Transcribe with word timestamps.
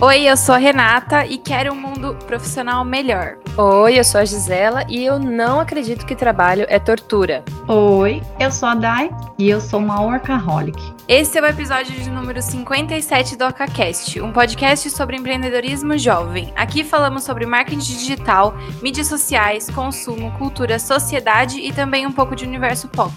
Oi, 0.00 0.28
eu 0.28 0.36
sou 0.36 0.54
a 0.54 0.58
Renata 0.58 1.26
e 1.26 1.36
quero 1.36 1.72
um 1.72 1.74
mundo 1.74 2.16
profissional 2.24 2.84
melhor. 2.84 3.36
Oi, 3.56 3.98
eu 3.98 4.04
sou 4.04 4.20
a 4.20 4.24
Gisela 4.24 4.84
e 4.88 5.04
eu 5.04 5.18
não 5.18 5.58
acredito 5.58 6.06
que 6.06 6.14
trabalho 6.14 6.64
é 6.68 6.78
tortura. 6.78 7.42
Oi, 7.66 8.22
eu 8.38 8.52
sou 8.52 8.68
a 8.68 8.76
Dai 8.76 9.10
e 9.36 9.50
eu 9.50 9.60
sou 9.60 9.80
uma 9.80 10.00
workaholic. 10.00 10.80
Esse 11.08 11.36
é 11.36 11.42
o 11.42 11.46
episódio 11.46 11.92
de 12.00 12.08
número 12.10 12.40
57 12.40 13.34
do 13.34 13.44
OcaCast, 13.44 14.20
um 14.20 14.30
podcast 14.30 14.88
sobre 14.90 15.16
empreendedorismo 15.16 15.98
jovem. 15.98 16.52
Aqui 16.54 16.84
falamos 16.84 17.24
sobre 17.24 17.44
marketing 17.44 17.78
digital, 17.78 18.54
mídias 18.80 19.08
sociais, 19.08 19.68
consumo, 19.68 20.30
cultura, 20.38 20.78
sociedade 20.78 21.58
e 21.58 21.72
também 21.72 22.06
um 22.06 22.12
pouco 22.12 22.36
de 22.36 22.44
universo 22.44 22.86
pop. 22.86 23.12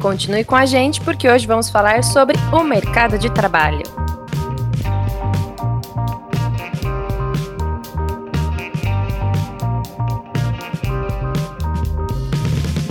Continue 0.00 0.44
com 0.44 0.54
a 0.54 0.64
gente 0.64 1.00
porque 1.00 1.28
hoje 1.28 1.44
vamos 1.44 1.70
falar 1.70 2.04
sobre 2.04 2.36
o 2.52 2.62
mercado 2.62 3.18
de 3.18 3.28
trabalho. 3.30 3.82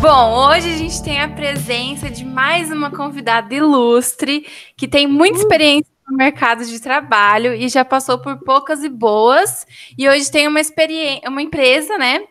Bom, 0.02 0.48
hoje 0.48 0.74
a 0.74 0.78
gente 0.78 1.04
tem 1.04 1.20
a 1.20 1.28
presença 1.28 2.10
de 2.10 2.24
mais 2.24 2.72
uma 2.72 2.90
convidada 2.90 3.54
ilustre 3.54 4.48
que 4.78 4.88
tem 4.88 5.06
muita 5.06 5.40
experiência 5.40 5.92
no 6.08 6.16
mercado 6.16 6.64
de 6.64 6.80
trabalho 6.80 7.54
e 7.54 7.68
já 7.68 7.84
passou 7.84 8.18
por 8.18 8.38
poucas 8.38 8.82
e 8.82 8.88
boas. 8.88 9.68
E 9.98 10.08
hoje 10.08 10.32
tem 10.32 10.48
uma 10.48 10.62
experiência, 10.62 11.30
uma 11.30 11.42
empresa, 11.42 11.98
né, 11.98 12.22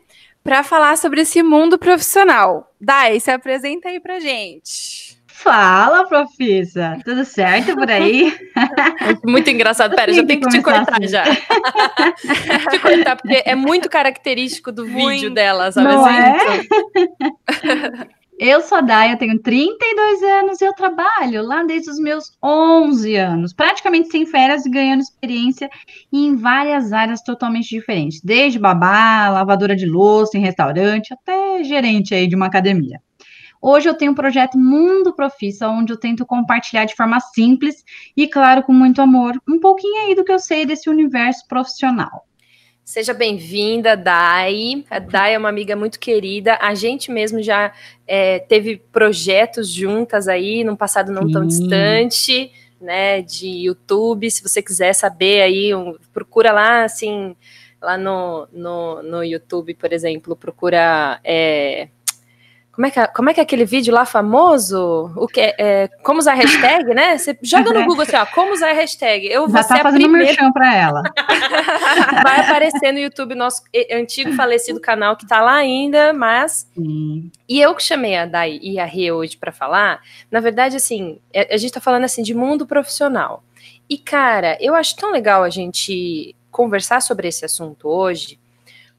para 0.43 0.63
falar 0.63 0.97
sobre 0.97 1.21
esse 1.21 1.43
mundo 1.43 1.79
profissional. 1.79 2.75
Dai, 2.81 3.21
se 3.21 3.31
apresenta 3.31 3.91
aí 3.91 4.01
pra 4.01 4.19
gente. 4.19 5.08
Fala, 5.39 6.05
profissa! 6.05 6.99
Tudo 7.05 7.25
certo 7.25 7.75
por 7.77 7.89
aí? 7.89 8.37
Muito 9.25 9.49
engraçado. 9.49 9.95
Pera, 9.95 10.13
já 10.13 10.25
tenho 10.25 10.41
que 10.41 10.49
te 10.49 10.61
cortar 10.61 10.99
assim. 10.99 11.07
já. 11.07 11.23
te 11.25 12.79
cortar, 12.81 13.17
porque 13.17 13.43
é 13.45 13.55
muito 13.55 13.89
característico 13.89 14.73
do 14.73 14.85
muito. 14.85 15.09
vídeo 15.11 15.31
dela, 15.33 15.71
sabe 15.71 15.87
Não 15.87 16.05
assim? 16.05 16.17
É? 16.17 18.09
Eu 18.41 18.61
sou 18.61 18.79
a 18.79 18.81
Daya, 18.81 19.17
tenho 19.17 19.37
32 19.43 20.23
anos 20.23 20.61
e 20.61 20.65
eu 20.65 20.73
trabalho 20.73 21.43
lá 21.43 21.65
desde 21.65 21.91
os 21.91 21.99
meus 21.99 22.31
11 22.41 23.17
anos, 23.17 23.53
praticamente 23.53 24.11
sem 24.11 24.25
férias 24.25 24.65
e 24.65 24.71
ganhando 24.71 25.01
experiência 25.01 25.69
em 26.13 26.37
várias 26.37 26.93
áreas 26.93 27.21
totalmente 27.21 27.69
diferentes, 27.69 28.21
desde 28.23 28.57
babá, 28.57 29.29
lavadora 29.29 29.75
de 29.75 29.87
louça 29.87 30.39
em 30.39 30.41
restaurante, 30.41 31.13
até 31.13 31.65
gerente 31.65 32.15
aí 32.15 32.29
de 32.29 32.37
uma 32.37 32.47
academia. 32.47 33.01
Hoje 33.61 33.89
eu 33.89 33.95
tenho 33.95 34.13
um 34.13 34.15
projeto 34.15 34.57
Mundo 34.57 35.13
Profissa, 35.13 35.69
onde 35.69 35.93
eu 35.93 35.97
tento 35.97 36.25
compartilhar 36.25 36.85
de 36.85 36.95
forma 36.95 37.19
simples 37.21 37.85
e, 38.17 38.29
claro, 38.29 38.63
com 38.63 38.73
muito 38.73 39.03
amor, 39.03 39.41
um 39.49 39.59
pouquinho 39.59 40.07
aí 40.07 40.15
do 40.15 40.25
que 40.25 40.33
eu 40.33 40.39
sei 40.39 40.65
desse 40.65 40.89
universo 40.89 41.47
profissional. 41.49 42.25
Seja 42.89 43.13
bem-vinda, 43.13 43.95
Dai. 43.95 44.83
A 44.89 44.99
Dai 44.99 45.35
é 45.35 45.39
uma 45.39 45.51
amiga 45.51 45.77
muito 45.77 46.01
querida. 46.01 46.57
A 46.59 46.75
gente 46.75 47.11
mesmo 47.11 47.43
já 47.43 47.71
é, 48.07 48.39
teve 48.39 48.79
projetos 48.79 49.69
juntas 49.69 50.27
aí, 50.27 50.65
num 50.65 50.75
passado 50.75 51.13
não 51.13 51.27
Sim. 51.27 51.33
tão 51.33 51.47
distante, 51.47 52.51
né? 52.81 53.21
De 53.21 53.47
YouTube. 53.47 54.31
Se 54.31 54.43
você 54.43 54.63
quiser 54.63 54.95
saber 54.95 55.43
aí, 55.43 55.75
um, 55.75 55.99
procura 56.15 56.51
lá, 56.51 56.85
assim, 56.85 57.37
lá 57.79 57.99
no, 57.99 58.49
no, 58.51 59.03
no 59.03 59.23
YouTube, 59.23 59.75
por 59.75 59.93
exemplo, 59.93 60.35
procura. 60.35 61.21
É, 61.23 61.89
como 62.79 62.87
é, 62.87 62.91
que, 62.93 63.01
é, 63.01 63.07
como 63.09 63.29
é 63.29 63.35
que 63.35 63.41
é 63.41 63.43
aquele 63.43 63.65
vídeo 63.65 63.93
lá 63.93 64.07
famoso? 64.07 65.11
O 65.17 65.27
que 65.27 65.41
é, 65.41 65.57
é 65.59 65.89
como 66.05 66.21
usar 66.21 66.35
hashtag, 66.35 66.95
né? 66.95 67.19
Você 67.19 67.37
joga 67.43 67.73
no 67.73 67.83
Google 67.87 68.03
assim, 68.03 68.15
ó, 68.15 68.25
como 68.27 68.53
usar 68.53 68.73
hashtag. 68.73 69.27
Eu 69.27 69.51
Já 69.51 69.65
tá 69.65 69.79
fazendo 69.79 70.03
primeira... 70.03 70.27
merchan 70.27 70.53
para 70.53 70.77
ela. 70.77 71.03
Vai 72.23 72.39
aparecer 72.39 72.93
no 72.93 73.01
YouTube 73.01 73.35
nosso 73.35 73.65
antigo 73.91 74.33
falecido 74.35 74.81
canal 74.81 75.17
que 75.17 75.27
tá 75.27 75.41
lá 75.41 75.55
ainda, 75.55 76.13
mas 76.13 76.71
Sim. 76.73 77.33
e 77.49 77.61
eu 77.61 77.75
que 77.75 77.83
chamei 77.83 78.17
a 78.17 78.27
Dai 78.27 78.61
e 78.63 78.79
a 78.79 78.85
Rê 78.85 79.11
hoje 79.11 79.37
para 79.37 79.51
falar. 79.51 80.01
Na 80.31 80.39
verdade, 80.39 80.77
assim, 80.77 81.19
é, 81.35 81.53
a 81.53 81.57
gente 81.57 81.73
tá 81.73 81.81
falando 81.81 82.05
assim 82.05 82.23
de 82.23 82.33
mundo 82.33 82.65
profissional. 82.65 83.43
E 83.91 83.99
cara, 83.99 84.57
eu 84.61 84.77
acho 84.77 84.95
tão 84.95 85.11
legal 85.11 85.43
a 85.43 85.51
gente 85.51 86.33
conversar 86.49 87.03
sobre 87.03 87.27
esse 87.27 87.45
assunto 87.45 87.89
hoje, 87.89 88.39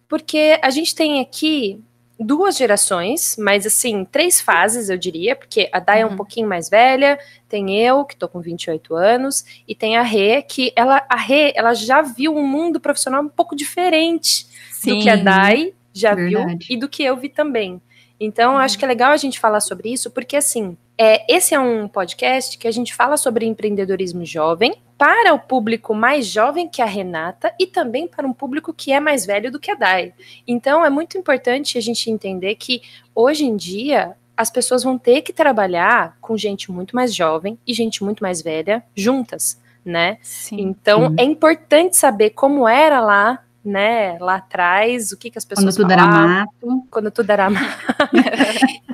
porque 0.06 0.60
a 0.62 0.70
gente 0.70 0.94
tem 0.94 1.22
aqui 1.22 1.82
duas 2.20 2.58
gerações, 2.58 3.36
mas 3.40 3.66
assim, 3.66 4.04
três 4.04 4.42
fases, 4.42 4.90
eu 4.90 4.98
diria, 4.98 5.36
porque 5.36 5.70
a 5.72 5.80
Dai 5.80 6.00
uhum. 6.00 6.02
é 6.02 6.06
um 6.06 6.10
uhum. 6.12 6.18
pouquinho 6.18 6.48
mais 6.48 6.70
velha, 6.70 7.18
tem 7.48 7.78
eu, 7.80 8.04
que 8.04 8.16
tô 8.16 8.28
com 8.28 8.42
28 8.42 8.94
anos, 8.94 9.46
e 9.68 9.74
tem 9.74 9.96
a 9.96 10.02
Rê, 10.02 10.42
que 10.42 10.74
ela, 10.76 11.04
a 11.08 11.16
Rê, 11.16 11.54
ela 11.56 11.74
já 11.74 12.02
viu 12.02 12.36
um 12.36 12.46
mundo 12.46 12.80
profissional 12.80 13.24
um 13.24 13.30
pouco 13.30 13.56
diferente 13.56 14.48
Sim, 14.72 14.98
do 14.98 15.04
que 15.04 15.10
a 15.10 15.16
Dai 15.16 15.74
já 15.94 16.14
verdade. 16.14 16.68
viu 16.68 16.76
e 16.76 16.80
do 16.80 16.90
que 16.90 17.04
eu 17.04 17.16
vi 17.16 17.30
também. 17.30 17.82
Então, 18.20 18.54
uhum. 18.54 18.60
acho 18.60 18.78
que 18.78 18.84
é 18.84 18.88
legal 18.88 19.12
a 19.12 19.18
gente 19.18 19.40
falar 19.40 19.62
sobre 19.62 19.92
isso, 19.92 20.12
porque 20.12 20.36
assim, 20.36 20.78
é, 21.02 21.24
esse 21.34 21.56
é 21.56 21.60
um 21.60 21.88
podcast 21.88 22.58
que 22.58 22.68
a 22.68 22.72
gente 22.72 22.94
fala 22.94 23.16
sobre 23.16 23.46
empreendedorismo 23.46 24.26
jovem, 24.26 24.76
para 24.98 25.34
o 25.34 25.40
público 25.40 25.96
mais 25.96 26.28
jovem 26.28 26.68
que 26.68 26.82
a 26.82 26.86
Renata 26.86 27.54
e 27.58 27.66
também 27.66 28.06
para 28.06 28.28
um 28.28 28.34
público 28.34 28.74
que 28.74 28.92
é 28.92 29.00
mais 29.00 29.26
velho 29.26 29.50
do 29.50 29.58
que 29.58 29.72
a 29.72 29.76
Dai. 29.76 30.14
Então 30.46 30.86
é 30.86 30.90
muito 30.90 31.18
importante 31.18 31.78
a 31.78 31.82
gente 31.82 32.12
entender 32.12 32.56
que 32.56 32.82
hoje 33.16 33.46
em 33.46 33.56
dia 33.56 34.14
as 34.36 34.52
pessoas 34.52 34.84
vão 34.84 34.98
ter 34.98 35.22
que 35.22 35.32
trabalhar 35.32 36.18
com 36.20 36.36
gente 36.36 36.70
muito 36.70 36.94
mais 36.94 37.16
jovem 37.16 37.58
e 37.66 37.74
gente 37.74 38.04
muito 38.04 38.22
mais 38.22 38.42
velha 38.42 38.84
juntas, 38.94 39.58
né? 39.86 40.18
Sim. 40.22 40.60
Então 40.60 41.12
Sim. 41.12 41.16
é 41.18 41.24
importante 41.24 41.96
saber 41.96 42.32
como 42.32 42.68
era 42.68 43.00
lá 43.00 43.42
né, 43.64 44.18
lá 44.20 44.36
atrás, 44.36 45.12
o 45.12 45.18
que, 45.18 45.30
que 45.30 45.38
as 45.38 45.46
pessoas 45.46 45.78
Quando 45.78 45.88
tudo 45.88 45.98
falavam, 45.98 46.20
era 46.20 46.28
mato. 46.28 46.88
Quando 46.90 47.12
tudo 47.12 47.30
era 47.30 47.48
mato. 47.52 47.78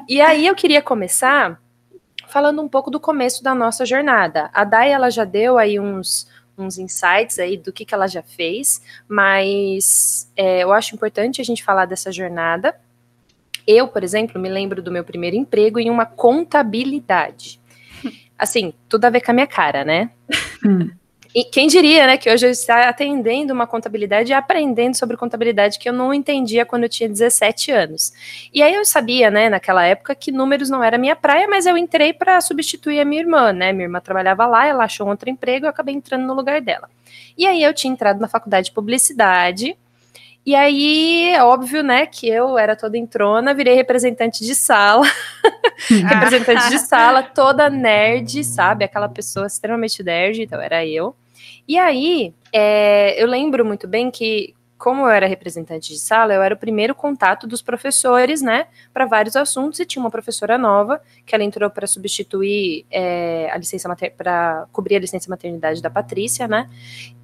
e 0.07 0.21
aí 0.21 0.45
eu 0.45 0.53
queria 0.55 0.81
começar 0.81 1.59
falando 2.35 2.61
um 2.61 2.67
pouco 2.67 2.91
do 2.91 2.99
começo 2.99 3.41
da 3.41 3.55
nossa 3.55 3.85
jornada. 3.85 4.49
A 4.53 4.65
Dai, 4.65 4.91
ela 4.91 5.09
já 5.09 5.23
deu 5.23 5.57
aí 5.57 5.79
uns, 5.79 6.29
uns 6.57 6.77
insights 6.77 7.39
aí 7.39 7.55
do 7.55 7.71
que, 7.71 7.85
que 7.85 7.95
ela 7.95 8.07
já 8.07 8.21
fez, 8.21 8.81
mas 9.07 10.29
é, 10.35 10.61
eu 10.61 10.73
acho 10.73 10.93
importante 10.93 11.39
a 11.39 11.45
gente 11.45 11.63
falar 11.63 11.85
dessa 11.85 12.11
jornada. 12.11 12.75
Eu, 13.65 13.87
por 13.87 14.03
exemplo, 14.03 14.37
me 14.37 14.49
lembro 14.49 14.83
do 14.83 14.91
meu 14.91 15.05
primeiro 15.05 15.37
emprego 15.37 15.79
em 15.79 15.89
uma 15.89 16.05
contabilidade. 16.05 17.57
Assim, 18.37 18.73
tudo 18.89 19.05
a 19.05 19.09
ver 19.09 19.21
com 19.21 19.31
a 19.31 19.33
minha 19.33 19.47
cara, 19.47 19.85
né? 19.85 20.11
E 21.35 21.43
quem 21.43 21.67
diria, 21.67 22.07
né, 22.07 22.15
que 22.15 22.31
hoje 22.31 22.47
eu 22.47 22.49
estou 22.49 22.73
atendendo 22.73 23.53
uma 23.53 23.67
contabilidade 23.67 24.31
e 24.31 24.33
aprendendo 24.33 24.95
sobre 24.95 25.17
contabilidade 25.17 25.77
que 25.77 25.89
eu 25.89 25.91
não 25.91 26.13
entendia 26.13 26.65
quando 26.65 26.83
eu 26.83 26.89
tinha 26.89 27.09
17 27.09 27.71
anos. 27.71 28.13
E 28.53 28.63
aí 28.63 28.73
eu 28.73 28.85
sabia, 28.85 29.29
né, 29.29 29.49
naquela 29.49 29.85
época 29.85 30.15
que 30.15 30.31
números 30.31 30.69
não 30.69 30.81
era 30.81 30.97
minha 30.97 31.13
praia, 31.13 31.45
mas 31.45 31.65
eu 31.65 31.77
entrei 31.77 32.13
para 32.13 32.39
substituir 32.39 33.01
a 33.01 33.05
minha 33.05 33.21
irmã, 33.21 33.51
né? 33.51 33.73
Minha 33.73 33.87
irmã 33.87 33.99
trabalhava 33.99 34.45
lá, 34.45 34.65
ela 34.65 34.85
achou 34.85 35.09
outro 35.09 35.29
emprego, 35.29 35.65
eu 35.65 35.69
acabei 35.69 35.93
entrando 35.93 36.25
no 36.25 36.33
lugar 36.33 36.61
dela. 36.61 36.89
E 37.37 37.45
aí 37.45 37.61
eu 37.61 37.73
tinha 37.73 37.91
entrado 37.91 38.21
na 38.21 38.29
faculdade 38.29 38.67
de 38.67 38.71
publicidade, 38.71 39.75
e 40.45 40.55
aí, 40.55 41.35
óbvio, 41.39 41.83
né, 41.83 42.05
que 42.05 42.29
eu 42.29 42.57
era 42.57 42.75
toda 42.75 42.97
entrona, 42.97 43.53
virei 43.53 43.73
representante 43.73 44.45
de 44.45 44.55
sala. 44.55 45.05
representante 46.07 46.69
de 46.69 46.79
sala, 46.79 47.23
toda 47.23 47.69
nerd, 47.69 48.41
sabe? 48.43 48.85
Aquela 48.85 49.09
pessoa 49.09 49.47
extremamente 49.47 50.01
nerd, 50.01 50.43
então 50.43 50.61
era 50.61 50.85
eu. 50.85 51.13
E 51.67 51.77
aí, 51.77 52.33
é, 52.53 53.21
eu 53.21 53.27
lembro 53.27 53.65
muito 53.65 53.87
bem 53.87 54.11
que, 54.11 54.53
como 54.77 55.01
eu 55.01 55.09
era 55.09 55.25
representante 55.25 55.91
de 55.91 55.99
sala, 55.99 56.33
eu 56.33 56.43
era 56.43 56.53
o 56.53 56.57
primeiro 56.57 56.93
contato 56.93 57.47
dos 57.47 57.61
professores, 57.61 58.41
né, 58.41 58.67
para 58.93 59.05
vários 59.05 59.35
assuntos, 59.35 59.79
e 59.79 59.85
tinha 59.85 60.03
uma 60.03 60.11
professora 60.11 60.57
nova, 60.57 61.01
que 61.25 61.33
ela 61.33 61.43
entrou 61.43 61.69
para 61.69 61.87
substituir 61.87 62.85
é, 62.91 63.49
a 63.51 63.57
licença 63.57 63.89
para 64.15 64.67
cobrir 64.71 64.97
a 64.97 64.99
licença 64.99 65.29
maternidade 65.29 65.81
da 65.81 65.89
Patrícia, 65.89 66.47
né, 66.47 66.69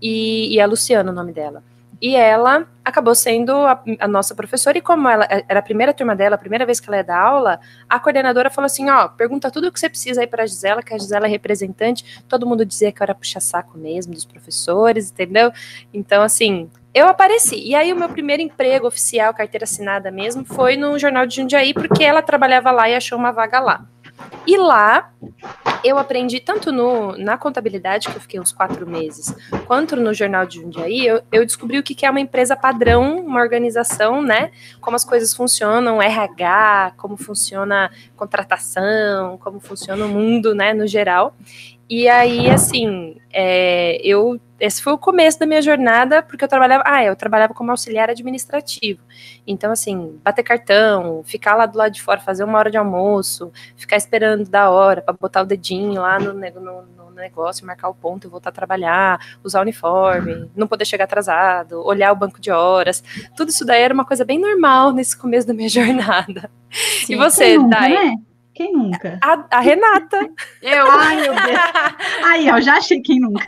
e, 0.02 0.56
e 0.56 0.60
a 0.60 0.66
Luciana, 0.66 1.12
o 1.12 1.16
nome 1.16 1.34
dela. 1.34 1.64
E 2.02 2.16
ela 2.16 2.68
acabou 2.84 3.14
sendo 3.14 3.52
a, 3.52 3.84
a, 4.00 4.08
nossa 4.08 4.34
professora, 4.34 4.76
e 4.78 4.82
como 4.82 5.08
ela 5.08 5.28
era 5.48 5.60
a 5.60 5.62
primeira 5.62 5.94
turma 5.94 6.16
dela, 6.16 6.34
a 6.34 6.38
primeira 6.38 6.66
vez 6.66 6.80
que 6.80 6.90
ela 6.90 6.98
ia 6.98 7.04
dar 7.04 7.20
aula, 7.20 7.60
a 7.88 8.00
coordenadora 8.00 8.50
falou 8.50 8.66
assim: 8.66 8.90
ó, 8.90 9.08
pergunta 9.08 9.52
tudo 9.52 9.68
o 9.68 9.72
que 9.72 9.80
você 9.80 9.88
precisa 9.88 10.22
aí 10.22 10.28
para 10.28 10.44
a 10.44 10.46
Gisela, 10.48 10.82
que 10.82 10.94
a 10.94 10.98
Gisela 10.98 11.28
é 11.28 11.30
representante. 11.30 12.24
Todo 12.28 12.48
mundo 12.48 12.66
dizia 12.66 12.92
que 12.92 13.02
eu 13.02 13.04
era 13.04 13.14
puxa-saco 13.14 13.78
mesmo 13.78 14.14
dos 14.14 14.26
professores, 14.26 15.12
entendeu? 15.12 15.52
Então, 15.94 16.24
assim, 16.24 16.70
eu 16.92 17.08
apareci. 17.08 17.56
E 17.56 17.76
aí, 17.76 17.94
o 17.94 17.96
meu 17.96 18.10
primeiro 18.10 18.42
emprego 18.42 18.88
oficial, 18.88 19.32
carteira 19.34 19.66
assinada 19.66 20.10
mesmo, 20.10 20.44
foi 20.44 20.76
no 20.76 20.98
Jornal 20.98 21.28
de 21.28 21.36
Jundiaí, 21.36 21.74
porque 21.74 22.04
ela 22.04 22.24
trabalhava 22.24 22.72
lá 22.72 22.90
e 22.90 22.96
achou 22.96 23.18
uma 23.18 23.32
vaga 23.32 23.60
lá. 23.60 23.86
E 24.46 24.58
lá 24.58 25.12
eu 25.84 25.98
aprendi 25.98 26.40
tanto 26.40 26.72
no, 26.72 27.18
na 27.18 27.38
contabilidade, 27.38 28.08
que 28.10 28.16
eu 28.16 28.22
fiquei 28.22 28.40
uns 28.40 28.52
quatro 28.52 28.88
meses, 28.88 29.36
quanto 29.66 29.96
no 29.96 30.14
Jornal 30.14 30.46
de 30.46 30.62
Jundiaí, 30.62 31.06
eu, 31.06 31.22
eu 31.32 31.46
descobri 31.46 31.80
o 31.80 31.84
que, 31.84 31.96
que 31.96 32.06
é 32.06 32.10
uma 32.10 32.20
empresa 32.20 32.56
padrão, 32.56 33.18
uma 33.18 33.40
organização, 33.40 34.22
né? 34.22 34.52
Como 34.80 34.96
as 34.96 35.04
coisas 35.04 35.34
funcionam, 35.34 36.02
RH, 36.02 36.94
como 36.98 37.18
funciona 37.18 37.92
contratação, 38.16 39.38
como 39.38 39.60
funciona 39.60 40.06
o 40.06 40.10
mundo, 40.10 40.54
né, 40.54 40.74
no 40.74 40.88
geral. 40.88 41.36
E 41.92 42.08
aí, 42.08 42.50
assim, 42.50 43.18
é, 43.34 44.00
eu 44.02 44.40
esse 44.58 44.82
foi 44.82 44.94
o 44.94 44.98
começo 44.98 45.38
da 45.38 45.46
minha 45.46 45.62
jornada, 45.62 46.22
porque 46.24 46.46
eu 46.46 46.48
trabalhava, 46.48 46.84
ah, 46.86 47.04
eu 47.04 47.18
trabalhava 47.18 47.54
como 47.54 47.70
auxiliar 47.70 48.10
administrativo. 48.10 49.02
Então, 49.46 49.72
assim, 49.74 50.18
bater 50.24 50.42
cartão, 50.42 51.22
ficar 51.26 51.56
lá 51.56 51.66
do 51.66 51.78
lado 51.78 51.92
de 51.92 52.02
fora, 52.02 52.22
fazer 52.22 52.46
uma 52.46 52.58
hora 52.58 52.72
de 52.72 52.78
almoço, 52.78 53.52
ficar 53.76 53.98
esperando 53.98 54.48
da 54.48 54.70
hora 54.70 55.02
para 55.02 55.16
botar 55.20 55.42
o 55.42 55.46
dedinho 55.46 56.00
lá 56.00 56.18
no, 56.18 56.32
no, 56.34 56.82
no, 56.84 57.12
negócio, 57.14 57.66
marcar 57.66 57.90
o 57.90 57.94
ponto, 57.94 58.30
voltar 58.30 58.52
a 58.52 58.54
trabalhar, 58.54 59.20
usar 59.44 59.60
o 59.60 59.64
uniforme, 59.64 60.50
não 60.56 60.68
poder 60.68 60.86
chegar 60.86 61.04
atrasado, 61.04 61.86
olhar 61.86 62.14
o 62.14 62.16
banco 62.16 62.40
de 62.40 62.52
horas. 62.52 63.04
Tudo 63.36 63.50
isso 63.50 63.66
daí 63.66 63.82
era 63.82 63.94
uma 63.94 64.06
coisa 64.06 64.24
bem 64.24 64.40
normal 64.40 64.94
nesse 64.94 65.18
começo 65.18 65.46
da 65.46 65.54
minha 65.54 65.68
jornada. 65.70 66.50
Sim, 67.06 67.14
e 67.14 67.16
você, 67.18 67.60
Dai? 67.68 67.90
Né? 67.90 68.16
Quem 68.62 68.74
nunca? 68.74 69.18
A, 69.24 69.58
a 69.58 69.60
Renata. 69.60 70.30
Eu. 70.62 70.86
Ai, 70.92 71.16
meu 71.16 71.34
Deus. 71.34 71.60
Aí, 72.24 72.48
eu 72.48 72.62
já 72.62 72.76
achei 72.76 73.02
quem 73.02 73.20
nunca. 73.20 73.48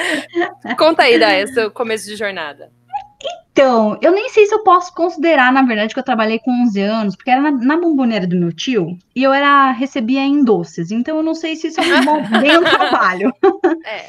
Conta 0.78 1.02
aí, 1.02 1.18
Daia, 1.18 1.46
seu 1.46 1.70
começo 1.70 2.06
de 2.06 2.16
jornada. 2.16 2.72
Então, 3.52 3.98
eu 4.00 4.12
nem 4.12 4.30
sei 4.30 4.46
se 4.46 4.54
eu 4.54 4.60
posso 4.60 4.94
considerar, 4.94 5.52
na 5.52 5.62
verdade, 5.62 5.92
que 5.92 6.00
eu 6.00 6.04
trabalhei 6.04 6.38
com 6.38 6.50
11 6.62 6.80
anos, 6.80 7.16
porque 7.16 7.30
era 7.30 7.42
na, 7.42 7.50
na 7.50 7.76
bomboneira 7.76 8.26
do 8.26 8.36
meu 8.36 8.50
tio, 8.50 8.96
e 9.14 9.22
eu 9.22 9.34
era 9.34 9.72
recebia 9.72 10.20
em 10.20 10.42
doces, 10.42 10.90
então 10.90 11.18
eu 11.18 11.22
não 11.22 11.34
sei 11.34 11.56
se 11.56 11.66
isso 11.66 11.80
é 11.80 11.84
um 11.84 12.04
bom, 12.04 12.22
bem 12.40 12.56
um 12.56 12.62
trabalho. 12.62 13.30
É. 13.84 14.06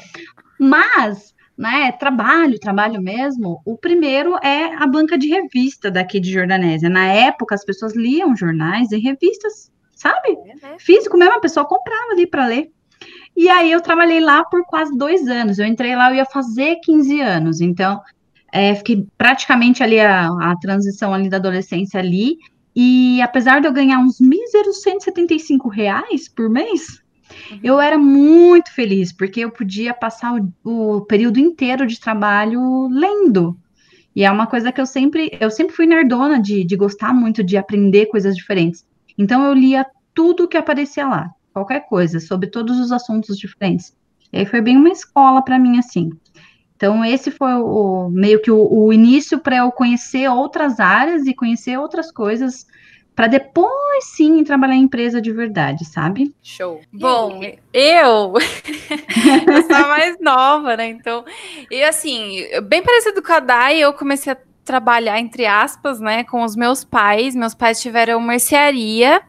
Mas, 0.58 1.34
né, 1.58 1.92
trabalho, 1.92 2.58
trabalho 2.58 3.02
mesmo, 3.02 3.60
o 3.66 3.76
primeiro 3.76 4.36
é 4.42 4.74
a 4.76 4.86
banca 4.86 5.18
de 5.18 5.28
revista 5.28 5.90
daqui 5.90 6.18
de 6.18 6.32
Jordanésia. 6.32 6.88
Na 6.88 7.06
época, 7.06 7.54
as 7.54 7.64
pessoas 7.64 7.94
liam 7.94 8.34
jornais 8.34 8.90
e 8.92 8.98
revistas 8.98 9.72
sabe? 10.02 10.36
É, 10.46 10.66
né? 10.66 10.76
Físico 10.78 11.16
mesmo, 11.16 11.34
a 11.34 11.40
pessoa 11.40 11.64
comprava 11.64 12.12
ali 12.12 12.26
para 12.26 12.46
ler. 12.46 12.70
E 13.36 13.48
aí 13.48 13.72
eu 13.72 13.80
trabalhei 13.80 14.20
lá 14.20 14.44
por 14.44 14.64
quase 14.66 14.96
dois 14.96 15.26
anos. 15.28 15.58
Eu 15.58 15.66
entrei 15.66 15.94
lá, 15.94 16.10
eu 16.10 16.16
ia 16.16 16.26
fazer 16.26 16.76
15 16.82 17.20
anos. 17.20 17.60
Então, 17.60 18.00
é, 18.52 18.74
fiquei 18.74 19.06
praticamente 19.16 19.82
ali 19.82 19.98
a, 20.00 20.26
a 20.26 20.56
transição 20.56 21.14
ali 21.14 21.28
da 21.28 21.38
adolescência 21.38 22.00
ali. 22.00 22.36
E 22.74 23.20
apesar 23.22 23.60
de 23.60 23.66
eu 23.66 23.72
ganhar 23.72 23.98
uns 23.98 24.20
míseros 24.20 24.82
175 24.82 25.68
reais 25.68 26.28
por 26.28 26.50
mês, 26.50 27.02
uhum. 27.50 27.60
eu 27.62 27.80
era 27.80 27.98
muito 27.98 28.72
feliz, 28.72 29.12
porque 29.12 29.40
eu 29.40 29.50
podia 29.50 29.94
passar 29.94 30.34
o, 30.34 30.96
o, 30.96 31.00
período 31.02 31.38
inteiro 31.38 31.86
de 31.86 32.00
trabalho 32.00 32.88
lendo. 32.88 33.56
E 34.14 34.24
é 34.24 34.30
uma 34.30 34.46
coisa 34.46 34.72
que 34.72 34.80
eu 34.80 34.86
sempre, 34.86 35.36
eu 35.40 35.50
sempre 35.50 35.74
fui 35.74 35.86
nerdona 35.86 36.40
de, 36.40 36.64
de 36.64 36.76
gostar 36.76 37.14
muito 37.14 37.42
de 37.42 37.56
aprender 37.56 38.06
coisas 38.06 38.36
diferentes. 38.36 38.84
Então 39.16 39.44
eu 39.44 39.52
lia 39.52 39.86
tudo 40.14 40.48
que 40.48 40.56
aparecia 40.56 41.06
lá, 41.06 41.30
qualquer 41.52 41.86
coisa, 41.88 42.20
sobre 42.20 42.48
todos 42.48 42.78
os 42.78 42.92
assuntos 42.92 43.38
diferentes. 43.38 43.96
E 44.32 44.38
aí 44.38 44.46
foi 44.46 44.60
bem 44.60 44.76
uma 44.76 44.90
escola 44.90 45.42
para 45.42 45.58
mim 45.58 45.78
assim. 45.78 46.10
Então 46.76 47.04
esse 47.04 47.30
foi 47.30 47.52
o 47.54 48.08
meio 48.10 48.40
que 48.42 48.50
o, 48.50 48.66
o 48.70 48.92
início 48.92 49.38
para 49.38 49.58
eu 49.58 49.70
conhecer 49.70 50.28
outras 50.28 50.80
áreas 50.80 51.26
e 51.26 51.34
conhecer 51.34 51.78
outras 51.78 52.10
coisas 52.10 52.66
para 53.14 53.26
depois 53.26 54.04
sim 54.16 54.42
trabalhar 54.42 54.74
em 54.74 54.82
empresa 54.82 55.20
de 55.20 55.30
verdade, 55.30 55.84
sabe? 55.84 56.34
Show. 56.42 56.80
Bom, 56.92 57.40
eu 57.72 58.32
eu 58.32 59.62
sou 59.62 59.88
mais 59.88 60.18
nova, 60.18 60.76
né? 60.76 60.88
Então, 60.88 61.24
e 61.70 61.82
assim, 61.82 62.42
bem 62.64 62.82
parecido 62.82 63.22
com 63.22 63.32
a 63.32 63.40
Dai, 63.40 63.78
eu 63.78 63.92
comecei 63.92 64.32
a 64.32 64.38
trabalhar 64.64 65.18
entre 65.18 65.46
aspas, 65.46 66.00
né, 66.00 66.24
com 66.24 66.42
os 66.42 66.54
meus 66.54 66.84
pais. 66.84 67.34
Meus 67.34 67.54
pais 67.54 67.80
tiveram 67.80 68.20
mercearia, 68.20 69.22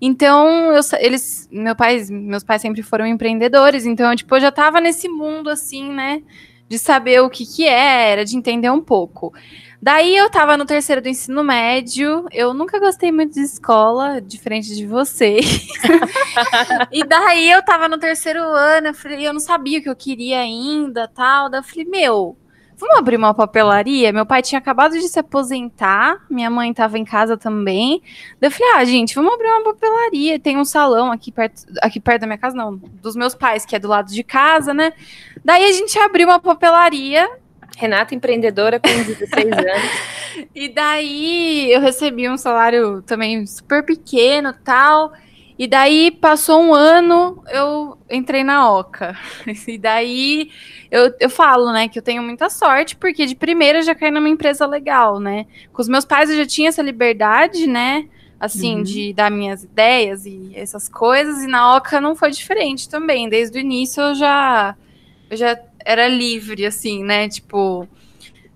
então 0.00 0.72
eu, 0.72 0.80
eles, 0.98 1.48
meu 1.52 1.76
pai, 1.76 2.02
meus 2.10 2.42
pais 2.42 2.62
sempre 2.62 2.82
foram 2.82 3.06
empreendedores, 3.06 3.86
então 3.86 4.14
tipo, 4.16 4.34
eu 4.36 4.40
já 4.40 4.48
estava 4.48 4.80
nesse 4.80 5.08
mundo 5.08 5.50
assim, 5.50 5.92
né, 5.92 6.22
de 6.68 6.78
saber 6.78 7.20
o 7.20 7.30
que 7.30 7.44
que 7.46 7.66
era, 7.66 8.24
de 8.24 8.36
entender 8.36 8.70
um 8.70 8.80
pouco. 8.80 9.32
Daí 9.80 10.16
eu 10.16 10.26
estava 10.26 10.56
no 10.56 10.66
terceiro 10.66 11.00
do 11.00 11.08
ensino 11.08 11.44
médio, 11.44 12.26
eu 12.32 12.52
nunca 12.52 12.80
gostei 12.80 13.12
muito 13.12 13.34
de 13.34 13.42
escola, 13.42 14.20
diferente 14.20 14.74
de 14.74 14.84
vocês. 14.84 15.68
e 16.90 17.04
daí 17.04 17.48
eu 17.48 17.60
estava 17.60 17.88
no 17.88 17.96
terceiro 17.96 18.42
ano, 18.42 18.88
eu, 18.88 18.94
falei, 18.94 19.28
eu 19.28 19.32
não 19.32 19.38
sabia 19.38 19.78
o 19.78 19.82
que 19.82 19.88
eu 19.88 19.94
queria 19.94 20.40
ainda, 20.40 21.06
tal. 21.06 21.48
Daí 21.48 21.60
eu 21.60 21.64
falei, 21.64 21.84
meu, 21.84 22.36
vamos 22.78 22.96
abrir 22.96 23.16
uma 23.16 23.34
papelaria? 23.34 24.12
Meu 24.12 24.24
pai 24.24 24.40
tinha 24.40 24.58
acabado 24.58 24.92
de 24.92 25.08
se 25.08 25.18
aposentar, 25.18 26.24
minha 26.30 26.48
mãe 26.48 26.70
estava 26.70 26.96
em 26.98 27.04
casa 27.04 27.36
também. 27.36 28.00
Daí 28.40 28.48
eu 28.48 28.50
falei, 28.50 28.72
ah, 28.74 28.84
gente, 28.84 29.14
vamos 29.14 29.34
abrir 29.34 29.48
uma 29.48 29.64
papelaria. 29.64 30.38
Tem 30.38 30.56
um 30.56 30.64
salão 30.64 31.10
aqui 31.10 31.32
perto, 31.32 31.64
aqui 31.82 31.98
perto 31.98 32.20
da 32.20 32.26
minha 32.26 32.38
casa, 32.38 32.56
não, 32.56 32.76
dos 32.76 33.16
meus 33.16 33.34
pais, 33.34 33.66
que 33.66 33.74
é 33.74 33.78
do 33.78 33.88
lado 33.88 34.10
de 34.12 34.22
casa, 34.22 34.72
né? 34.72 34.92
Daí 35.44 35.64
a 35.64 35.72
gente 35.72 35.98
abriu 35.98 36.28
uma 36.28 36.38
papelaria. 36.38 37.28
Renata, 37.76 38.14
empreendedora 38.14 38.80
com 38.80 38.88
16 38.88 39.52
anos. 39.52 40.48
e 40.54 40.68
daí 40.68 41.72
eu 41.72 41.80
recebi 41.80 42.28
um 42.28 42.36
salário 42.36 43.02
também 43.02 43.44
super 43.46 43.84
pequeno 43.84 44.54
tal. 44.64 45.12
E 45.58 45.66
daí 45.66 46.12
passou 46.12 46.62
um 46.62 46.72
ano, 46.72 47.42
eu 47.50 47.98
entrei 48.08 48.44
na 48.44 48.70
Oca. 48.70 49.18
E 49.66 49.76
daí 49.76 50.50
eu, 50.88 51.12
eu 51.18 51.28
falo, 51.28 51.72
né, 51.72 51.88
que 51.88 51.98
eu 51.98 52.02
tenho 52.02 52.22
muita 52.22 52.48
sorte, 52.48 52.94
porque 52.94 53.26
de 53.26 53.34
primeira 53.34 53.80
eu 53.80 53.82
já 53.82 53.94
caí 53.94 54.10
numa 54.10 54.28
empresa 54.28 54.64
legal, 54.66 55.18
né? 55.18 55.46
Com 55.72 55.82
os 55.82 55.88
meus 55.88 56.04
pais 56.04 56.30
eu 56.30 56.36
já 56.36 56.46
tinha 56.46 56.68
essa 56.68 56.80
liberdade, 56.80 57.66
né? 57.66 58.06
Assim, 58.38 58.76
uhum. 58.76 58.82
de 58.84 59.12
dar 59.12 59.32
minhas 59.32 59.64
ideias 59.64 60.24
e 60.24 60.52
essas 60.54 60.88
coisas, 60.88 61.42
e 61.42 61.48
na 61.48 61.76
Oca 61.76 62.00
não 62.00 62.14
foi 62.14 62.30
diferente 62.30 62.88
também. 62.88 63.28
Desde 63.28 63.58
o 63.58 63.60
início 63.60 64.00
eu 64.00 64.14
já, 64.14 64.76
eu 65.28 65.36
já 65.36 65.58
era 65.84 66.06
livre, 66.06 66.64
assim, 66.64 67.02
né? 67.02 67.28
Tipo, 67.28 67.88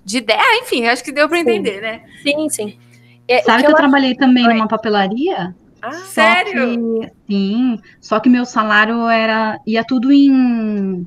de 0.04 0.18
ideia, 0.18 0.40
ah, 0.40 0.58
enfim, 0.58 0.86
acho 0.86 1.02
que 1.02 1.10
deu 1.10 1.28
para 1.28 1.40
entender, 1.40 1.80
né? 1.80 2.02
Sim, 2.22 2.48
sim. 2.48 2.78
É, 3.26 3.42
Sabe 3.42 3.62
que, 3.62 3.66
eu, 3.66 3.70
eu 3.70 3.76
trabalhei 3.76 4.14
também 4.14 4.46
numa 4.46 4.68
papelaria? 4.68 5.52
Ah, 5.82 5.92
sério? 5.92 7.00
Que, 7.00 7.12
sim, 7.26 7.80
só 8.00 8.20
que 8.20 8.28
meu 8.28 8.44
salário 8.44 9.08
era 9.08 9.58
ia 9.66 9.84
tudo 9.84 10.12
em 10.12 11.06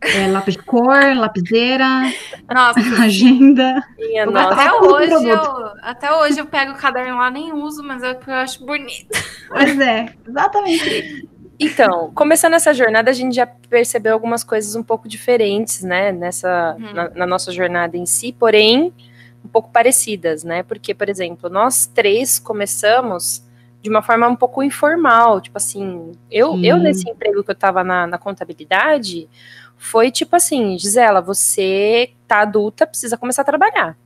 é, 0.00 0.26
lápis 0.28 0.54
de 0.54 0.62
cor, 0.62 0.94
lapiseira, 1.14 1.86
nossa, 2.48 2.80
agenda. 3.02 3.82
Minha 3.98 4.26
nossa. 4.26 4.54
Até, 4.54 4.72
hoje 4.72 5.28
eu, 5.28 5.42
até 5.82 6.12
hoje 6.12 6.40
eu 6.40 6.46
pego 6.46 6.72
o 6.72 6.76
caderno 6.76 7.18
lá, 7.18 7.30
nem 7.30 7.52
uso, 7.52 7.82
mas 7.82 8.02
é 8.02 8.14
porque 8.14 8.30
eu 8.30 8.34
acho 8.34 8.64
bonito. 8.64 9.08
Pois 9.48 9.78
é, 9.78 10.14
exatamente. 10.26 11.28
Então, 11.60 12.12
começando 12.14 12.54
essa 12.54 12.72
jornada, 12.72 13.10
a 13.10 13.12
gente 13.12 13.34
já 13.34 13.44
percebeu 13.44 14.12
algumas 14.12 14.44
coisas 14.44 14.76
um 14.76 14.82
pouco 14.82 15.08
diferentes, 15.08 15.82
né, 15.82 16.12
nessa, 16.12 16.76
uhum. 16.78 16.92
na, 16.92 17.10
na 17.10 17.26
nossa 17.26 17.50
jornada 17.50 17.96
em 17.96 18.06
si, 18.06 18.32
porém, 18.32 18.94
um 19.44 19.48
pouco 19.48 19.68
parecidas, 19.68 20.44
né, 20.44 20.62
porque, 20.62 20.94
por 20.94 21.08
exemplo, 21.08 21.50
nós 21.50 21.84
três 21.84 22.38
começamos 22.38 23.42
de 23.82 23.88
uma 23.88 24.02
forma 24.02 24.26
um 24.26 24.36
pouco 24.36 24.62
informal, 24.62 25.40
tipo 25.40 25.56
assim, 25.56 26.12
eu, 26.30 26.60
eu 26.62 26.76
nesse 26.78 27.08
emprego 27.08 27.44
que 27.44 27.50
eu 27.50 27.54
tava 27.54 27.84
na, 27.84 28.06
na 28.06 28.18
contabilidade, 28.18 29.28
foi 29.76 30.10
tipo 30.10 30.34
assim, 30.34 30.76
Gisela, 30.78 31.20
você 31.20 32.10
tá 32.26 32.40
adulta, 32.40 32.86
precisa 32.86 33.16
começar 33.16 33.42
a 33.42 33.44
trabalhar. 33.44 33.96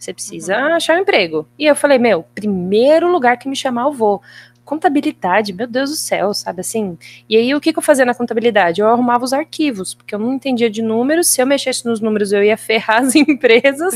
Você 0.00 0.14
precisa 0.14 0.56
uhum. 0.56 0.74
achar 0.74 0.96
um 0.96 1.02
emprego. 1.02 1.46
E 1.58 1.66
eu 1.66 1.76
falei, 1.76 1.98
meu, 1.98 2.24
primeiro 2.34 3.10
lugar 3.12 3.36
que 3.36 3.48
me 3.48 3.54
chamar, 3.54 3.82
eu 3.82 3.92
vou. 3.92 4.22
Contabilidade, 4.70 5.52
meu 5.52 5.66
Deus 5.66 5.90
do 5.90 5.96
céu, 5.96 6.32
sabe 6.32 6.60
assim? 6.60 6.96
E 7.28 7.36
aí, 7.36 7.52
o 7.52 7.60
que, 7.60 7.72
que 7.72 7.78
eu 7.80 7.82
fazia 7.82 8.04
na 8.04 8.14
contabilidade? 8.14 8.80
Eu 8.80 8.86
arrumava 8.86 9.24
os 9.24 9.32
arquivos, 9.32 9.94
porque 9.94 10.14
eu 10.14 10.18
não 10.20 10.32
entendia 10.32 10.70
de 10.70 10.80
números. 10.80 11.26
Se 11.26 11.42
eu 11.42 11.46
mexesse 11.46 11.84
nos 11.84 12.00
números, 12.00 12.30
eu 12.30 12.44
ia 12.44 12.56
ferrar 12.56 13.02
as 13.02 13.16
empresas, 13.18 13.92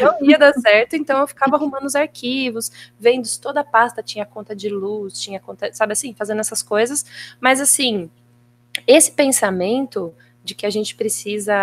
não 0.00 0.26
ia 0.26 0.38
dar 0.38 0.54
certo. 0.54 0.96
Então, 0.96 1.20
eu 1.20 1.26
ficava 1.26 1.56
arrumando 1.56 1.84
os 1.84 1.94
arquivos, 1.94 2.72
vendo 2.98 3.26
se 3.26 3.38
toda 3.38 3.60
a 3.60 3.64
pasta 3.64 4.02
tinha 4.02 4.24
conta 4.24 4.56
de 4.56 4.70
luz, 4.70 5.20
tinha 5.20 5.38
conta, 5.38 5.70
sabe 5.74 5.92
assim, 5.92 6.14
fazendo 6.14 6.40
essas 6.40 6.62
coisas. 6.62 7.04
Mas, 7.38 7.60
assim, 7.60 8.08
esse 8.86 9.12
pensamento 9.12 10.14
de 10.44 10.54
que 10.54 10.66
a 10.66 10.70
gente 10.70 10.94
precisa 10.94 11.54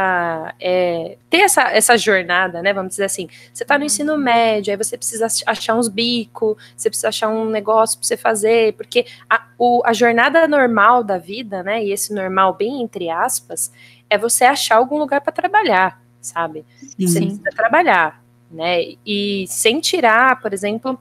é, 0.59 1.15
ter 1.29 1.41
essa, 1.41 1.69
essa 1.71 1.95
jornada, 1.95 2.63
né? 2.63 2.73
Vamos 2.73 2.89
dizer 2.89 3.05
assim, 3.05 3.29
você 3.53 3.63
está 3.63 3.77
no 3.77 3.85
ensino 3.85 4.13
uhum. 4.13 4.17
médio, 4.17 4.71
aí 4.71 4.77
você 4.77 4.97
precisa 4.97 5.27
achar 5.45 5.75
uns 5.75 5.87
bicos, 5.87 6.55
você 6.75 6.89
precisa 6.89 7.09
achar 7.09 7.29
um 7.29 7.45
negócio 7.45 7.99
para 7.99 8.07
você 8.07 8.17
fazer, 8.17 8.73
porque 8.73 9.05
a, 9.29 9.45
o, 9.59 9.83
a 9.85 9.93
jornada 9.93 10.47
normal 10.47 11.03
da 11.03 11.19
vida, 11.19 11.61
né? 11.61 11.85
E 11.85 11.91
esse 11.91 12.11
normal, 12.11 12.55
bem 12.55 12.81
entre 12.81 13.07
aspas, 13.07 13.71
é 14.09 14.17
você 14.17 14.45
achar 14.45 14.77
algum 14.77 14.97
lugar 14.97 15.21
para 15.21 15.31
trabalhar, 15.31 16.01
sabe? 16.19 16.65
Sim. 16.79 17.07
Você 17.07 17.19
precisa 17.19 17.49
trabalhar, 17.55 18.23
né? 18.49 18.95
E 19.05 19.45
sem 19.47 19.79
tirar, 19.79 20.41
por 20.41 20.53
exemplo, 20.53 20.99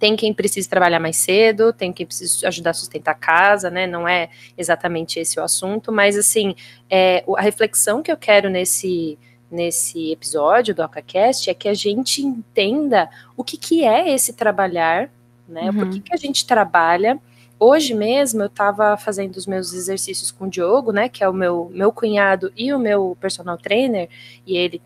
tem 0.00 0.16
quem 0.16 0.32
precisa 0.32 0.68
trabalhar 0.68 0.98
mais 0.98 1.18
cedo, 1.18 1.74
tem 1.74 1.92
quem 1.92 2.06
precisa 2.06 2.48
ajudar 2.48 2.70
a 2.70 2.74
sustentar 2.74 3.12
a 3.12 3.14
casa, 3.14 3.68
né? 3.70 3.86
Não 3.86 4.08
é 4.08 4.30
exatamente 4.56 5.20
esse 5.20 5.38
o 5.38 5.44
assunto, 5.44 5.92
mas 5.92 6.16
assim, 6.16 6.54
é, 6.88 7.22
a 7.36 7.42
reflexão 7.42 8.02
que 8.02 8.10
eu 8.10 8.16
quero 8.16 8.48
nesse 8.48 9.18
nesse 9.50 10.12
episódio 10.12 10.72
do 10.72 10.80
AcaCast 10.80 11.50
é 11.50 11.54
que 11.54 11.68
a 11.68 11.74
gente 11.74 12.22
entenda 12.22 13.10
o 13.36 13.42
que, 13.42 13.56
que 13.56 13.84
é 13.84 14.14
esse 14.14 14.32
trabalhar, 14.32 15.10
né? 15.48 15.64
Uhum. 15.64 15.72
Por 15.72 15.90
que, 15.90 16.00
que 16.00 16.14
a 16.14 16.16
gente 16.16 16.46
trabalha 16.46 17.20
hoje 17.58 17.92
mesmo 17.92 18.40
eu 18.40 18.46
estava 18.46 18.96
fazendo 18.96 19.36
os 19.36 19.46
meus 19.46 19.74
exercícios 19.74 20.30
com 20.30 20.46
o 20.46 20.48
Diogo, 20.48 20.92
né, 20.92 21.10
que 21.10 21.22
é 21.22 21.28
o 21.28 21.34
meu, 21.34 21.70
meu 21.74 21.92
cunhado 21.92 22.50
e 22.56 22.72
o 22.72 22.78
meu 22.78 23.16
personal 23.20 23.58
trainer, 23.58 24.08
e 24.46 24.56
ele 24.56 24.80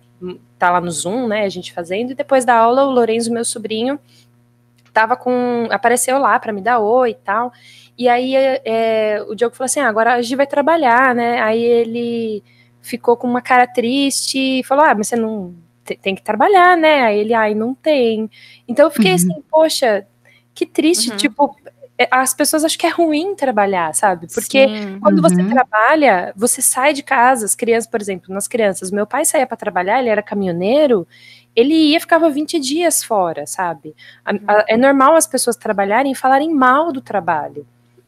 tá 0.59 0.71
lá 0.71 0.81
no 0.81 0.91
Zoom, 0.91 1.29
né, 1.29 1.45
a 1.45 1.49
gente 1.49 1.73
fazendo, 1.73 2.11
e 2.11 2.15
depois 2.15 2.45
da 2.45 2.57
aula 2.57 2.85
o 2.85 2.91
Lorenzo, 2.91 3.33
meu 3.33 3.45
sobrinho, 3.45 3.99
tava 4.95 5.17
com, 5.17 5.67
apareceu 5.71 6.19
lá 6.19 6.39
para 6.39 6.53
me 6.53 6.63
dar 6.63 6.79
oi 6.79 7.11
e 7.11 7.15
tal, 7.15 7.53
e 7.99 8.09
aí 8.09 8.35
é, 8.37 9.23
o 9.29 9.35
Diogo 9.35 9.55
falou 9.55 9.67
assim, 9.67 9.81
ah, 9.81 9.89
agora 9.89 10.15
a 10.15 10.23
gente 10.23 10.37
vai 10.37 10.47
trabalhar, 10.47 11.15
né, 11.15 11.43
aí 11.43 11.63
ele 11.63 12.43
ficou 12.81 13.17
com 13.17 13.27
uma 13.27 13.43
cara 13.43 13.67
triste 13.67 14.61
e 14.61 14.65
falou, 14.65 14.85
ah, 14.85 14.95
mas 14.95 15.09
você 15.09 15.17
não 15.17 15.55
tem 16.01 16.15
que 16.15 16.23
trabalhar, 16.23 16.77
né, 16.77 17.03
aí 17.03 17.19
ele, 17.19 17.35
ai, 17.35 17.55
não 17.55 17.75
tem, 17.75 18.31
então 18.69 18.87
eu 18.87 18.91
fiquei 18.91 19.11
uhum. 19.11 19.17
assim, 19.17 19.43
poxa, 19.51 20.07
que 20.55 20.65
triste, 20.65 21.11
uhum. 21.11 21.17
tipo, 21.17 21.57
é, 21.99 22.09
as 22.11 22.33
pessoas 22.33 22.65
acham 22.65 22.79
que 22.79 22.87
é 22.87 22.91
ruim 22.91 23.37
trabalhar, 23.37 23.95
sabe? 23.95 24.27
Porque 24.33 24.67
Sim, 24.67 24.99
quando 25.01 25.19
uhum. 25.19 25.23
você 25.23 25.45
trabalha, 25.45 26.33
você 26.37 26.61
sai 26.61 26.93
de 26.93 27.05
casa, 27.05 27.45
as 27.45 27.55
crianças, 27.55 27.89
por 27.89 28.01
exemplo, 28.01 28.35
nas 28.35 28.49
crianças, 28.49 28.91
meu 28.91 29.07
pai 29.07 29.25
saía 29.25 29.47
para 29.47 29.57
trabalhar, 29.57 30.01
ele 30.01 30.09
era 30.09 30.23
caminhoneiro, 30.23 31.07
ele 31.55 31.75
ia 31.75 32.01
ficava 32.01 32.29
20 32.31 32.59
dias 32.59 33.03
fora, 33.03 33.47
sabe? 33.47 33.95
A, 34.25 34.33
a, 34.33 34.65
é 34.69 34.77
normal 34.77 35.15
as 35.15 35.27
pessoas 35.27 35.57
trabalharem 35.57 36.13
e 36.13 36.17
falarem 36.17 36.53
mal 36.53 36.93
do 36.93 37.01
trabalho. 37.01 37.67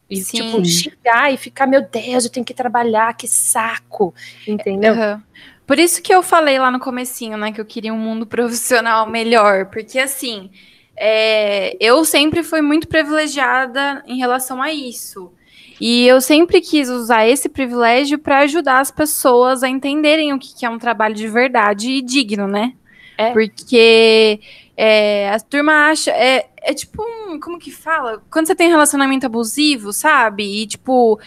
E, 0.09 0.17
Sim. 0.19 0.37
tipo, 0.37 0.65
xingar 0.65 1.33
e 1.33 1.37
ficar, 1.37 1.67
meu 1.67 1.83
Deus, 1.83 2.25
eu 2.25 2.31
tenho 2.31 2.47
que 2.47 2.55
trabalhar, 2.55 3.15
que 3.15 3.26
saco, 3.26 4.15
entendeu? 4.47 4.95
Uhum. 4.95 5.21
Por 5.67 5.79
isso 5.79 6.00
que 6.00 6.15
eu 6.15 6.23
falei 6.23 6.59
lá 6.59 6.71
no 6.71 6.79
comecinho, 6.79 7.37
né, 7.37 7.50
que 7.50 7.61
eu 7.61 7.65
queria 7.65 7.93
um 7.93 7.99
mundo 7.99 8.25
profissional 8.26 9.09
melhor, 9.09 9.67
porque 9.67 9.99
assim, 9.99 10.50
é, 10.97 11.76
eu 11.81 12.05
sempre 12.05 12.43
fui 12.43 12.62
muito 12.62 12.87
privilegiada 12.87 14.03
em 14.07 14.17
relação 14.17 14.62
a 14.62 14.73
isso. 14.73 15.33
E 15.79 16.07
eu 16.07 16.23
sempre 16.23 16.61
quis 16.62 16.88
usar 16.88 17.26
esse 17.26 17.50
privilégio 17.50 18.19
para 18.19 18.38
ajudar 18.38 18.81
as 18.81 18.91
pessoas 18.91 19.62
a 19.62 19.69
entenderem 19.69 20.33
o 20.33 20.38
que 20.38 20.65
é 20.65 20.71
um 20.71 20.79
trabalho 20.79 21.15
de 21.15 21.29
verdade 21.29 21.91
e 21.91 22.00
digno, 22.00 22.49
né? 22.49 22.73
É. 23.18 23.32
Porque 23.32 24.40
é, 24.76 25.30
a 25.30 25.40
turma 25.40 25.90
acha. 25.90 26.11
É, 26.11 26.49
é 26.62 26.75
tipo 26.75 27.02
um. 27.02 27.40
Como 27.40 27.58
que 27.58 27.70
fala? 27.70 28.23
Quando 28.30 28.46
você 28.46 28.54
tem 28.54 28.68
relacionamento 28.68 29.26
abusivo, 29.26 29.92
sabe? 29.92 30.62
E 30.62 30.66
tipo 30.66 31.18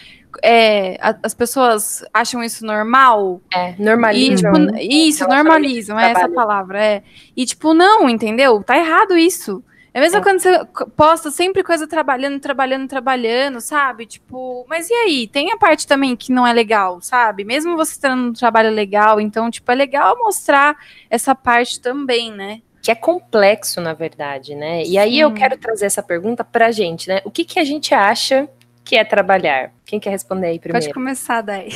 é, 0.44 0.98
a, 1.02 1.16
as 1.24 1.34
pessoas 1.34 2.04
acham 2.14 2.44
isso 2.44 2.66
normal. 2.66 3.42
É, 3.54 3.76
normalizam. 3.80 4.52
E, 4.54 4.66
tipo, 4.68 4.78
isso, 4.94 5.28
normalizam, 5.28 6.00
é 6.00 6.12
essa 6.12 6.30
palavra. 6.30 6.84
É. 6.84 7.04
E, 7.36 7.46
tipo, 7.46 7.74
não, 7.74 8.10
entendeu? 8.10 8.62
Tá 8.64 8.78
errado 8.78 9.18
isso. 9.18 9.64
É 9.94 10.00
mesmo 10.00 10.20
é. 10.20 10.22
quando 10.22 10.40
você 10.40 10.66
posta 10.96 11.32
sempre 11.32 11.64
coisa 11.64 11.88
trabalhando, 11.88 12.40
trabalhando, 12.40 12.88
trabalhando, 12.88 13.60
sabe? 13.60 14.06
Tipo, 14.06 14.66
mas 14.70 14.90
e 14.90 14.94
aí? 14.94 15.28
Tem 15.28 15.52
a 15.52 15.58
parte 15.58 15.88
também 15.88 16.16
que 16.16 16.32
não 16.32 16.46
é 16.46 16.54
legal, 16.54 17.02
sabe? 17.02 17.44
Mesmo 17.44 17.76
você 17.76 18.00
tendo 18.00 18.30
um 18.30 18.34
trabalho 18.34 18.70
legal, 18.70 19.20
então, 19.20 19.50
tipo, 19.50 19.72
é 19.72 19.76
legal 19.76 20.18
mostrar 20.18 20.78
essa 21.10 21.34
parte 21.34 21.80
também, 21.80 22.32
né? 22.32 22.62
Que 22.82 22.92
é 22.92 22.96
complexo, 22.96 23.82
na 23.82 23.94
verdade, 23.94 24.56
né? 24.56 24.84
E 24.84 24.98
aí 24.98 25.20
eu 25.20 25.34
quero 25.34 25.58
trazer 25.58 25.86
essa 25.86 26.04
pergunta 26.04 26.44
pra 26.44 26.72
gente, 26.72 27.10
né? 27.10 27.22
O 27.26 27.32
que, 27.32 27.44
que 27.44 27.60
a 27.60 27.66
gente 27.66 27.94
acha 27.94 28.48
que 28.84 28.96
é 28.96 29.04
trabalhar? 29.04 29.72
Quem 29.86 30.00
quer 30.00 30.12
responder 30.12 30.48
aí 30.48 30.60
primeiro? 30.60 30.86
Pode 30.86 30.94
começar 30.94 31.42
daí. 31.42 31.70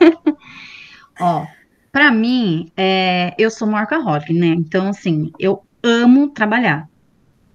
Ó, 1.18 1.46
para 1.90 2.10
mim, 2.10 2.70
é, 2.76 3.34
eu 3.38 3.50
sou 3.50 3.68
workaholic, 3.68 4.32
né? 4.32 4.48
Então, 4.48 4.88
assim, 4.88 5.32
eu 5.38 5.62
amo 5.82 6.28
trabalhar. 6.28 6.89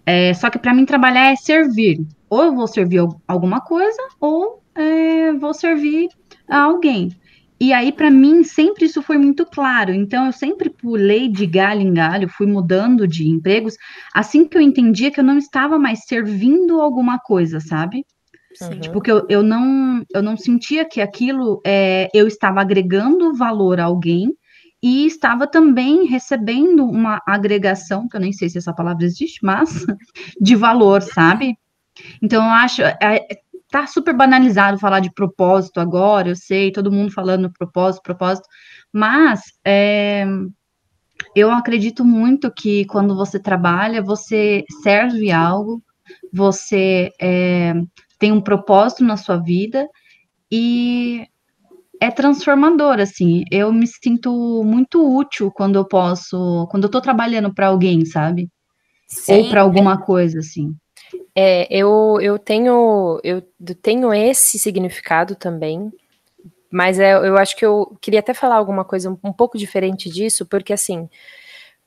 É, 0.06 0.34
só 0.34 0.50
que 0.50 0.60
para 0.60 0.74
mim 0.74 0.86
trabalhar 0.86 1.32
é 1.32 1.36
servir. 1.36 2.06
Ou 2.30 2.44
eu 2.44 2.56
vou 2.56 2.68
servir 2.68 3.00
alguma 3.28 3.62
coisa, 3.62 4.02
ou 4.20 4.62
é, 4.76 5.32
vou 5.34 5.54
servir 5.54 6.10
a 6.48 6.60
alguém. 6.62 7.10
E 7.60 7.72
aí, 7.72 7.92
para 7.92 8.12
mim, 8.12 8.44
sempre 8.44 8.86
isso 8.86 9.02
foi 9.02 9.18
muito 9.18 9.46
claro. 9.46 9.94
Então, 9.94 10.26
eu 10.26 10.32
sempre 10.32 10.70
pulei 10.70 11.30
de 11.30 11.46
galho 11.46 11.82
em 11.82 11.94
galho, 11.94 12.28
fui 12.28 12.46
mudando 12.46 13.08
de 13.08 13.28
empregos, 13.28 13.76
assim 14.14 14.46
que 14.46 14.58
eu 14.58 14.62
entendia 14.62 15.10
que 15.10 15.20
eu 15.20 15.24
não 15.24 15.38
estava 15.38 15.80
mais 15.80 16.06
servindo 16.06 16.82
alguma 16.82 17.18
coisa, 17.18 17.60
sabe? 17.62 18.06
Sim. 18.54 18.80
Tipo, 18.80 19.02
que 19.02 19.12
eu, 19.12 19.26
eu, 19.30 19.42
não, 19.42 20.04
eu 20.14 20.22
não 20.22 20.36
sentia 20.36 20.86
que 20.86 21.02
aquilo 21.02 21.62
é, 21.66 22.10
eu 22.14 22.28
estava 22.28 22.62
agregando 22.62 23.34
valor 23.34 23.80
a 23.80 23.86
alguém 23.86 24.34
e 24.86 25.08
estava 25.08 25.48
também 25.48 26.06
recebendo 26.06 26.86
uma 26.86 27.20
agregação, 27.26 28.08
que 28.08 28.16
eu 28.16 28.22
nem 28.22 28.32
sei 28.32 28.50
se 28.50 28.60
essa 28.60 28.72
palavra 28.72 29.04
existe, 29.04 29.44
mas 29.44 29.84
de 30.40 30.56
valor, 30.56 31.02
sabe? 31.02 31.58
Então, 32.22 32.46
eu 32.46 32.52
acho. 32.52 32.84
É, 32.84 33.26
tá 33.68 33.88
super 33.88 34.16
banalizado 34.16 34.78
falar 34.78 35.00
de 35.00 35.12
propósito 35.12 35.80
agora, 35.80 36.30
eu 36.30 36.36
sei, 36.36 36.72
todo 36.72 36.92
mundo 36.92 37.12
falando 37.12 37.52
propósito, 37.52 38.04
propósito, 38.04 38.48
mas 38.94 39.42
é, 39.66 40.24
eu 41.36 41.50
acredito 41.50 42.06
muito 42.06 42.54
que 42.54 42.86
quando 42.86 43.16
você 43.16 43.40
trabalha, 43.40 44.04
você 44.04 44.64
serve 44.84 45.32
algo, 45.32 45.82
você 46.32 47.12
é, 47.20 47.74
tem 48.20 48.32
um 48.32 48.40
propósito 48.40 49.04
na 49.04 49.18
sua 49.18 49.38
vida 49.38 49.88
e 50.52 51.28
é 52.02 52.12
transformador, 52.12 53.00
assim. 53.00 53.44
Eu 53.52 53.72
me 53.72 53.88
sinto 53.88 54.64
muito 54.64 55.04
útil 55.18 55.52
quando 55.52 55.76
eu 55.78 55.86
posso, 55.86 56.68
quando 56.70 56.84
eu 56.84 56.90
tô 56.90 57.02
trabalhando 57.02 57.54
para 57.54 57.68
alguém, 57.68 58.06
sabe? 58.06 58.50
Sim. 59.08 59.34
Ou 59.34 59.50
para 59.50 59.62
alguma 59.62 60.02
coisa, 60.02 60.40
assim. 60.40 60.76
É, 61.36 61.68
eu, 61.70 62.18
eu 62.22 62.40
tenho 62.40 63.20
eu 63.24 63.42
tenho 63.82 64.14
esse 64.14 64.58
significado 64.58 65.36
também, 65.36 65.92
mas 66.72 67.00
é, 67.00 67.14
eu 67.14 67.38
acho 67.38 67.56
que 67.56 67.66
eu 67.66 67.98
queria 68.02 68.20
até 68.22 68.34
falar 68.34 68.56
alguma 68.56 68.84
coisa 68.84 69.10
um, 69.12 69.18
um 69.24 69.34
pouco 69.34 69.58
diferente 69.58 70.10
disso, 70.10 70.46
porque 70.46 70.74
assim, 70.74 71.10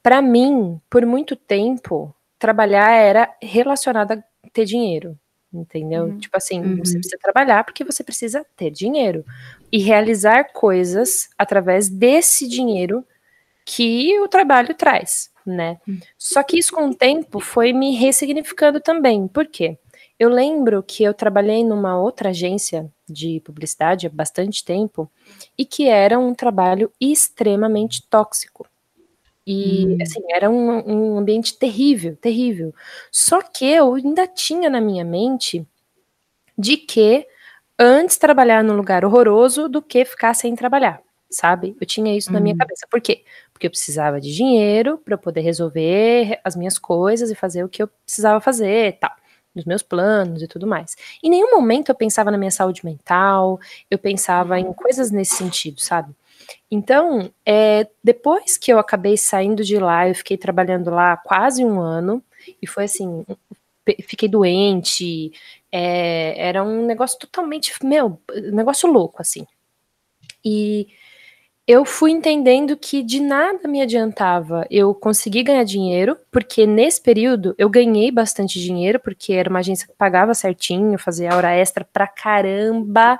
para 0.02 0.22
mim, 0.22 0.80
por 0.88 1.04
muito 1.04 1.34
tempo, 1.34 2.14
trabalhar 2.38 2.92
era 2.92 3.34
relacionado 3.42 4.12
a 4.12 4.22
ter 4.52 4.64
dinheiro 4.64 5.18
entendeu? 5.60 6.04
Uhum. 6.04 6.18
Tipo 6.18 6.36
assim, 6.36 6.60
uhum. 6.60 6.76
você 6.78 6.98
precisa 6.98 7.18
trabalhar 7.20 7.64
porque 7.64 7.84
você 7.84 8.04
precisa 8.04 8.44
ter 8.56 8.70
dinheiro 8.70 9.24
e 9.70 9.78
realizar 9.78 10.52
coisas 10.52 11.28
através 11.36 11.88
desse 11.88 12.48
dinheiro 12.48 13.04
que 13.64 14.18
o 14.20 14.28
trabalho 14.28 14.74
traz, 14.74 15.30
né? 15.44 15.78
Uhum. 15.86 16.00
Só 16.16 16.42
que 16.42 16.58
isso 16.58 16.74
com 16.74 16.88
o 16.88 16.94
tempo 16.94 17.40
foi 17.40 17.72
me 17.72 17.96
ressignificando 17.96 18.80
também. 18.80 19.26
Por 19.28 19.46
quê? 19.46 19.78
Eu 20.18 20.28
lembro 20.28 20.82
que 20.82 21.04
eu 21.04 21.14
trabalhei 21.14 21.64
numa 21.64 21.98
outra 21.98 22.30
agência 22.30 22.90
de 23.08 23.40
publicidade 23.44 24.06
há 24.06 24.10
bastante 24.10 24.64
tempo 24.64 25.10
e 25.56 25.64
que 25.64 25.86
era 25.88 26.18
um 26.18 26.34
trabalho 26.34 26.90
extremamente 27.00 28.02
tóxico. 28.08 28.67
E, 29.50 29.86
hum. 29.86 29.98
assim, 30.02 30.20
era 30.30 30.50
um, 30.50 31.14
um 31.14 31.18
ambiente 31.18 31.56
terrível, 31.56 32.14
terrível. 32.16 32.74
Só 33.10 33.40
que 33.40 33.64
eu 33.64 33.94
ainda 33.94 34.26
tinha 34.26 34.68
na 34.68 34.78
minha 34.78 35.06
mente 35.06 35.66
de 36.56 36.76
que 36.76 37.26
antes 37.78 38.18
trabalhar 38.18 38.62
num 38.62 38.76
lugar 38.76 39.06
horroroso 39.06 39.66
do 39.66 39.80
que 39.80 40.04
ficar 40.04 40.34
sem 40.34 40.54
trabalhar, 40.54 41.00
sabe? 41.30 41.74
Eu 41.80 41.86
tinha 41.86 42.14
isso 42.14 42.30
na 42.30 42.40
minha 42.40 42.54
hum. 42.54 42.58
cabeça. 42.58 42.86
Por 42.90 43.00
quê? 43.00 43.24
Porque 43.50 43.68
eu 43.68 43.70
precisava 43.70 44.20
de 44.20 44.34
dinheiro 44.34 44.98
para 44.98 45.16
poder 45.16 45.40
resolver 45.40 46.38
as 46.44 46.54
minhas 46.54 46.78
coisas 46.78 47.30
e 47.30 47.34
fazer 47.34 47.64
o 47.64 47.70
que 47.70 47.82
eu 47.82 47.88
precisava 48.04 48.42
fazer, 48.42 48.98
tal, 48.98 49.12
nos 49.54 49.64
meus 49.64 49.82
planos 49.82 50.42
e 50.42 50.46
tudo 50.46 50.66
mais. 50.66 50.94
Em 51.22 51.30
nenhum 51.30 51.52
momento 51.52 51.88
eu 51.88 51.94
pensava 51.94 52.30
na 52.30 52.36
minha 52.36 52.50
saúde 52.50 52.84
mental, 52.84 53.58
eu 53.90 53.98
pensava 53.98 54.60
em 54.60 54.74
coisas 54.74 55.10
nesse 55.10 55.36
sentido, 55.36 55.80
sabe? 55.80 56.14
Então, 56.70 57.30
é, 57.44 57.86
depois 58.02 58.56
que 58.56 58.72
eu 58.72 58.78
acabei 58.78 59.16
saindo 59.16 59.64
de 59.64 59.78
lá, 59.78 60.08
eu 60.08 60.14
fiquei 60.14 60.36
trabalhando 60.36 60.90
lá 60.90 61.16
quase 61.16 61.64
um 61.64 61.80
ano, 61.80 62.22
e 62.60 62.66
foi 62.66 62.84
assim, 62.84 63.24
fiquei 64.02 64.28
doente, 64.28 65.32
é, 65.72 66.34
era 66.36 66.62
um 66.62 66.84
negócio 66.86 67.18
totalmente, 67.18 67.72
meu, 67.82 68.20
negócio 68.52 68.90
louco, 68.90 69.20
assim. 69.20 69.46
E 70.44 70.88
eu 71.66 71.84
fui 71.84 72.10
entendendo 72.10 72.76
que 72.78 73.02
de 73.02 73.20
nada 73.20 73.68
me 73.68 73.82
adiantava 73.82 74.66
eu 74.70 74.94
conseguir 74.94 75.42
ganhar 75.42 75.64
dinheiro, 75.64 76.16
porque 76.30 76.66
nesse 76.66 77.00
período 77.00 77.54
eu 77.58 77.68
ganhei 77.68 78.10
bastante 78.10 78.58
dinheiro, 78.58 78.98
porque 78.98 79.34
era 79.34 79.50
uma 79.50 79.58
agência 79.58 79.86
que 79.86 79.94
pagava 79.94 80.32
certinho, 80.32 80.98
fazia 80.98 81.34
hora 81.36 81.54
extra 81.54 81.84
pra 81.84 82.06
caramba, 82.06 83.18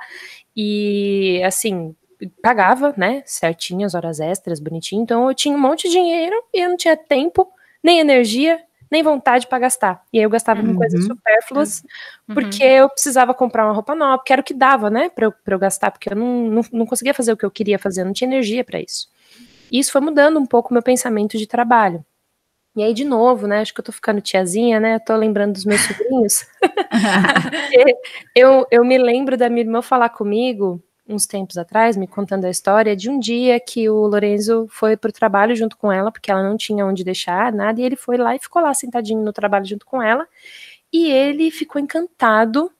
e 0.55 1.41
assim, 1.45 1.95
pagava, 2.41 2.93
né, 2.97 3.23
certinho 3.25 3.85
as 3.85 3.95
horas 3.95 4.19
extras, 4.19 4.59
bonitinho. 4.59 5.01
Então 5.01 5.27
eu 5.27 5.33
tinha 5.33 5.55
um 5.55 5.59
monte 5.59 5.87
de 5.87 5.93
dinheiro 5.93 6.35
e 6.53 6.59
eu 6.59 6.69
não 6.69 6.77
tinha 6.77 6.97
tempo, 6.97 7.47
nem 7.83 7.99
energia, 7.99 8.59
nem 8.91 9.03
vontade 9.03 9.47
para 9.47 9.59
gastar. 9.59 10.03
E 10.11 10.17
aí 10.17 10.23
eu 10.23 10.29
gastava 10.29 10.61
uhum. 10.61 10.73
com 10.73 10.77
coisas 10.77 11.05
supérfluas, 11.05 11.83
uhum. 12.27 12.35
porque 12.35 12.63
eu 12.63 12.89
precisava 12.89 13.33
comprar 13.33 13.65
uma 13.65 13.73
roupa 13.73 13.95
nova, 13.95 14.17
porque 14.17 14.33
era 14.33 14.41
o 14.41 14.45
que 14.45 14.53
dava, 14.53 14.89
né, 14.89 15.09
para 15.09 15.25
eu, 15.25 15.33
eu 15.45 15.59
gastar, 15.59 15.91
porque 15.91 16.11
eu 16.11 16.15
não, 16.15 16.49
não, 16.49 16.61
não 16.71 16.85
conseguia 16.85 17.13
fazer 17.13 17.31
o 17.31 17.37
que 17.37 17.45
eu 17.45 17.51
queria 17.51 17.79
fazer, 17.79 18.01
eu 18.01 18.05
não 18.05 18.13
tinha 18.13 18.27
energia 18.27 18.63
para 18.63 18.79
isso. 18.79 19.07
E 19.71 19.79
isso 19.79 19.91
foi 19.91 20.01
mudando 20.01 20.39
um 20.39 20.45
pouco 20.45 20.69
o 20.69 20.73
meu 20.73 20.81
pensamento 20.81 21.37
de 21.37 21.45
trabalho. 21.45 22.03
E 22.75 22.83
aí, 22.83 22.93
de 22.93 23.03
novo, 23.03 23.45
né? 23.47 23.61
Acho 23.61 23.73
que 23.73 23.79
eu 23.79 23.85
tô 23.85 23.91
ficando 23.91 24.21
tiazinha, 24.21 24.79
né? 24.79 24.99
tô 24.99 25.15
lembrando 25.15 25.53
dos 25.53 25.65
meus 25.65 25.81
sobrinhos. 25.81 26.47
eu, 28.35 28.65
eu 28.71 28.85
me 28.85 28.97
lembro 28.97 29.35
da 29.35 29.49
minha 29.49 29.61
irmã 29.61 29.81
falar 29.81 30.09
comigo 30.09 30.81
uns 31.09 31.25
tempos 31.25 31.57
atrás, 31.57 31.97
me 31.97 32.07
contando 32.07 32.45
a 32.45 32.49
história 32.49 32.95
de 32.95 33.09
um 33.09 33.19
dia 33.19 33.59
que 33.59 33.89
o 33.89 34.07
Lorenzo 34.07 34.67
foi 34.69 34.95
pro 34.95 35.11
trabalho 35.11 35.55
junto 35.55 35.75
com 35.77 35.91
ela, 35.91 36.11
porque 36.11 36.31
ela 36.31 36.43
não 36.43 36.55
tinha 36.55 36.85
onde 36.85 37.03
deixar 37.03 37.51
nada, 37.51 37.81
e 37.81 37.83
ele 37.83 37.95
foi 37.95 38.17
lá 38.17 38.35
e 38.35 38.39
ficou 38.39 38.61
lá 38.61 38.73
sentadinho 38.73 39.23
no 39.23 39.33
trabalho 39.33 39.65
junto 39.65 39.85
com 39.85 40.01
ela. 40.01 40.27
E 40.93 41.11
ele 41.11 41.51
ficou 41.51 41.81
encantado 41.81 42.71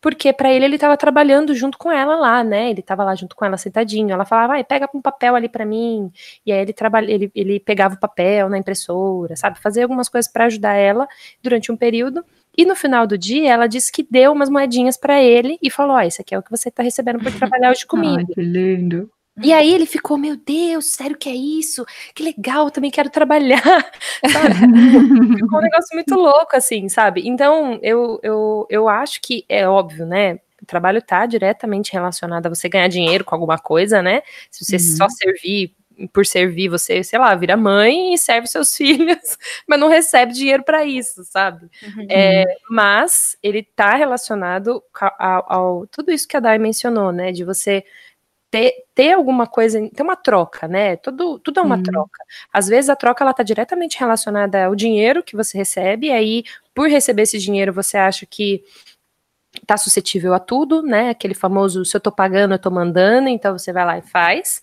porque 0.00 0.32
para 0.32 0.52
ele 0.52 0.64
ele 0.64 0.76
estava 0.76 0.96
trabalhando 0.96 1.54
junto 1.54 1.76
com 1.76 1.90
ela 1.90 2.14
lá, 2.16 2.44
né? 2.44 2.70
Ele 2.70 2.80
estava 2.80 3.02
lá 3.04 3.14
junto 3.16 3.34
com 3.34 3.44
ela 3.44 3.56
sentadinho. 3.56 4.12
Ela 4.12 4.24
falava, 4.24 4.54
vai, 4.54 4.64
pega 4.64 4.88
um 4.94 5.02
papel 5.02 5.34
ali 5.34 5.48
para 5.48 5.64
mim. 5.64 6.12
E 6.46 6.52
aí 6.52 6.60
ele 6.60 6.72
trabalha, 6.72 7.10
ele, 7.10 7.30
ele 7.34 7.58
pegava 7.58 7.96
o 7.96 7.98
papel 7.98 8.48
na 8.48 8.58
impressora, 8.58 9.34
sabe? 9.36 9.58
Fazer 9.60 9.82
algumas 9.82 10.08
coisas 10.08 10.30
para 10.30 10.46
ajudar 10.46 10.74
ela 10.74 11.08
durante 11.42 11.72
um 11.72 11.76
período. 11.76 12.24
E 12.58 12.64
no 12.64 12.74
final 12.74 13.06
do 13.06 13.16
dia, 13.16 13.52
ela 13.52 13.68
disse 13.68 13.92
que 13.92 14.02
deu 14.02 14.32
umas 14.32 14.50
moedinhas 14.50 14.96
para 14.96 15.22
ele 15.22 15.56
e 15.62 15.70
falou: 15.70 15.94
Ó, 15.94 16.00
oh, 16.00 16.02
isso 16.02 16.20
aqui 16.20 16.34
é 16.34 16.38
o 16.38 16.42
que 16.42 16.50
você 16.50 16.70
está 16.70 16.82
recebendo 16.82 17.20
por 17.20 17.30
trabalhar 17.38 17.70
hoje 17.70 17.86
comigo. 17.86 18.16
Ai, 18.16 18.26
que 18.26 18.40
lindo. 18.40 19.08
E 19.40 19.52
aí 19.52 19.72
ele 19.72 19.86
ficou, 19.86 20.18
meu 20.18 20.36
Deus, 20.36 20.86
sério 20.86 21.16
que 21.16 21.28
é 21.28 21.34
isso? 21.34 21.86
Que 22.12 22.24
legal, 22.24 22.64
eu 22.64 22.70
também 22.72 22.90
quero 22.90 23.08
trabalhar, 23.08 23.62
sabe? 24.32 25.36
ficou 25.36 25.60
um 25.60 25.62
negócio 25.62 25.94
muito 25.94 26.12
louco, 26.16 26.56
assim, 26.56 26.88
sabe? 26.88 27.22
Então, 27.24 27.78
eu, 27.80 28.18
eu, 28.24 28.66
eu 28.68 28.88
acho 28.88 29.20
que 29.22 29.44
é 29.48 29.68
óbvio, 29.68 30.04
né? 30.04 30.40
O 30.60 30.66
trabalho 30.66 30.98
está 30.98 31.24
diretamente 31.24 31.92
relacionado 31.92 32.46
a 32.46 32.48
você 32.48 32.68
ganhar 32.68 32.88
dinheiro 32.88 33.24
com 33.24 33.32
alguma 33.32 33.58
coisa, 33.58 34.02
né? 34.02 34.22
Se 34.50 34.64
você 34.64 34.74
uhum. 34.74 34.96
só 34.96 35.08
servir 35.08 35.72
por 36.12 36.24
servir, 36.24 36.68
você, 36.68 37.02
sei 37.02 37.18
lá, 37.18 37.34
vira 37.34 37.56
mãe 37.56 38.14
e 38.14 38.18
serve 38.18 38.46
seus 38.46 38.74
filhos, 38.76 39.36
mas 39.66 39.80
não 39.80 39.88
recebe 39.88 40.32
dinheiro 40.32 40.62
para 40.62 40.84
isso, 40.84 41.24
sabe? 41.24 41.68
Uhum. 41.82 42.06
É, 42.08 42.44
mas 42.70 43.36
ele 43.42 43.60
está 43.60 43.94
relacionado 43.96 44.82
ao, 45.18 45.52
ao, 45.52 45.86
tudo 45.86 46.12
isso 46.12 46.28
que 46.28 46.36
a 46.36 46.40
Dai 46.40 46.58
mencionou, 46.58 47.10
né? 47.10 47.32
De 47.32 47.44
você 47.44 47.84
ter, 48.50 48.84
ter 48.94 49.12
alguma 49.12 49.46
coisa, 49.46 49.88
ter 49.90 50.02
uma 50.02 50.16
troca, 50.16 50.66
né? 50.66 50.96
Tudo, 50.96 51.38
tudo 51.38 51.60
é 51.60 51.62
uma 51.62 51.76
hum. 51.76 51.82
troca. 51.82 52.24
Às 52.52 52.68
vezes 52.68 52.88
a 52.88 52.96
troca 52.96 53.22
ela 53.22 53.32
está 53.32 53.42
diretamente 53.42 53.98
relacionada 53.98 54.66
ao 54.66 54.74
dinheiro 54.74 55.22
que 55.22 55.36
você 55.36 55.58
recebe, 55.58 56.06
e 56.06 56.12
aí, 56.12 56.44
por 56.74 56.88
receber 56.88 57.22
esse 57.22 57.38
dinheiro, 57.38 57.72
você 57.72 57.96
acha 57.96 58.24
que 58.24 58.62
tá 59.66 59.76
suscetível 59.76 60.34
a 60.34 60.38
tudo, 60.38 60.82
né? 60.82 61.10
Aquele 61.10 61.34
famoso 61.34 61.84
se 61.84 61.96
eu 61.96 62.00
tô 62.00 62.12
pagando, 62.12 62.54
eu 62.54 62.58
tô 62.58 62.70
mandando, 62.70 63.28
então 63.28 63.56
você 63.56 63.72
vai 63.72 63.84
lá 63.84 63.98
e 63.98 64.02
faz. 64.02 64.62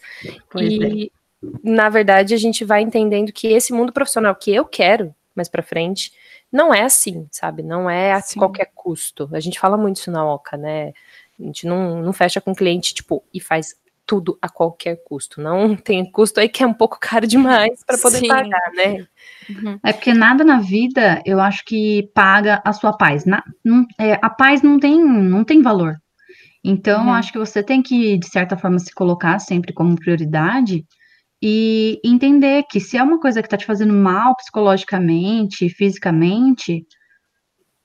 Pois 0.50 0.72
e 0.72 1.12
é. 1.12 1.25
Na 1.64 1.90
verdade 1.90 2.34
a 2.34 2.38
gente 2.38 2.64
vai 2.64 2.82
entendendo 2.82 3.32
que 3.32 3.48
esse 3.48 3.74
mundo 3.74 3.94
profissional 3.94 4.36
que 4.36 4.54
eu 4.54 4.66
quero 4.66 5.14
mais 5.36 5.50
para 5.50 5.62
frente 5.62 6.12
não 6.52 6.74
é 6.74 6.84
assim, 6.84 7.28
sabe? 7.32 7.62
Não 7.62 7.90
é 7.90 8.14
a 8.14 8.22
Sim. 8.22 8.40
qualquer 8.40 8.72
custo. 8.74 9.30
A 9.34 9.40
gente 9.40 9.60
fala 9.60 9.78
muito 9.78 9.98
isso 9.98 10.10
na 10.10 10.26
OCA, 10.26 10.56
né? 10.56 10.94
A 11.38 11.44
gente 11.44 11.68
não, 11.68 12.02
não 12.02 12.14
fecha 12.14 12.40
com 12.40 12.52
o 12.52 12.56
cliente, 12.56 12.94
tipo, 12.94 13.22
e 13.34 13.42
faz 13.42 13.76
tudo 14.06 14.38
a 14.42 14.48
qualquer 14.48 15.04
custo. 15.04 15.42
Não 15.42 15.76
tem 15.76 16.10
custo 16.10 16.40
aí 16.40 16.48
que 16.48 16.64
é 16.64 16.68
um 16.68 16.74
pouco 16.74 16.98
caro 17.00 17.28
demais 17.28 17.84
para 17.86 17.98
poder 17.98 18.20
Sim. 18.20 18.28
pagar, 18.28 18.72
né? 18.74 19.06
Uhum. 19.50 19.80
É 19.84 19.92
porque 19.92 20.14
nada 20.14 20.44
na 20.44 20.60
vida 20.60 21.22
eu 21.26 21.42
acho 21.42 21.66
que 21.66 22.10
paga 22.14 22.62
a 22.64 22.72
sua 22.72 22.94
paz. 22.94 23.26
Na, 23.26 23.44
não, 23.64 23.86
é, 24.00 24.14
a 24.22 24.30
paz 24.30 24.62
não 24.62 24.80
tem, 24.80 25.04
não 25.04 25.44
tem 25.44 25.62
valor. 25.62 25.98
Então, 26.64 27.06
uhum. 27.06 27.14
acho 27.14 27.32
que 27.32 27.38
você 27.38 27.62
tem 27.62 27.84
que, 27.84 28.18
de 28.18 28.28
certa 28.28 28.58
forma, 28.58 28.80
se 28.80 28.94
colocar 28.94 29.38
sempre 29.40 29.74
como 29.74 29.96
prioridade 29.96 30.86
e 31.48 32.02
entender 32.04 32.64
que 32.64 32.80
se 32.80 32.98
é 32.98 33.04
uma 33.04 33.20
coisa 33.20 33.40
que 33.40 33.46
está 33.46 33.56
te 33.56 33.68
fazendo 33.68 33.94
mal 33.94 34.36
psicologicamente, 34.36 35.70
fisicamente, 35.70 36.84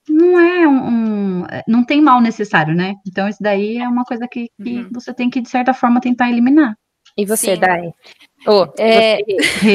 não 0.09 0.41
é 0.41 0.67
um, 0.67 0.89
um, 0.89 1.47
não 1.69 1.85
tem 1.85 2.01
mal 2.01 2.23
necessário, 2.23 2.75
né? 2.75 2.95
Então 3.07 3.29
isso 3.29 3.43
daí 3.43 3.77
é 3.77 3.87
uma 3.87 4.03
coisa 4.03 4.27
que, 4.27 4.49
que 4.65 4.79
uhum. 4.79 4.89
você 4.95 5.13
tem 5.13 5.29
que 5.29 5.43
de 5.43 5.51
certa 5.51 5.75
forma 5.75 6.01
tentar 6.01 6.31
eliminar. 6.31 6.75
E 7.19 7.27
você, 7.27 7.55
Sim. 7.55 7.61
Dai? 7.61 7.91
Oh, 8.47 8.67
é... 8.79 9.19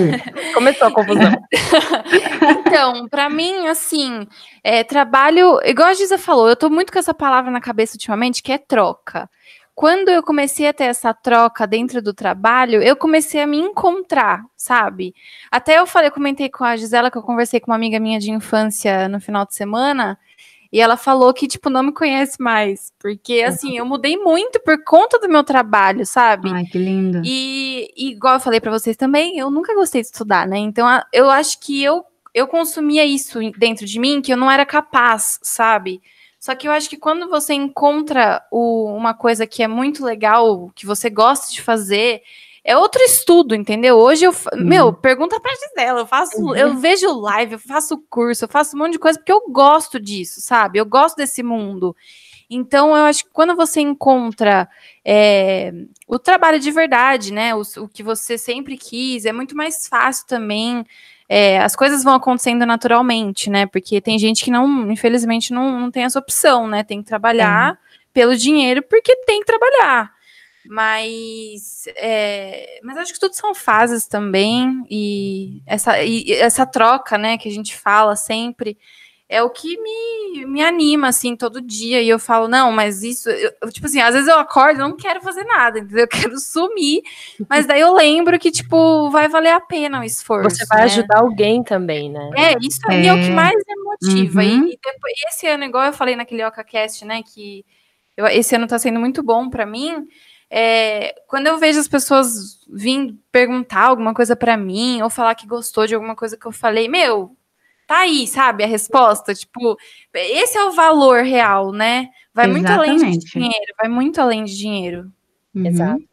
Começou 0.55 0.87
a 0.87 0.91
confusão. 0.91 1.31
então, 2.65 3.07
para 3.07 3.29
mim, 3.29 3.67
assim, 3.67 4.25
é, 4.63 4.83
trabalho, 4.83 5.59
igual 5.63 5.89
a 5.89 5.93
Giza 5.93 6.17
falou, 6.17 6.49
eu 6.49 6.55
tô 6.55 6.71
muito 6.71 6.91
com 6.91 6.97
essa 6.97 7.13
palavra 7.13 7.51
na 7.51 7.61
cabeça 7.61 7.93
ultimamente, 7.93 8.41
que 8.41 8.51
é 8.51 8.57
troca 8.57 9.29
quando 9.75 10.07
eu 10.07 10.23
comecei 10.23 10.67
a 10.67 10.73
ter 10.73 10.85
essa 10.85 11.13
troca 11.13 11.67
dentro 11.67 12.01
do 12.01 12.13
trabalho, 12.13 12.81
eu 12.81 12.95
comecei 12.95 13.41
a 13.41 13.45
me 13.45 13.57
encontrar, 13.57 14.45
sabe? 14.55 15.13
Até 15.51 15.77
eu 15.77 15.85
falei, 15.85 16.07
eu 16.07 16.13
comentei 16.13 16.49
com 16.49 16.63
a 16.63 16.77
Gisela 16.77 17.11
que 17.11 17.17
eu 17.17 17.21
conversei 17.21 17.59
com 17.59 17.71
uma 17.71 17.75
amiga 17.75 17.99
minha 17.99 18.17
de 18.17 18.31
infância 18.31 19.09
no 19.09 19.19
final 19.19 19.45
de 19.45 19.53
semana, 19.53 20.17
e 20.71 20.79
ela 20.79 20.95
falou 20.97 21.33
que, 21.33 21.47
tipo, 21.47 21.69
não 21.69 21.83
me 21.83 21.91
conhece 21.93 22.41
mais. 22.41 22.91
Porque, 22.99 23.41
uhum. 23.41 23.47
assim, 23.47 23.77
eu 23.77 23.85
mudei 23.85 24.17
muito 24.17 24.59
por 24.61 24.81
conta 24.83 25.19
do 25.19 25.29
meu 25.29 25.43
trabalho, 25.43 26.05
sabe? 26.05 26.49
Ai, 26.51 26.65
que 26.65 26.77
lindo. 26.77 27.21
E, 27.23 27.89
e 27.95 28.11
igual 28.11 28.35
eu 28.35 28.39
falei 28.39 28.59
para 28.59 28.71
vocês 28.71 28.95
também, 28.95 29.37
eu 29.37 29.49
nunca 29.49 29.75
gostei 29.75 30.01
de 30.01 30.07
estudar, 30.07 30.47
né? 30.47 30.57
Então, 30.57 30.87
eu 31.13 31.29
acho 31.29 31.59
que 31.59 31.83
eu, 31.83 32.03
eu 32.33 32.47
consumia 32.47 33.05
isso 33.05 33.39
dentro 33.57 33.85
de 33.85 33.99
mim, 33.99 34.21
que 34.21 34.31
eu 34.31 34.37
não 34.37 34.49
era 34.49 34.65
capaz, 34.65 35.37
sabe? 35.41 36.01
Só 36.45 36.53
que 36.53 36.67
eu 36.67 36.71
acho 36.71 36.87
que 36.87 36.95
quando 36.95 37.27
você 37.27 37.55
encontra 37.55 38.45
o, 38.51 38.93
uma 38.93 39.15
coisa 39.15 39.47
que 39.47 39.63
é 39.63 39.67
muito 39.67 40.05
legal, 40.05 40.69
que 40.75 40.85
você 40.85 41.09
gosta 41.09 41.51
de 41.51 41.59
fazer, 41.59 42.21
é 42.63 42.77
outro 42.77 43.01
estudo, 43.01 43.55
entendeu? 43.55 43.97
Hoje 43.97 44.25
eu, 44.25 44.31
uhum. 44.31 44.63
meu, 44.63 44.93
pergunta 44.93 45.39
pra 45.39 45.55
Gisela, 45.55 46.01
eu 46.01 46.05
faço, 46.05 46.39
uhum. 46.39 46.55
eu 46.55 46.77
vejo 46.77 47.19
live, 47.19 47.53
eu 47.53 47.59
faço 47.59 47.97
curso, 48.11 48.45
eu 48.45 48.47
faço 48.47 48.75
um 48.75 48.79
monte 48.79 48.91
de 48.91 48.99
coisa 48.99 49.17
porque 49.17 49.31
eu 49.31 49.41
gosto 49.49 49.99
disso, 49.99 50.39
sabe? 50.39 50.77
Eu 50.77 50.85
gosto 50.85 51.15
desse 51.15 51.41
mundo. 51.41 51.95
Então, 52.47 52.89
eu 52.95 53.05
acho 53.05 53.23
que 53.23 53.31
quando 53.31 53.55
você 53.55 53.81
encontra 53.81 54.69
é, 55.03 55.73
o 56.07 56.19
trabalho 56.19 56.59
de 56.59 56.69
verdade, 56.69 57.33
né? 57.33 57.55
O, 57.55 57.63
o, 57.77 57.87
que 57.87 58.03
você 58.03 58.37
sempre 58.37 58.77
quis, 58.77 59.25
é 59.25 59.31
muito 59.31 59.57
mais 59.57 59.87
fácil 59.87 60.27
também 60.27 60.85
é, 61.27 61.59
as 61.59 61.75
coisas 61.75 62.03
vão 62.03 62.13
acontecendo 62.13 62.65
naturalmente, 62.65 63.49
né? 63.49 63.65
Porque 63.65 63.99
tem 63.99 64.17
gente 64.19 64.43
que 64.43 64.51
não, 64.51 64.91
infelizmente, 64.91 65.51
não, 65.51 65.79
não 65.79 65.91
tem 65.91 66.03
essa 66.03 66.19
opção, 66.19 66.67
né? 66.67 66.83
Tem 66.83 67.01
que 67.01 67.07
trabalhar 67.07 67.73
é. 67.73 67.77
pelo 68.13 68.35
dinheiro 68.35 68.83
porque 68.83 69.15
tem 69.25 69.39
que 69.39 69.45
trabalhar. 69.45 70.13
Mas, 70.67 71.87
é, 71.95 72.79
mas 72.83 72.97
acho 72.97 73.13
que 73.13 73.19
tudo 73.19 73.35
são 73.35 73.53
fases 73.53 74.07
também, 74.07 74.83
e 74.89 75.61
essa, 75.65 76.01
e 76.01 76.31
essa 76.31 76.65
troca, 76.65 77.19
né, 77.19 77.37
que 77.37 77.47
a 77.47 77.51
gente 77.51 77.75
fala 77.77 78.15
sempre, 78.15 78.75
é 79.35 79.43
o 79.43 79.49
que 79.49 79.77
me, 79.81 80.45
me 80.45 80.63
anima, 80.63 81.09
assim, 81.09 81.35
todo 81.35 81.61
dia. 81.61 82.01
E 82.01 82.07
eu 82.07 82.17
falo, 82.17 82.47
não, 82.47 82.71
mas 82.71 83.03
isso, 83.03 83.29
eu, 83.29 83.51
tipo 83.69 83.85
assim, 83.85 83.99
às 83.99 84.13
vezes 84.13 84.29
eu 84.29 84.39
acordo 84.39 84.77
e 84.77 84.79
não 84.79 84.95
quero 84.95 85.21
fazer 85.21 85.43
nada, 85.43 85.79
entendeu? 85.79 86.05
Eu 86.05 86.07
quero 86.07 86.39
sumir, 86.39 87.01
mas 87.49 87.65
daí 87.65 87.81
eu 87.81 87.93
lembro 87.93 88.39
que, 88.39 88.49
tipo, 88.49 89.09
vai 89.09 89.27
valer 89.27 89.51
a 89.51 89.59
pena 89.59 89.99
o 89.99 90.03
esforço. 90.03 90.49
Você 90.49 90.65
vai 90.65 90.79
né? 90.79 90.83
ajudar 90.85 91.19
alguém 91.19 91.63
também, 91.63 92.09
né? 92.09 92.29
É, 92.35 92.55
isso 92.61 92.79
aí 92.87 93.05
é, 93.05 93.09
é 93.09 93.13
o 93.13 93.21
que 93.21 93.29
mais 93.29 93.55
me 93.55 93.83
motiva. 93.83 94.39
Uhum. 94.39 94.67
E, 94.67 94.73
e, 94.73 94.79
depois, 94.83 95.13
esse 95.29 95.47
ano, 95.47 95.65
igual 95.65 95.85
eu 95.85 95.93
falei 95.93 96.15
naquele 96.15 96.45
OcaCast, 96.45 97.03
né, 97.03 97.21
que 97.21 97.65
eu, 98.15 98.25
esse 98.27 98.55
ano 98.55 98.67
tá 98.67 98.79
sendo 98.79 98.99
muito 98.99 99.21
bom 99.21 99.49
para 99.49 99.65
mim. 99.65 100.07
É, 100.49 101.13
quando 101.27 101.47
eu 101.47 101.57
vejo 101.57 101.79
as 101.79 101.87
pessoas 101.87 102.59
vindo 102.69 103.17
perguntar 103.31 103.87
alguma 103.87 104.13
coisa 104.13 104.35
para 104.35 104.55
mim, 104.55 105.01
ou 105.01 105.09
falar 105.09 105.35
que 105.35 105.45
gostou 105.45 105.85
de 105.85 105.93
alguma 105.93 106.15
coisa 106.15 106.37
que 106.37 106.45
eu 106.45 106.51
falei, 106.51 106.87
meu, 106.87 107.35
tá 107.87 107.99
aí, 107.99 108.27
sabe? 108.27 108.63
A 108.63 108.67
resposta, 108.67 109.33
tipo, 109.33 109.77
esse 110.13 110.57
é 110.57 110.65
o 110.65 110.71
valor 110.71 111.23
real, 111.23 111.71
né? 111.71 112.09
Vai 112.33 112.49
Exatamente. 112.49 112.89
muito 112.89 113.03
além 113.03 113.19
de 113.19 113.25
dinheiro, 113.25 113.73
vai 113.77 113.89
muito 113.89 114.21
além 114.21 114.43
de 114.43 114.57
dinheiro. 114.57 115.11
Uhum. 115.53 115.65
Exato. 115.65 116.03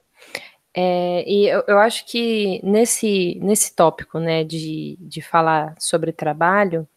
É, 0.74 1.24
e 1.26 1.46
eu, 1.48 1.62
eu, 1.68 1.78
acho 1.78 2.06
que 2.06 2.60
nesse, 2.62 3.38
nesse 3.42 3.74
tópico, 3.74 4.18
né, 4.18 4.42
de, 4.42 4.96
de 5.00 5.20
falar 5.20 5.74
sobre 5.78 6.12
trabalho, 6.12 6.88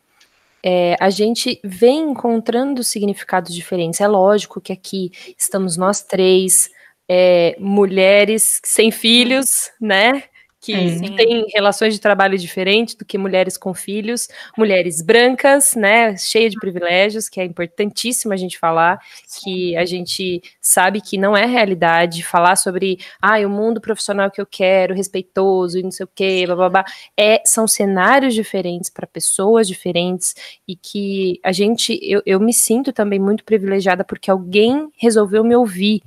é, 0.64 0.96
a 1.00 1.10
gente 1.10 1.60
vem 1.64 2.12
encontrando 2.12 2.84
significados 2.84 3.54
diferentes. 3.54 4.00
É 4.00 4.08
lógico 4.08 4.62
que 4.62 4.72
aqui 4.72 5.12
estamos 5.38 5.76
nós 5.76 6.02
três, 6.02 6.72
é, 7.08 7.56
mulheres 7.60 8.62
sem 8.64 8.92
filhos, 8.92 9.72
né? 9.80 10.24
Que 10.66 10.74
é. 10.74 11.16
têm 11.16 11.46
relações 11.54 11.94
de 11.94 12.02
trabalho 12.02 12.38
diferentes 12.38 12.96
do 12.96 13.06
que 13.06 13.18
mulheres 13.18 13.56
com 13.56 13.74
filhos, 13.74 14.28
mulheres 14.58 15.00
brancas, 15.02 15.76
né, 15.76 16.18
cheia 16.18 16.50
de 16.50 16.58
privilégios, 16.58 17.30
que 17.30 17.40
é 17.40 17.46
importantíssimo 17.46 18.34
a 18.34 18.38
gente 18.38 18.58
falar, 18.58 19.00
que 19.44 19.78
a 19.78 19.86
gente 19.86 20.42
sabe 20.60 21.02
que 21.02 21.18
não 21.18 21.38
é 21.38 21.46
realidade, 21.46 22.24
falar 22.24 22.56
sobre, 22.56 22.98
ah, 23.22 23.40
o 23.40 23.50
mundo 23.50 23.80
profissional 23.80 24.32
que 24.32 24.42
eu 24.42 24.46
quero, 24.46 24.96
respeitoso 24.96 25.78
e 25.78 25.84
não 25.84 25.92
sei 25.92 26.06
o 26.06 26.10
quê, 26.14 26.44
blá, 26.48 26.56
blá, 26.56 26.70
blá, 26.70 26.86
é, 27.16 27.42
são 27.46 27.68
cenários 27.68 28.34
diferentes 28.34 28.90
para 28.90 29.06
pessoas 29.06 29.68
diferentes 29.68 30.34
e 30.68 30.76
que 30.76 31.40
a 31.44 31.52
gente, 31.52 32.00
eu, 32.02 32.24
eu 32.26 32.40
me 32.40 32.54
sinto 32.54 32.92
também 32.92 33.20
muito 33.20 33.44
privilegiada 33.44 34.04
porque 34.04 34.32
alguém 34.32 34.90
resolveu 34.98 35.44
me 35.44 35.56
ouvir, 35.56 36.02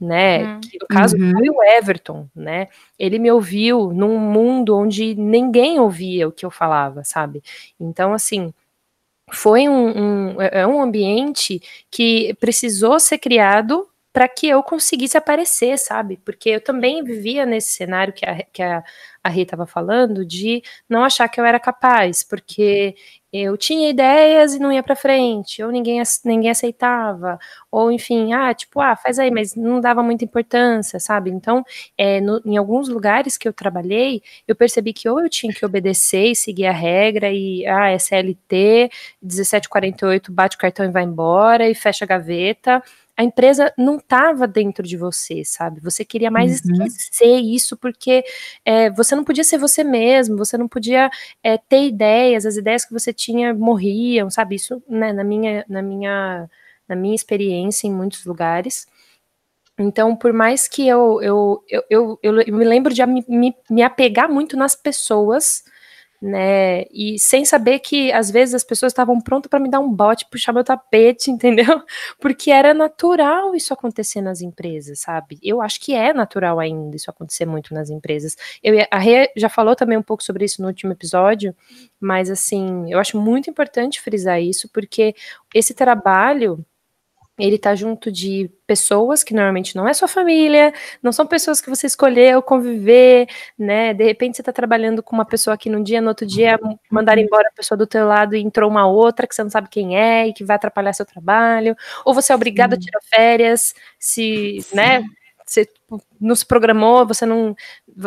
né? 0.00 0.44
Uhum. 0.44 0.60
Que 0.60 0.78
no 0.80 0.86
caso 0.86 1.16
uhum. 1.16 1.32
foi 1.32 1.50
o 1.50 1.62
Everton, 1.62 2.28
né? 2.34 2.68
Ele 2.98 3.18
me 3.18 3.30
ouviu 3.30 3.92
num 3.92 4.18
mundo 4.18 4.76
onde 4.76 5.14
ninguém 5.14 5.78
ouvia 5.78 6.26
o 6.26 6.32
que 6.32 6.46
eu 6.46 6.50
falava, 6.50 7.04
sabe? 7.04 7.42
Então, 7.78 8.14
assim, 8.14 8.54
foi 9.30 9.68
um, 9.68 10.32
um, 10.32 10.42
é, 10.42 10.60
é 10.62 10.66
um 10.66 10.80
ambiente 10.80 11.60
que 11.90 12.34
precisou 12.40 12.98
ser 12.98 13.18
criado 13.18 13.86
para 14.12 14.28
que 14.28 14.48
eu 14.48 14.62
conseguisse 14.62 15.16
aparecer, 15.16 15.78
sabe? 15.78 16.16
Porque 16.24 16.50
eu 16.50 16.60
também 16.60 17.02
vivia 17.04 17.46
nesse 17.46 17.74
cenário 17.74 18.12
que 18.12 18.26
a, 18.26 18.42
que 18.52 18.62
a, 18.62 18.82
a 19.22 19.28
Rita 19.28 19.54
estava 19.54 19.66
falando, 19.66 20.24
de 20.24 20.62
não 20.88 21.04
achar 21.04 21.28
que 21.28 21.40
eu 21.40 21.44
era 21.44 21.60
capaz, 21.60 22.24
porque 22.24 22.94
eu 23.32 23.56
tinha 23.56 23.88
ideias 23.88 24.54
e 24.54 24.58
não 24.58 24.72
ia 24.72 24.82
para 24.82 24.96
frente, 24.96 25.62
ou 25.62 25.70
ninguém, 25.70 26.02
ninguém 26.24 26.50
aceitava, 26.50 27.38
ou 27.70 27.92
enfim, 27.92 28.32
ah, 28.32 28.52
tipo, 28.52 28.80
ah, 28.80 28.96
faz 28.96 29.20
aí, 29.20 29.30
mas 29.30 29.54
não 29.54 29.80
dava 29.80 30.02
muita 30.02 30.24
importância, 30.24 30.98
sabe? 30.98 31.30
Então, 31.30 31.62
é, 31.96 32.20
no, 32.20 32.40
em 32.44 32.56
alguns 32.56 32.88
lugares 32.88 33.38
que 33.38 33.46
eu 33.46 33.52
trabalhei, 33.52 34.20
eu 34.48 34.56
percebi 34.56 34.92
que 34.92 35.08
ou 35.08 35.20
eu 35.20 35.28
tinha 35.28 35.52
que 35.52 35.64
obedecer 35.64 36.26
e 36.32 36.34
seguir 36.34 36.66
a 36.66 36.72
regra, 36.72 37.30
e, 37.30 37.64
ah, 37.66 37.92
SLT, 37.94 38.90
1748, 39.22 40.32
bate 40.32 40.56
o 40.56 40.58
cartão 40.58 40.84
e 40.84 40.90
vai 40.90 41.04
embora, 41.04 41.68
e 41.68 41.74
fecha 41.74 42.04
a 42.04 42.08
gaveta, 42.08 42.82
a 43.20 43.22
empresa 43.22 43.70
não 43.76 43.98
estava 43.98 44.46
dentro 44.46 44.82
de 44.82 44.96
você, 44.96 45.44
sabe? 45.44 45.78
Você 45.82 46.06
queria 46.06 46.30
mais 46.30 46.62
uhum. 46.64 46.86
esquecer 46.86 47.38
isso 47.38 47.76
porque 47.76 48.24
é, 48.64 48.88
você 48.88 49.14
não 49.14 49.24
podia 49.24 49.44
ser 49.44 49.58
você 49.58 49.84
mesmo, 49.84 50.38
você 50.38 50.56
não 50.56 50.66
podia 50.66 51.10
é, 51.42 51.58
ter 51.58 51.86
ideias, 51.86 52.46
as 52.46 52.56
ideias 52.56 52.82
que 52.82 52.94
você 52.94 53.12
tinha 53.12 53.52
morriam, 53.52 54.30
sabe? 54.30 54.54
Isso, 54.54 54.82
né, 54.88 55.12
na 55.12 55.22
minha, 55.22 55.66
na 55.68 55.82
minha, 55.82 56.48
na 56.88 56.96
minha 56.96 57.14
experiência 57.14 57.86
em 57.86 57.92
muitos 57.92 58.24
lugares. 58.24 58.86
Então, 59.78 60.16
por 60.16 60.32
mais 60.32 60.66
que 60.66 60.88
eu, 60.88 61.20
eu, 61.20 61.62
eu, 61.68 61.84
eu, 61.90 62.18
eu 62.22 62.56
me 62.56 62.64
lembro 62.64 62.94
de 62.94 63.04
me, 63.04 63.54
me 63.68 63.82
apegar 63.82 64.30
muito 64.30 64.56
nas 64.56 64.74
pessoas, 64.74 65.62
né? 66.20 66.82
E 66.90 67.18
sem 67.18 67.44
saber 67.44 67.78
que 67.78 68.12
às 68.12 68.30
vezes 68.30 68.54
as 68.54 68.64
pessoas 68.64 68.92
estavam 68.92 69.20
prontas 69.20 69.48
para 69.48 69.58
me 69.58 69.70
dar 69.70 69.80
um 69.80 69.90
bote, 69.90 70.26
puxar 70.30 70.52
meu 70.52 70.62
tapete, 70.62 71.30
entendeu? 71.32 71.82
Porque 72.20 72.50
era 72.50 72.74
natural 72.74 73.54
isso 73.54 73.72
acontecer 73.72 74.20
nas 74.20 74.40
empresas, 74.42 75.00
sabe? 75.00 75.38
Eu 75.42 75.62
acho 75.62 75.80
que 75.80 75.94
é 75.94 76.12
natural 76.12 76.60
ainda 76.60 76.94
isso 76.96 77.10
acontecer 77.10 77.46
muito 77.46 77.72
nas 77.72 77.88
empresas. 77.88 78.36
Eu, 78.62 78.74
a 78.90 78.98
Rê 78.98 79.30
já 79.36 79.48
falou 79.48 79.74
também 79.74 79.96
um 79.96 80.02
pouco 80.02 80.22
sobre 80.22 80.44
isso 80.44 80.60
no 80.60 80.68
último 80.68 80.92
episódio, 80.92 81.54
mas 81.98 82.30
assim, 82.30 82.92
eu 82.92 82.98
acho 82.98 83.18
muito 83.18 83.48
importante 83.48 84.00
frisar 84.00 84.40
isso, 84.42 84.68
porque 84.72 85.14
esse 85.54 85.74
trabalho 85.74 86.64
ele 87.40 87.58
tá 87.58 87.74
junto 87.74 88.10
de 88.10 88.50
pessoas 88.66 89.24
que 89.24 89.34
normalmente 89.34 89.74
não 89.76 89.88
é 89.88 89.92
sua 89.94 90.08
família, 90.08 90.72
não 91.02 91.12
são 91.12 91.26
pessoas 91.26 91.60
que 91.60 91.68
você 91.68 91.86
escolheu 91.86 92.42
conviver, 92.42 93.28
né? 93.58 93.92
De 93.94 94.04
repente 94.04 94.36
você 94.36 94.42
tá 94.42 94.52
trabalhando 94.52 95.02
com 95.02 95.14
uma 95.16 95.24
pessoa 95.24 95.56
que 95.56 95.68
num 95.70 95.82
dia, 95.82 96.00
no 96.00 96.08
outro 96.08 96.26
dia, 96.26 96.58
mandaram 96.90 97.20
embora 97.22 97.48
a 97.48 97.56
pessoa 97.56 97.76
do 97.76 97.86
teu 97.86 98.06
lado 98.06 98.36
e 98.36 98.40
entrou 98.40 98.70
uma 98.70 98.86
outra 98.86 99.26
que 99.26 99.34
você 99.34 99.42
não 99.42 99.50
sabe 99.50 99.68
quem 99.68 99.96
é 99.98 100.28
e 100.28 100.32
que 100.32 100.44
vai 100.44 100.56
atrapalhar 100.56 100.92
seu 100.92 101.06
trabalho, 101.06 101.76
ou 102.04 102.14
você 102.14 102.32
é 102.32 102.36
obrigado 102.36 102.72
Sim. 102.72 102.76
a 102.76 102.80
tirar 102.80 103.00
férias, 103.02 103.74
se, 103.98 104.58
Sim. 104.62 104.76
né? 104.76 105.02
Você 105.50 105.64
tipo, 105.64 106.00
não 106.20 106.36
se 106.36 106.46
programou, 106.46 107.04
você 107.04 107.26
não. 107.26 107.56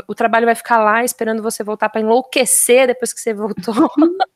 O 0.08 0.15
trabalho 0.15 0.46
vai 0.46 0.56
ficar 0.56 0.78
lá 0.82 1.04
esperando 1.04 1.43
você 1.43 1.62
voltar 1.62 1.89
para 1.89 2.00
enlouquecer 2.00 2.88
depois 2.88 3.12
que 3.12 3.19
você 3.19 3.34
voltou. 3.34 3.76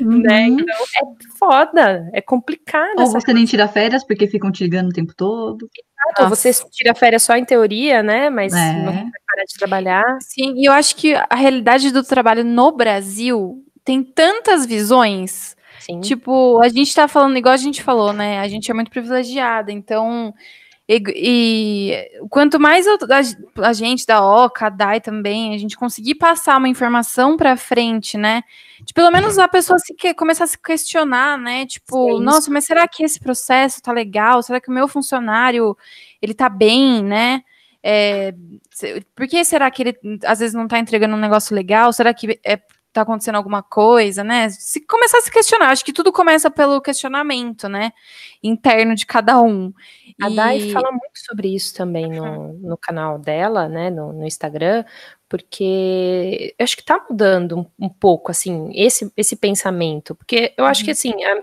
Uhum. 0.00 0.18
Né? 0.20 0.42
Então 0.48 0.74
é 0.74 1.38
foda, 1.38 2.10
é 2.12 2.20
complicado. 2.20 2.98
Ou 2.98 3.06
você 3.06 3.26
coisa. 3.26 3.32
nem 3.32 3.44
tira 3.44 3.68
férias 3.68 4.04
porque 4.04 4.26
ficam 4.26 4.50
te 4.50 4.64
ligando 4.64 4.88
o 4.88 4.92
tempo 4.92 5.14
todo. 5.14 5.68
Exato, 5.76 6.22
ou 6.22 6.28
você 6.28 6.50
tira 6.70 6.94
férias 6.94 7.22
só 7.22 7.36
em 7.36 7.44
teoria, 7.44 8.02
né? 8.02 8.30
Mas 8.30 8.52
é. 8.52 8.72
não 8.72 8.84
vai 8.84 8.94
parar 8.94 9.44
de 9.46 9.58
trabalhar. 9.58 10.18
Sim, 10.20 10.54
e 10.56 10.64
eu 10.66 10.72
acho 10.72 10.96
que 10.96 11.14
a 11.14 11.34
realidade 11.34 11.90
do 11.90 12.02
trabalho 12.02 12.44
no 12.44 12.72
Brasil 12.72 13.64
tem 13.84 14.02
tantas 14.02 14.66
visões. 14.66 15.56
Sim. 15.80 16.00
Tipo, 16.00 16.60
a 16.62 16.68
gente 16.68 16.94
tá 16.94 17.06
falando, 17.06 17.36
igual 17.36 17.54
a 17.54 17.58
gente 17.58 17.82
falou, 17.82 18.12
né? 18.12 18.40
A 18.40 18.48
gente 18.48 18.70
é 18.70 18.74
muito 18.74 18.90
privilegiada, 18.90 19.70
então 19.70 20.34
e, 20.88 21.02
e, 21.16 22.28
quanto 22.30 22.60
mais 22.60 22.86
eu, 22.86 22.96
a, 23.10 23.68
a, 23.68 23.72
gente 23.72 24.06
da 24.06 24.24
OCA, 24.24 24.66
a 24.66 24.70
DAI 24.70 25.00
também, 25.00 25.52
a 25.52 25.58
gente 25.58 25.76
conseguir 25.76 26.14
passar 26.14 26.56
uma 26.58 26.68
informação 26.68 27.36
para 27.36 27.56
frente, 27.56 28.16
né? 28.16 28.44
De 28.80 28.94
pelo 28.94 29.10
menos 29.10 29.36
a 29.36 29.48
pessoa 29.48 29.80
se 29.80 29.92
que, 29.94 30.14
começar 30.14 30.44
a 30.44 30.46
se 30.46 30.56
questionar, 30.56 31.36
né? 31.38 31.66
Tipo, 31.66 32.18
Sim. 32.18 32.22
nossa, 32.22 32.50
mas 32.52 32.66
será 32.66 32.86
que 32.86 33.02
esse 33.02 33.18
processo 33.18 33.82
tá 33.82 33.90
legal? 33.90 34.40
Será 34.44 34.60
que 34.60 34.68
o 34.68 34.72
meu 34.72 34.86
funcionário 34.86 35.76
ele 36.22 36.34
tá 36.34 36.48
bem, 36.48 37.02
né? 37.02 37.42
É, 37.82 38.32
por 39.14 39.26
que 39.26 39.44
será 39.44 39.68
que 39.70 39.82
ele 39.82 39.98
às 40.24 40.38
vezes 40.38 40.54
não 40.54 40.68
tá 40.68 40.78
entregando 40.78 41.16
um 41.16 41.20
negócio 41.20 41.54
legal? 41.54 41.92
Será 41.92 42.14
que 42.14 42.38
é 42.44 42.60
tá 42.96 43.02
acontecendo 43.02 43.36
alguma 43.36 43.62
coisa, 43.62 44.24
né? 44.24 44.48
Se 44.50 44.80
começar 44.86 45.18
a 45.18 45.20
se 45.20 45.30
questionar, 45.30 45.70
acho 45.70 45.84
que 45.84 45.92
tudo 45.92 46.12
começa 46.12 46.50
pelo 46.50 46.80
questionamento, 46.80 47.68
né? 47.68 47.92
Interno 48.42 48.94
de 48.94 49.06
cada 49.06 49.40
um. 49.40 49.72
A 50.20 50.30
e... 50.30 50.34
Dai 50.34 50.70
fala 50.70 50.90
muito 50.90 51.18
sobre 51.26 51.54
isso 51.54 51.74
também 51.74 52.08
no, 52.08 52.24
uhum. 52.24 52.60
no 52.62 52.76
canal 52.76 53.18
dela, 53.18 53.68
né? 53.68 53.90
No, 53.90 54.12
no 54.12 54.26
Instagram, 54.26 54.84
porque 55.28 56.54
eu 56.58 56.64
acho 56.64 56.76
que 56.76 56.84
tá 56.84 57.04
mudando 57.10 57.58
um, 57.58 57.86
um, 57.86 57.88
pouco, 57.88 58.30
assim, 58.30 58.70
esse, 58.74 59.12
esse 59.16 59.34
pensamento, 59.34 60.14
porque 60.14 60.52
eu 60.56 60.64
acho 60.64 60.84
que, 60.84 60.90
uhum. 60.90 60.92
assim, 60.92 61.24
a, 61.24 61.42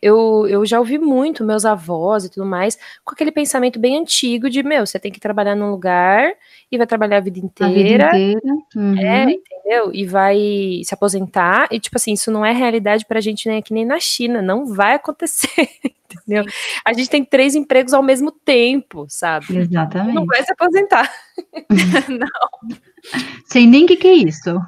eu, 0.00 0.46
eu 0.48 0.64
já 0.64 0.78
ouvi 0.78 0.96
muito 0.98 1.44
meus 1.44 1.64
avós 1.64 2.24
e 2.24 2.30
tudo 2.30 2.46
mais, 2.46 2.78
com 3.04 3.12
aquele 3.12 3.32
pensamento 3.32 3.78
bem 3.78 3.98
antigo 3.98 4.48
de, 4.48 4.62
meu, 4.62 4.86
você 4.86 4.98
tem 4.98 5.10
que 5.10 5.18
trabalhar 5.18 5.56
num 5.56 5.70
lugar 5.70 6.32
e 6.70 6.78
vai 6.78 6.86
trabalhar 6.86 7.18
a 7.18 7.20
vida 7.20 7.38
inteira, 7.38 8.08
a 8.08 8.12
vida 8.12 8.18
inteira. 8.18 8.50
É, 8.74 8.78
uhum. 8.78 8.98
é, 8.98 9.22
entendeu? 9.24 9.90
E 9.92 10.06
vai 10.06 10.38
se 10.84 10.94
aposentar, 10.94 11.68
e, 11.72 11.80
tipo 11.80 11.96
assim, 11.96 12.12
isso 12.12 12.30
não 12.30 12.44
é 12.44 12.52
realidade 12.52 13.04
pra 13.06 13.20
gente 13.20 13.48
nem 13.48 13.58
aqui 13.58 13.74
nem 13.74 13.84
na 13.84 13.98
China, 13.98 14.40
não 14.40 14.66
vai 14.66 14.94
acontecer, 14.96 15.68
entendeu? 16.14 16.44
A 16.84 16.92
gente 16.92 17.10
tem 17.10 17.24
três 17.24 17.54
empregos 17.54 17.92
ao 17.92 18.02
mesmo 18.02 18.30
tempo, 18.30 19.06
sabe? 19.08 19.58
Exatamente. 19.58 20.14
Não 20.14 20.26
vai 20.26 20.42
se 20.42 20.52
aposentar. 20.52 21.10
não. 22.08 22.76
Sei 23.44 23.66
nem 23.66 23.84
o 23.84 23.86
que, 23.88 23.96
que 23.96 24.08
é 24.08 24.14
isso. 24.14 24.60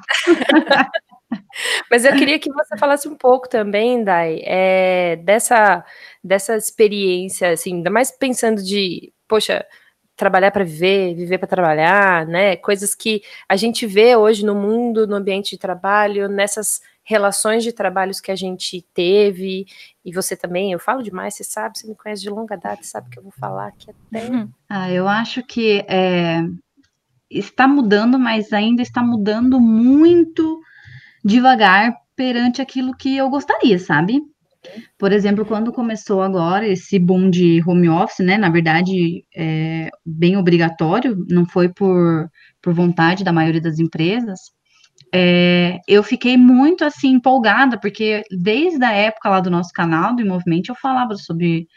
Mas 1.89 2.05
eu 2.05 2.15
queria 2.15 2.39
que 2.39 2.51
você 2.51 2.77
falasse 2.77 3.07
um 3.07 3.15
pouco 3.15 3.47
também, 3.47 4.03
Dai, 4.03 4.41
é, 4.43 5.17
dessa, 5.17 5.85
dessa 6.23 6.55
experiência, 6.55 7.51
assim, 7.51 7.75
ainda 7.75 7.89
mais 7.89 8.11
pensando 8.11 8.63
de, 8.63 9.13
poxa, 9.27 9.65
trabalhar 10.15 10.51
para 10.51 10.65
viver, 10.65 11.15
viver 11.15 11.37
para 11.37 11.47
trabalhar, 11.47 12.25
né? 12.25 12.55
Coisas 12.57 12.93
que 12.95 13.21
a 13.47 13.55
gente 13.55 13.85
vê 13.85 14.15
hoje 14.15 14.45
no 14.45 14.55
mundo, 14.55 15.07
no 15.07 15.15
ambiente 15.15 15.51
de 15.51 15.57
trabalho, 15.57 16.27
nessas 16.27 16.81
relações 17.09 17.63
de 17.63 17.73
trabalhos 17.73 18.21
que 18.21 18.31
a 18.31 18.35
gente 18.35 18.85
teve, 18.93 19.65
e 20.05 20.13
você 20.13 20.37
também, 20.37 20.71
eu 20.71 20.77
falo 20.77 21.01
demais, 21.01 21.33
você 21.33 21.43
sabe, 21.43 21.79
você 21.79 21.87
me 21.87 21.95
conhece 21.95 22.21
de 22.21 22.29
longa 22.29 22.55
data, 22.55 22.83
sabe 22.83 23.09
que 23.09 23.17
eu 23.17 23.23
vou 23.23 23.31
falar 23.31 23.69
aqui 23.69 23.89
até. 23.89 24.29
Uhum. 24.29 24.47
Ah, 24.69 24.91
eu 24.91 25.07
acho 25.07 25.41
que 25.41 25.83
é, 25.89 26.43
está 27.27 27.67
mudando, 27.67 28.19
mas 28.19 28.53
ainda 28.53 28.83
está 28.83 29.01
mudando 29.01 29.59
muito 29.59 30.61
devagar 31.25 31.95
perante 32.15 32.61
aquilo 32.61 32.95
que 32.95 33.17
eu 33.17 33.27
gostaria, 33.27 33.79
sabe? 33.79 34.21
Por 34.95 35.11
exemplo, 35.11 35.43
quando 35.43 35.73
começou 35.73 36.21
agora 36.21 36.67
esse 36.67 36.99
boom 36.99 37.31
de 37.31 37.59
home 37.65 37.89
office, 37.89 38.23
né? 38.23 38.37
Na 38.37 38.51
verdade, 38.51 39.25
é 39.35 39.89
bem 40.05 40.37
obrigatório, 40.37 41.25
não 41.27 41.43
foi 41.43 41.69
por, 41.69 42.29
por 42.61 42.71
vontade 42.71 43.23
da 43.23 43.33
maioria 43.33 43.61
das 43.61 43.79
empresas. 43.79 44.51
É, 45.13 45.79
eu 45.87 46.03
fiquei 46.03 46.37
muito 46.37 46.83
assim 46.85 47.09
empolgada, 47.09 47.79
porque 47.79 48.23
desde 48.29 48.83
a 48.83 48.91
época 48.91 49.29
lá 49.29 49.39
do 49.39 49.49
nosso 49.49 49.71
canal, 49.73 50.15
do 50.15 50.25
Movimento, 50.25 50.69
eu 50.69 50.75
falava 50.75 51.15
sobre 51.15 51.67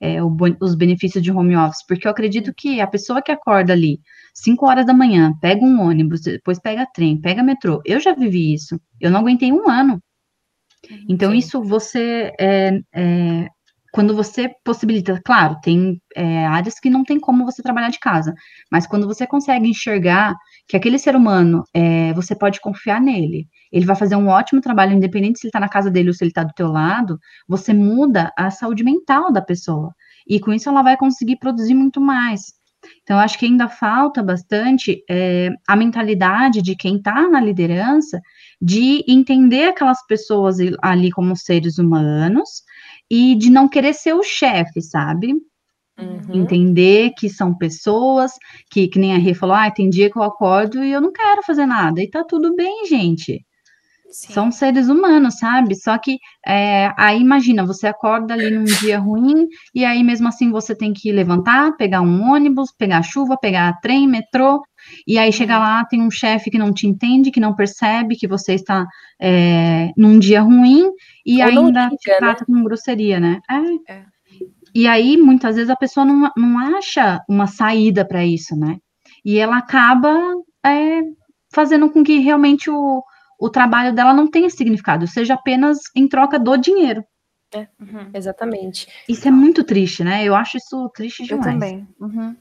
é, 0.00 0.22
o, 0.22 0.36
os 0.60 0.74
benefícios 0.74 1.22
de 1.22 1.30
home 1.30 1.56
office, 1.56 1.86
porque 1.86 2.06
eu 2.06 2.10
acredito 2.10 2.52
que 2.54 2.80
a 2.80 2.86
pessoa 2.86 3.22
que 3.22 3.32
acorda 3.32 3.72
ali 3.72 4.00
5 4.34 4.66
horas 4.66 4.84
da 4.84 4.92
manhã, 4.92 5.32
pega 5.40 5.64
um 5.64 5.80
ônibus, 5.80 6.22
depois 6.22 6.58
pega 6.58 6.86
trem, 6.92 7.20
pega 7.20 7.42
metrô, 7.42 7.80
eu 7.84 8.00
já 8.00 8.14
vivi 8.14 8.52
isso, 8.52 8.80
eu 9.00 9.10
não 9.10 9.20
aguentei 9.20 9.52
um 9.52 9.68
ano. 9.70 10.02
Então, 11.08 11.30
Sim. 11.30 11.38
isso 11.38 11.62
você 11.62 12.32
é, 12.38 12.80
é, 12.92 13.48
quando 13.92 14.16
você 14.16 14.48
possibilita, 14.64 15.20
claro, 15.22 15.58
tem 15.62 16.00
é, 16.16 16.46
áreas 16.46 16.80
que 16.80 16.88
não 16.88 17.04
tem 17.04 17.20
como 17.20 17.44
você 17.44 17.62
trabalhar 17.62 17.90
de 17.90 18.00
casa, 18.00 18.34
mas 18.70 18.86
quando 18.86 19.06
você 19.06 19.26
consegue 19.26 19.68
enxergar 19.68 20.34
que 20.66 20.76
aquele 20.76 20.98
ser 20.98 21.14
humano, 21.14 21.62
é, 21.74 22.14
você 22.14 22.34
pode 22.34 22.58
confiar 22.60 23.02
nele, 23.02 23.46
ele 23.70 23.84
vai 23.84 23.94
fazer 23.94 24.16
um 24.16 24.28
ótimo 24.28 24.62
trabalho, 24.62 24.94
independente 24.94 25.38
se 25.38 25.46
ele 25.46 25.50
está 25.50 25.60
na 25.60 25.68
casa 25.68 25.90
dele 25.90 26.08
ou 26.08 26.14
se 26.14 26.24
ele 26.24 26.30
está 26.30 26.42
do 26.42 26.54
teu 26.54 26.68
lado, 26.68 27.18
você 27.46 27.74
muda 27.74 28.32
a 28.36 28.50
saúde 28.50 28.82
mental 28.82 29.30
da 29.30 29.42
pessoa. 29.42 29.94
E 30.26 30.40
com 30.40 30.52
isso 30.52 30.70
ela 30.70 30.82
vai 30.82 30.96
conseguir 30.96 31.36
produzir 31.36 31.74
muito 31.74 32.00
mais. 32.00 32.62
Então, 33.02 33.18
acho 33.18 33.38
que 33.38 33.46
ainda 33.46 33.68
falta 33.68 34.22
bastante 34.22 35.04
é, 35.08 35.50
a 35.68 35.76
mentalidade 35.76 36.62
de 36.62 36.74
quem 36.74 36.96
está 36.96 37.28
na 37.28 37.40
liderança 37.40 38.20
de 38.60 39.04
entender 39.06 39.68
aquelas 39.68 40.04
pessoas 40.06 40.56
ali 40.80 41.10
como 41.10 41.36
seres 41.36 41.78
humanos 41.78 42.62
e 43.14 43.34
de 43.34 43.50
não 43.50 43.68
querer 43.68 43.92
ser 43.92 44.14
o 44.14 44.22
chefe, 44.22 44.80
sabe? 44.80 45.34
Uhum. 46.00 46.34
Entender 46.42 47.12
que 47.18 47.28
são 47.28 47.54
pessoas, 47.54 48.32
que, 48.70 48.88
que 48.88 48.98
nem 48.98 49.14
a 49.14 49.18
Rê 49.18 49.34
falou, 49.34 49.54
ah, 49.54 49.70
tem 49.70 49.90
dia 49.90 50.10
que 50.10 50.16
eu 50.16 50.22
acordo 50.22 50.82
e 50.82 50.90
eu 50.90 51.00
não 51.02 51.12
quero 51.12 51.42
fazer 51.42 51.66
nada. 51.66 52.00
E 52.00 52.08
tá 52.08 52.24
tudo 52.24 52.56
bem, 52.56 52.86
gente. 52.86 53.44
Sim. 54.10 54.32
São 54.32 54.50
seres 54.50 54.88
humanos, 54.88 55.38
sabe? 55.38 55.74
Só 55.74 55.98
que 55.98 56.16
é, 56.46 56.90
aí 56.96 57.20
imagina, 57.20 57.66
você 57.66 57.86
acorda 57.86 58.32
ali 58.32 58.50
num 58.50 58.64
dia 58.64 58.98
ruim, 58.98 59.46
e 59.74 59.84
aí 59.84 60.02
mesmo 60.02 60.28
assim 60.28 60.50
você 60.50 60.74
tem 60.74 60.94
que 60.94 61.12
levantar, 61.12 61.76
pegar 61.76 62.00
um 62.00 62.30
ônibus, 62.32 62.72
pegar 62.72 63.02
chuva, 63.02 63.36
pegar 63.36 63.78
trem, 63.82 64.08
metrô, 64.08 64.62
e 65.06 65.18
aí 65.18 65.32
chega 65.32 65.58
lá, 65.58 65.84
tem 65.84 66.02
um 66.02 66.10
chefe 66.10 66.50
que 66.50 66.58
não 66.58 66.72
te 66.72 66.86
entende, 66.86 67.30
que 67.30 67.40
não 67.40 67.54
percebe 67.54 68.16
que 68.16 68.26
você 68.26 68.54
está 68.54 68.86
é, 69.20 69.90
num 69.96 70.18
dia 70.18 70.40
ruim 70.42 70.90
e 71.24 71.42
Ou 71.42 71.48
ainda 71.48 71.88
te 71.90 72.10
né? 72.10 72.16
trata 72.18 72.44
né? 72.46 72.46
com 72.46 72.64
grosseria, 72.64 73.20
né? 73.20 73.40
É. 73.50 73.92
é. 73.92 74.04
E 74.74 74.86
aí, 74.86 75.16
muitas 75.18 75.56
vezes, 75.56 75.70
a 75.70 75.76
pessoa 75.76 76.04
não, 76.06 76.30
não 76.36 76.58
acha 76.58 77.22
uma 77.28 77.46
saída 77.46 78.06
para 78.06 78.24
isso, 78.24 78.56
né? 78.56 78.78
E 79.24 79.38
ela 79.38 79.58
acaba 79.58 80.14
é, 80.64 81.00
fazendo 81.52 81.90
com 81.90 82.02
que 82.02 82.18
realmente 82.18 82.70
o, 82.70 83.02
o 83.38 83.50
trabalho 83.50 83.94
dela 83.94 84.14
não 84.14 84.26
tenha 84.26 84.48
significado, 84.48 85.06
seja 85.06 85.34
apenas 85.34 85.78
em 85.94 86.08
troca 86.08 86.38
do 86.38 86.56
dinheiro. 86.56 87.04
É, 87.54 87.68
uhum. 87.78 88.10
exatamente. 88.14 88.88
Isso 89.06 89.28
é 89.28 89.30
muito 89.30 89.62
triste, 89.62 90.02
né? 90.02 90.24
Eu 90.24 90.34
acho 90.34 90.56
isso 90.56 90.88
triste 90.94 91.24
demais. 91.24 91.46
Eu 91.46 91.52
também. 91.52 91.88
Uhum. 92.00 92.34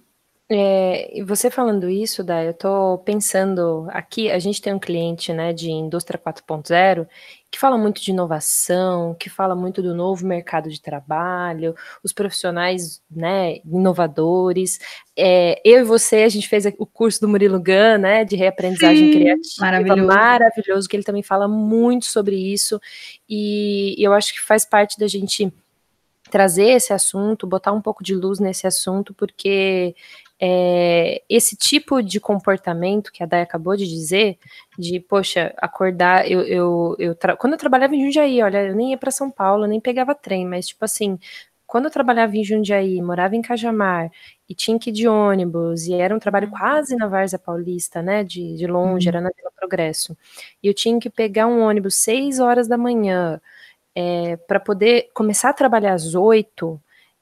É, 0.53 1.17
e 1.17 1.23
você 1.23 1.49
falando 1.49 1.89
isso, 1.89 2.25
Dai, 2.25 2.49
eu 2.49 2.53
tô 2.53 2.97
pensando 3.05 3.87
aqui, 3.89 4.29
a 4.29 4.37
gente 4.37 4.61
tem 4.61 4.73
um 4.73 4.79
cliente, 4.79 5.31
né, 5.31 5.53
de 5.53 5.71
indústria 5.71 6.19
4.0 6.19 7.07
que 7.49 7.57
fala 7.57 7.77
muito 7.77 8.01
de 8.01 8.11
inovação, 8.11 9.15
que 9.17 9.29
fala 9.29 9.55
muito 9.55 9.81
do 9.81 9.95
novo 9.95 10.25
mercado 10.25 10.69
de 10.69 10.81
trabalho, 10.81 11.73
os 12.03 12.11
profissionais, 12.11 13.01
né, 13.09 13.59
inovadores. 13.63 14.77
É, 15.17 15.61
eu 15.63 15.79
e 15.79 15.83
você, 15.85 16.17
a 16.17 16.29
gente 16.29 16.49
fez 16.49 16.65
o 16.77 16.85
curso 16.85 17.21
do 17.21 17.29
Murilo 17.29 17.57
Gun, 17.57 17.99
né, 18.01 18.25
de 18.25 18.35
reaprendizagem 18.35 19.05
Sim, 19.05 19.19
criativa, 19.19 19.61
maravilhoso. 19.61 20.05
maravilhoso, 20.05 20.89
que 20.89 20.97
ele 20.97 21.03
também 21.03 21.23
fala 21.23 21.47
muito 21.47 22.07
sobre 22.07 22.35
isso, 22.35 22.77
e 23.27 23.95
eu 23.99 24.11
acho 24.11 24.33
que 24.33 24.41
faz 24.41 24.65
parte 24.65 24.99
da 24.99 25.07
gente 25.07 25.49
trazer 26.29 26.69
esse 26.69 26.93
assunto, 26.93 27.45
botar 27.45 27.73
um 27.73 27.81
pouco 27.81 28.03
de 28.03 28.15
luz 28.15 28.39
nesse 28.39 28.65
assunto, 28.65 29.13
porque 29.13 29.93
é, 30.43 31.21
esse 31.29 31.55
tipo 31.55 32.01
de 32.01 32.19
comportamento 32.19 33.11
que 33.11 33.21
a 33.21 33.27
Day 33.27 33.41
acabou 33.41 33.77
de 33.77 33.87
dizer, 33.87 34.39
de, 34.77 34.99
poxa, 34.99 35.53
acordar, 35.57 36.29
eu, 36.29 36.41
eu, 36.41 36.95
eu 36.97 37.15
quando 37.37 37.53
eu 37.53 37.59
trabalhava 37.59 37.95
em 37.95 38.03
Jundiaí, 38.05 38.41
olha, 38.41 38.63
eu 38.65 38.75
nem 38.75 38.89
ia 38.89 38.97
para 38.97 39.11
São 39.11 39.29
Paulo, 39.29 39.67
nem 39.67 39.79
pegava 39.79 40.15
trem, 40.15 40.43
mas, 40.43 40.67
tipo 40.67 40.83
assim, 40.83 41.19
quando 41.67 41.85
eu 41.85 41.91
trabalhava 41.91 42.35
em 42.35 42.43
Jundiaí, 42.43 42.99
morava 43.03 43.35
em 43.35 43.41
Cajamar, 43.41 44.09
e 44.49 44.55
tinha 44.55 44.79
que 44.79 44.89
ir 44.89 44.93
de 44.93 45.07
ônibus, 45.07 45.85
e 45.85 45.93
era 45.93 46.15
um 46.15 46.19
trabalho 46.19 46.47
uhum. 46.47 46.57
quase 46.57 46.95
na 46.95 47.07
Várzea 47.07 47.37
Paulista, 47.37 48.01
né, 48.01 48.23
de, 48.23 48.55
de 48.57 48.65
longe, 48.65 49.07
uhum. 49.07 49.11
era 49.11 49.21
na 49.21 49.29
Vila 49.35 49.51
Progresso, 49.55 50.17
e 50.63 50.67
eu 50.67 50.73
tinha 50.73 50.99
que 50.99 51.09
pegar 51.09 51.45
um 51.45 51.61
ônibus 51.61 51.95
seis 51.97 52.39
horas 52.39 52.67
da 52.67 52.77
manhã, 52.79 53.39
é, 53.95 54.37
para 54.37 54.59
poder 54.59 55.11
começar 55.13 55.51
a 55.51 55.53
trabalhar 55.53 55.93
às 55.93 56.15
oito, 56.15 56.81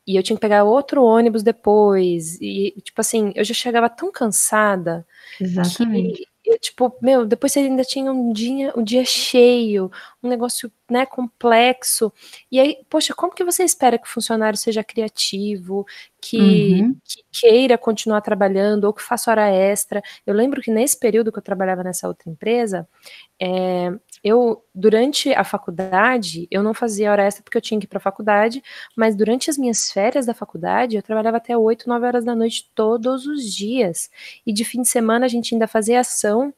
e 0.10 0.15
eu 0.15 0.24
tinha 0.24 0.36
que 0.36 0.41
pegar 0.41 0.63
outro 0.63 1.04
ônibus 1.04 1.43
depois. 1.43 2.41
E, 2.41 2.74
tipo 2.84 3.00
assim, 3.00 3.32
eu 3.36 3.43
já 3.43 3.54
chegava 3.54 3.88
tão 3.88 4.12
cansada. 4.12 5.06
Exatamente. 5.39 6.26
Que, 6.43 6.52
eu, 6.52 6.58
tipo, 6.58 6.98
meu, 7.00 7.28
depois 7.28 7.52
você 7.52 7.60
ainda 7.60 7.84
tinha 7.84 8.12
um 8.12 8.34
dia, 8.34 8.74
um 8.76 8.84
dia 8.84 9.06
cheio, 9.06 9.91
um 10.24 10.28
negócio, 10.28 10.72
né, 10.89 11.06
complexo. 11.06 12.12
E 12.52 12.60
aí, 12.60 12.78
poxa, 12.89 13.13
como 13.13 13.34
que 13.34 13.43
você 13.43 13.63
espera 13.63 13.97
que 13.97 14.08
o 14.08 14.12
funcionário 14.12 14.58
seja 14.58 14.84
criativo, 14.84 15.86
que, 16.21 16.82
uhum. 16.82 16.95
que 17.04 17.23
queira 17.32 17.78
continuar 17.78 18.21
trabalhando 18.21 18.86
ou 18.86 18.93
que 18.93 19.02
faça 19.02 19.32
hora 19.32 19.49
extra? 19.49 20.02
Eu 20.25 20.34
lembro 20.34 20.62
que 20.62 20.71
nesse 20.71 20.99
período 20.99 21.32
que 21.32 21.39
eu 21.39 21.43
trabalhava 21.43 21.84
nessa 21.84 22.08
outra 22.08 22.30
empresa, 22.30 22.88
é, 23.41 23.91
eu, 24.23 24.63
durante 24.75 25.34
a 25.34 25.43
faculdade, 25.43 26.47
eu 26.52 26.62
não 26.62 26.73
fazia 26.73 27.12
hora 27.12 27.23
extra 27.23 27.43
porque 27.43 27.58
eu 27.58 27.62
tinha 27.62 27.80
que 27.80 27.86
ir 27.86 27.89
para 27.89 27.97
a 27.97 28.02
faculdade, 28.02 28.62
mas 28.95 29.15
durante 29.15 29.49
as 29.49 29.58
minhas 29.58 29.91
férias 29.91 30.25
da 30.25 30.34
faculdade, 30.34 30.95
eu 30.95 31.04
trabalhava 31.04 31.38
até 31.38 31.58
8, 31.58 31.88
9 31.88 32.06
horas 32.06 32.25
da 32.25 32.36
noite 32.36 32.69
todos 32.75 33.25
os 33.25 33.45
dias. 33.54 34.10
E 34.45 34.52
de 34.52 34.65
fim 34.65 34.82
de 34.82 34.89
semana 34.89 35.25
a 35.25 35.30
gente 35.30 35.54
ainda 35.54 35.67
fazia 35.67 35.99
ação 36.02 36.54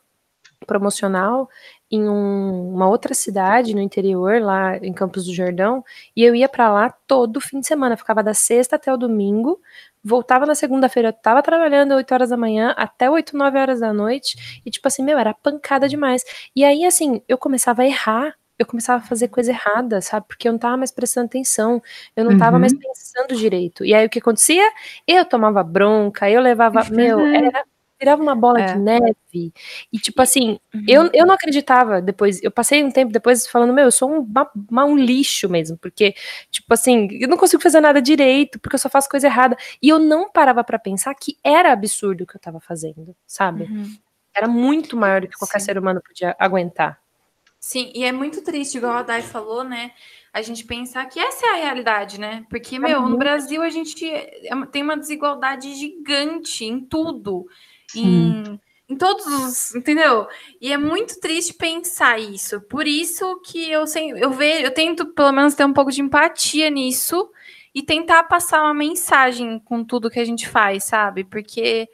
promocional 0.65 1.49
em 1.91 2.07
um, 2.07 2.73
uma 2.73 2.87
outra 2.87 3.13
cidade 3.13 3.75
no 3.75 3.81
interior, 3.81 4.41
lá 4.41 4.77
em 4.77 4.93
Campos 4.93 5.25
do 5.25 5.33
Jordão, 5.33 5.83
e 6.15 6.23
eu 6.23 6.33
ia 6.33 6.47
para 6.47 6.71
lá 6.71 6.89
todo 7.05 7.41
fim 7.41 7.59
de 7.59 7.67
semana, 7.67 7.97
ficava 7.97 8.23
da 8.23 8.33
sexta 8.33 8.77
até 8.77 8.93
o 8.93 8.97
domingo, 8.97 9.59
voltava 10.03 10.45
na 10.45 10.55
segunda-feira, 10.55 11.09
eu 11.09 11.13
tava 11.13 11.43
trabalhando 11.43 11.93
8 11.93 12.13
horas 12.13 12.29
da 12.29 12.37
manhã 12.37 12.73
até 12.77 13.09
8, 13.09 13.35
9 13.35 13.59
horas 13.59 13.79
da 13.81 13.93
noite, 13.93 14.61
e 14.65 14.71
tipo 14.71 14.87
assim, 14.87 15.03
meu, 15.03 15.19
era 15.19 15.33
pancada 15.33 15.89
demais. 15.89 16.23
E 16.55 16.63
aí, 16.63 16.85
assim, 16.85 17.21
eu 17.27 17.37
começava 17.37 17.81
a 17.81 17.85
errar, 17.85 18.35
eu 18.57 18.65
começava 18.65 19.03
a 19.03 19.07
fazer 19.07 19.27
coisa 19.27 19.51
errada, 19.51 20.01
sabe? 20.01 20.27
Porque 20.27 20.47
eu 20.47 20.51
não 20.51 20.59
tava 20.59 20.77
mais 20.77 20.91
prestando 20.91 21.25
atenção, 21.25 21.81
eu 22.15 22.23
não 22.23 22.33
uhum. 22.33 22.37
tava 22.37 22.59
mais 22.59 22.73
pensando 22.73 23.35
direito. 23.35 23.83
E 23.83 23.93
aí 23.93 24.05
o 24.05 24.09
que 24.09 24.19
acontecia? 24.19 24.63
Eu 25.07 25.25
tomava 25.25 25.63
bronca, 25.63 26.29
eu 26.29 26.39
levava, 26.41 26.83
meu, 26.91 27.19
era 27.19 27.65
virava 28.01 28.21
uma 28.21 28.33
bola 28.33 28.59
é. 28.59 28.73
de 28.73 28.79
neve. 28.79 29.53
E, 29.93 29.99
tipo 29.99 30.19
assim, 30.21 30.59
uhum. 30.73 30.83
eu, 30.87 31.09
eu 31.13 31.25
não 31.25 31.35
acreditava 31.35 32.01
depois. 32.01 32.41
Eu 32.41 32.49
passei 32.49 32.83
um 32.83 32.89
tempo 32.89 33.13
depois 33.13 33.45
falando, 33.45 33.71
meu, 33.71 33.85
eu 33.85 33.91
sou 33.91 34.11
um, 34.11 34.27
uma, 34.69 34.85
um 34.85 34.97
lixo 34.97 35.47
mesmo. 35.47 35.77
Porque, 35.77 36.15
tipo 36.49 36.73
assim, 36.73 37.07
eu 37.11 37.27
não 37.27 37.37
consigo 37.37 37.61
fazer 37.61 37.79
nada 37.79 38.01
direito, 38.01 38.59
porque 38.59 38.75
eu 38.75 38.79
só 38.79 38.89
faço 38.89 39.07
coisa 39.07 39.27
errada. 39.27 39.55
E 39.81 39.87
eu 39.87 39.99
não 39.99 40.29
parava 40.31 40.63
para 40.63 40.79
pensar 40.79 41.13
que 41.13 41.37
era 41.43 41.71
absurdo 41.71 42.23
o 42.23 42.27
que 42.27 42.35
eu 42.35 42.41
tava 42.41 42.59
fazendo, 42.59 43.15
sabe? 43.27 43.65
Uhum. 43.65 43.95
Era 44.35 44.47
muito 44.47 44.97
maior 44.97 45.21
do 45.21 45.27
que 45.27 45.37
qualquer 45.37 45.59
Sim. 45.59 45.65
ser 45.65 45.77
humano 45.77 46.01
podia 46.01 46.35
aguentar. 46.39 46.99
Sim, 47.59 47.91
e 47.93 48.03
é 48.03 48.11
muito 48.11 48.41
triste, 48.41 48.77
igual 48.77 48.93
a 48.93 49.03
Dai 49.03 49.21
falou, 49.21 49.63
né? 49.63 49.91
A 50.33 50.41
gente 50.41 50.65
pensar 50.65 51.05
que 51.05 51.19
essa 51.19 51.45
é 51.45 51.49
a 51.49 51.63
realidade, 51.65 52.19
né? 52.19 52.43
Porque, 52.49 52.79
meu, 52.79 53.07
no 53.07 53.17
Brasil 53.17 53.61
a 53.61 53.69
gente 53.69 54.09
é 54.09 54.31
tem 54.71 54.81
uma 54.81 54.97
desigualdade 54.97 55.75
gigante 55.75 56.65
em 56.65 56.79
tudo 56.79 57.45
em, 57.95 58.59
em 58.89 58.95
todos 58.95 59.25
os, 59.25 59.75
entendeu? 59.75 60.27
E 60.59 60.71
é 60.71 60.77
muito 60.77 61.19
triste 61.19 61.53
pensar 61.53 62.19
isso. 62.19 62.61
Por 62.61 62.87
isso 62.87 63.39
que 63.41 63.69
eu 63.71 63.85
eu 64.17 64.31
vejo, 64.31 64.63
eu 64.63 64.73
tento 64.73 65.07
pelo 65.13 65.31
menos 65.31 65.55
ter 65.55 65.65
um 65.65 65.73
pouco 65.73 65.91
de 65.91 66.01
empatia 66.01 66.69
nisso 66.69 67.29
e 67.73 67.81
tentar 67.81 68.23
passar 68.23 68.61
uma 68.63 68.73
mensagem 68.73 69.59
com 69.59 69.83
tudo 69.83 70.09
que 70.09 70.19
a 70.19 70.25
gente 70.25 70.47
faz, 70.47 70.83
sabe? 70.83 71.23
Porque 71.23 71.87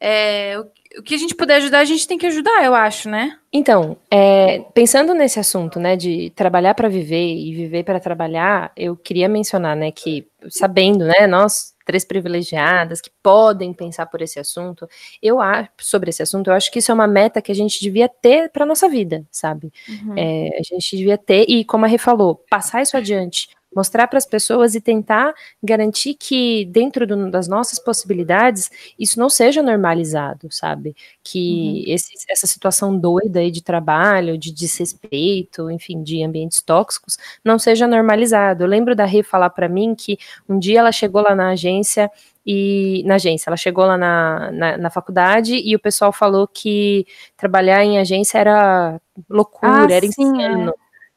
é, 0.00 0.58
o, 0.58 0.98
o 0.98 1.02
que 1.02 1.14
a 1.14 1.18
gente 1.18 1.34
puder 1.34 1.56
ajudar, 1.56 1.80
a 1.80 1.84
gente 1.84 2.06
tem 2.06 2.18
que 2.18 2.26
ajudar, 2.26 2.64
eu 2.64 2.74
acho, 2.74 3.08
né? 3.08 3.38
Então, 3.52 3.96
é, 4.10 4.60
pensando 4.74 5.14
nesse 5.14 5.38
assunto, 5.38 5.78
né, 5.78 5.96
de 5.96 6.30
trabalhar 6.34 6.74
para 6.74 6.88
viver 6.88 7.34
e 7.34 7.54
viver 7.54 7.84
para 7.84 8.00
trabalhar, 8.00 8.72
eu 8.76 8.96
queria 8.96 9.28
mencionar, 9.28 9.76
né, 9.76 9.92
que 9.92 10.26
sabendo, 10.48 11.04
né, 11.04 11.26
nós 11.28 11.69
três 11.84 12.04
privilegiadas 12.04 13.00
que 13.00 13.10
podem 13.22 13.72
pensar 13.72 14.06
por 14.06 14.22
esse 14.22 14.38
assunto. 14.38 14.88
Eu 15.22 15.40
acho 15.40 15.68
sobre 15.78 16.10
esse 16.10 16.22
assunto, 16.22 16.48
eu 16.48 16.54
acho 16.54 16.70
que 16.70 16.78
isso 16.78 16.90
é 16.90 16.94
uma 16.94 17.06
meta 17.06 17.42
que 17.42 17.52
a 17.52 17.54
gente 17.54 17.80
devia 17.80 18.08
ter 18.08 18.50
para 18.50 18.66
nossa 18.66 18.88
vida, 18.88 19.24
sabe? 19.30 19.72
Uhum. 19.88 20.14
É, 20.16 20.58
a 20.58 20.62
gente 20.62 20.96
devia 20.96 21.18
ter 21.18 21.44
e 21.48 21.64
como 21.64 21.84
a 21.84 21.88
Rê 21.88 21.98
falou, 21.98 22.44
passar 22.48 22.82
isso 22.82 22.96
adiante 22.96 23.48
mostrar 23.74 24.08
para 24.08 24.18
as 24.18 24.26
pessoas 24.26 24.74
e 24.74 24.80
tentar 24.80 25.32
garantir 25.62 26.14
que 26.14 26.64
dentro 26.66 27.06
do, 27.06 27.30
das 27.30 27.46
nossas 27.46 27.78
possibilidades 27.78 28.70
isso 28.98 29.18
não 29.18 29.28
seja 29.28 29.62
normalizado, 29.62 30.48
sabe? 30.50 30.94
Que 31.22 31.84
uhum. 31.86 31.94
esse, 31.94 32.12
essa 32.28 32.46
situação 32.46 32.98
doida 32.98 33.40
aí 33.40 33.50
de 33.50 33.62
trabalho, 33.62 34.36
de 34.36 34.52
desrespeito, 34.52 35.70
enfim, 35.70 36.02
de 36.02 36.22
ambientes 36.22 36.62
tóxicos, 36.62 37.16
não 37.44 37.58
seja 37.58 37.86
normalizado. 37.86 38.64
Eu 38.64 38.68
lembro 38.68 38.96
da 38.96 39.04
Rê 39.04 39.22
falar 39.22 39.50
para 39.50 39.68
mim 39.68 39.94
que 39.94 40.18
um 40.48 40.58
dia 40.58 40.80
ela 40.80 40.92
chegou 40.92 41.22
lá 41.22 41.34
na 41.34 41.50
agência 41.50 42.10
e 42.44 43.02
na 43.04 43.16
agência, 43.16 43.50
ela 43.50 43.56
chegou 43.56 43.84
lá 43.84 43.98
na, 43.98 44.50
na, 44.50 44.76
na, 44.78 44.90
faculdade 44.90 45.54
e 45.54 45.76
o 45.76 45.78
pessoal 45.78 46.10
falou 46.10 46.48
que 46.48 47.06
trabalhar 47.36 47.84
em 47.84 47.98
agência 47.98 48.38
era 48.38 49.00
loucura, 49.28 49.86
ah, 49.86 49.92
era 49.92 50.06
sim, 50.06 50.22
insano. 50.22 50.70
É. 50.70 50.74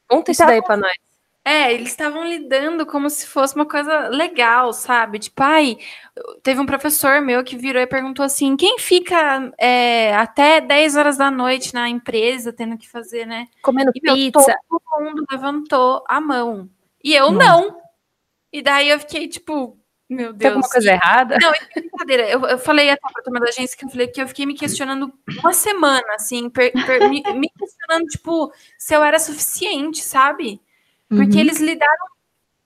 Conta 0.08 0.32
isso 0.32 0.46
daí 0.46 0.62
para 0.62 0.78
nós. 0.78 1.13
É, 1.46 1.74
eles 1.74 1.90
estavam 1.90 2.24
lidando 2.26 2.86
como 2.86 3.10
se 3.10 3.28
fosse 3.28 3.54
uma 3.54 3.66
coisa 3.66 4.08
legal, 4.08 4.72
sabe? 4.72 5.20
Tipo, 5.20 5.44
ai, 5.44 5.78
teve 6.42 6.62
um 6.62 6.66
professor 6.66 7.22
meu 7.22 7.44
que 7.44 7.58
virou 7.58 7.82
e 7.82 7.88
perguntou 7.88 8.24
assim: 8.24 8.56
quem 8.56 8.80
fica 8.80 9.52
é, 9.58 10.16
até 10.16 10.62
10 10.62 10.96
horas 10.96 11.18
da 11.18 11.30
noite 11.30 11.74
na 11.74 11.90
empresa 11.90 12.54
tendo 12.54 12.78
que 12.78 12.88
fazer, 12.88 13.26
né? 13.26 13.48
Comendo 13.62 13.92
e, 13.94 14.02
meu, 14.02 14.16
pizza. 14.16 14.56
Todo 14.70 15.04
mundo 15.04 15.26
levantou 15.30 16.02
a 16.08 16.22
mão. 16.22 16.70
E 17.04 17.14
eu 17.14 17.32
não. 17.32 17.78
E 18.52 18.62
daí 18.62 18.88
eu 18.88 19.00
fiquei, 19.00 19.28
tipo, 19.28 19.78
meu 20.10 20.32
Deus. 20.32 20.38
Tem 20.38 20.48
alguma 20.48 20.70
coisa 20.70 20.92
errada? 20.92 21.38
Não, 21.42 21.52
é 21.54 21.82
brincadeira. 21.82 22.30
Eu, 22.30 22.46
eu 22.46 22.58
falei 22.58 22.90
até 22.90 23.02
pra 23.12 23.24
turma 23.24 23.40
da 23.42 23.50
agência 23.50 23.78
que 23.78 23.84
eu 23.84 23.90
falei 23.90 24.08
que 24.08 24.22
eu 24.22 24.28
fiquei 24.28 24.46
me 24.46 24.54
questionando 24.54 25.12
uma 25.40 25.52
semana, 25.52 26.08
assim, 26.16 26.50
per, 26.50 26.72
per, 26.72 27.10
me, 27.10 27.22
me 27.34 27.50
questionando, 27.50 28.08
tipo, 28.08 28.54
se 28.78 28.96
eu 28.96 29.04
era 29.04 29.20
suficiente, 29.20 30.02
sabe? 30.02 30.62
Porque 31.16 31.36
uhum. 31.36 31.40
eles 31.40 31.60
lidaram 31.60 32.08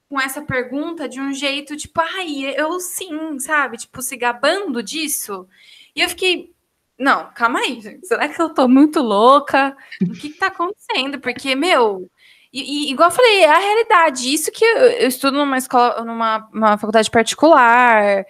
com 0.09 0.19
essa 0.19 0.41
pergunta 0.41 1.07
de 1.07 1.19
um 1.19 1.33
jeito, 1.33 1.75
tipo, 1.75 1.99
ai, 1.99 2.53
eu 2.55 2.79
sim, 2.79 3.39
sabe? 3.39 3.77
Tipo, 3.77 4.01
se 4.01 4.15
gabando 4.15 4.81
disso. 4.81 5.47
E 5.95 6.01
eu 6.01 6.09
fiquei, 6.09 6.53
não, 6.97 7.29
calma 7.33 7.59
aí, 7.59 7.81
gente. 7.81 8.07
Será 8.07 8.27
que 8.27 8.41
eu 8.41 8.49
tô 8.49 8.67
muito 8.67 9.01
louca? 9.01 9.75
O 10.01 10.13
que, 10.13 10.29
que 10.29 10.37
tá 10.37 10.47
acontecendo? 10.47 11.19
Porque, 11.19 11.55
meu, 11.55 12.09
e, 12.51 12.87
e, 12.87 12.91
igual 12.91 13.09
eu 13.09 13.15
falei, 13.15 13.41
é 13.41 13.49
a 13.49 13.59
realidade. 13.59 14.33
Isso 14.33 14.51
que 14.51 14.63
eu, 14.63 14.77
eu 14.77 15.07
estudo 15.07 15.37
numa 15.37 15.57
escola, 15.57 16.03
numa 16.03 16.77
faculdade 16.77 17.11
particular, 17.11 18.25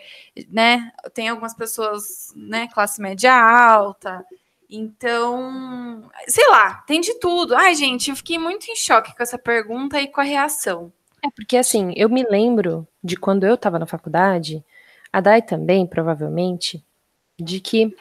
né? 0.49 0.91
Tem 1.13 1.30
algumas 1.30 1.53
pessoas, 1.53 2.34
né, 2.36 2.67
classe 2.73 3.01
média 3.01 3.34
alta. 3.34 4.25
Então, 4.69 6.10
sei 6.27 6.47
lá, 6.49 6.84
tem 6.86 6.99
de 6.99 7.13
tudo. 7.19 7.56
Ai, 7.56 7.73
gente, 7.73 8.10
eu 8.10 8.15
fiquei 8.15 8.38
muito 8.38 8.69
em 8.69 8.75
choque 8.75 9.15
com 9.15 9.23
essa 9.23 9.38
pergunta 9.38 9.99
e 9.99 10.08
com 10.08 10.19
a 10.19 10.25
reação. 10.25 10.91
É 11.23 11.30
porque 11.32 11.58
assim, 11.58 11.93
eu 11.95 12.10
me 12.10 12.23
lembro 12.23 12.88
de 13.03 13.15
quando 13.15 13.45
eu 13.45 13.56
estava 13.56 13.80
na 13.80 13.86
faculdade, 13.86 14.63
a 15.12 15.21
Dai 15.21 15.41
também, 15.41 15.88
provavelmente, 15.88 16.84
de 17.39 17.60
que 17.60 17.95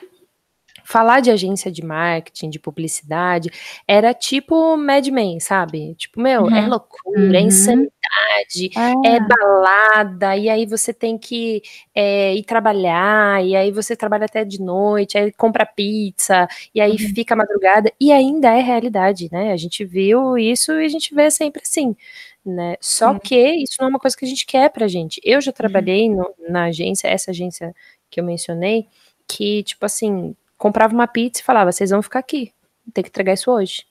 falar 0.87 1.21
de 1.21 1.31
agência 1.31 1.71
de 1.71 1.85
marketing, 1.85 2.49
de 2.49 2.59
publicidade, 2.59 3.51
era 3.87 4.15
tipo 4.15 4.77
Mad 4.77 5.07
Men, 5.09 5.41
sabe? 5.41 5.95
Tipo, 5.97 6.21
meu, 6.21 6.43
é 6.47 6.51
uhum. 6.51 6.57
é 6.57 6.67
loucura, 6.69 7.21
uhum. 7.21 7.35
é 7.35 7.41
insanidade, 7.41 8.71
é. 9.05 9.17
é. 9.17 9.21
balada, 9.21 10.37
e 10.37 10.49
aí 10.49 10.65
você 10.65 10.95
tem 10.95 11.19
que 11.19 11.61
é, 11.95 12.35
ir 12.35 12.45
trabalhar, 12.45 13.45
e 13.45 13.57
aí 13.57 13.73
você 13.73 13.97
trabalha 13.97 14.27
até 14.27 14.45
de 14.45 14.61
noite, 14.63 15.19
aí 15.19 15.33
compra 15.33 15.67
pizza, 15.67 16.47
e 16.75 16.81
aí 16.81 16.93
uhum. 16.93 17.15
fica 17.15 17.35
madrugada, 17.35 17.93
e 18.01 18.13
ainda 18.13 18.49
é 18.51 18.61
realidade, 18.61 19.29
né? 19.33 19.53
A 19.53 19.57
gente 19.57 19.85
viu 19.85 20.39
isso 20.39 20.73
e 20.73 20.85
a 20.85 20.89
gente 20.89 21.15
vê 21.15 21.31
sempre 21.31 21.63
assim. 21.63 21.97
Né? 22.45 22.77
Só 22.81 23.19
que 23.19 23.35
isso 23.57 23.75
não 23.81 23.89
é 23.89 23.91
uma 23.91 23.99
coisa 23.99 24.17
que 24.17 24.25
a 24.25 24.29
gente 24.29 24.47
quer 24.47 24.71
pra 24.71 24.87
gente. 24.87 25.21
Eu 25.25 25.41
já 25.41 25.51
uhum. 25.51 25.57
trabalhei 25.57 26.09
no, 26.09 26.33
na 26.49 26.67
agência, 26.67 27.09
essa 27.09 27.33
agência 27.33 27.75
que 28.09 28.21
eu 28.21 28.25
mencionei, 28.25 28.87
que, 29.27 29.65
tipo 29.65 29.85
assim, 29.85 30.37
comprava 30.57 30.95
uma 30.95 31.07
pizza 31.07 31.41
e 31.41 31.45
falava, 31.45 31.73
vocês 31.73 31.91
vão 31.91 32.03
ficar 32.03 32.21
aqui, 32.21 32.53
tem 32.93 33.03
que 33.05 33.11
entregar 33.11 33.33
isso 33.33 33.51
hoje. 33.51 33.85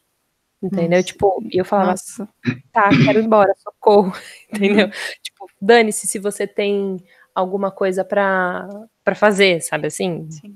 Entendeu? 0.61 0.97
Nossa. 0.97 1.03
Tipo, 1.03 1.43
e 1.51 1.57
eu 1.57 1.65
falava, 1.65 1.91
Nossa. 1.91 2.27
tá, 2.71 2.89
quero 3.05 3.19
ir 3.19 3.25
embora, 3.25 3.53
socorro. 3.57 4.13
Entendeu? 4.51 4.89
Tipo, 5.21 5.49
dane-se 5.61 6.07
se 6.07 6.17
você 6.17 6.47
tem 6.47 6.97
alguma 7.35 7.69
coisa 7.69 8.03
para 8.03 8.67
para 9.03 9.13
fazer, 9.13 9.61
sabe 9.61 9.85
assim? 9.85 10.27
Sim. 10.31 10.55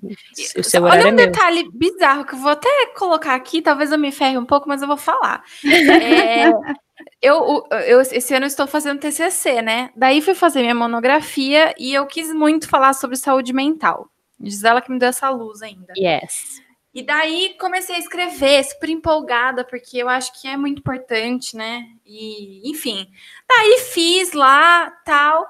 O 0.58 0.63
seu 0.63 0.82
Olha 0.82 1.06
um 1.06 1.10
é 1.10 1.12
detalhe 1.12 1.62
meu. 1.62 1.72
bizarro 1.72 2.26
que 2.26 2.34
eu 2.34 2.39
vou 2.39 2.50
até 2.50 2.88
colocar 2.98 3.36
aqui, 3.36 3.62
talvez 3.62 3.91
eu 3.91 4.00
me 4.00 4.12
ferre 4.12 4.39
um 4.39 4.45
pouco, 4.45 4.67
mas 4.67 4.82
eu 4.82 4.88
vou 4.88 4.98
falar. 4.98 5.43
É, 6.02 6.52
eu, 7.22 7.63
eu, 7.86 8.02
esse 8.02 8.34
ano 8.34 8.45
eu 8.45 8.48
estou 8.48 8.65
fazendo 8.65 9.00
TCC, 9.00 9.62
né? 9.62 9.91
Daí 9.95 10.22
fui 10.22 10.34
fazer 10.34 10.62
minha 10.62 10.74
monografia 10.74 11.74
e 11.78 11.93
eu 11.93 12.06
quis 12.08 12.34
muito 12.34 12.67
falar 12.67 12.93
sobre 12.93 13.15
saúde 13.17 13.54
mental. 13.54 14.10
Diz 14.39 14.63
ela 14.63 14.82
que 14.82 14.91
me 14.91 14.99
deu 14.99 15.10
essa 15.10 15.30
luz 15.30 15.62
ainda. 15.62 15.93
Yes. 15.97 16.62
E 16.93 17.04
daí 17.04 17.56
comecei 17.60 17.95
a 17.95 17.99
escrever, 17.99 18.63
super 18.63 18.89
empolgada, 18.89 19.63
porque 19.63 19.97
eu 19.97 20.10
acho 20.10 20.39
que 20.39 20.47
é 20.47 20.58
muito 20.58 20.80
importante, 20.80 21.56
né? 21.56 21.86
E, 22.06 22.69
enfim. 22.69 23.08
Daí 23.47 23.80
fiz 23.91 24.34
lá, 24.34 24.89
tal. 25.06 25.47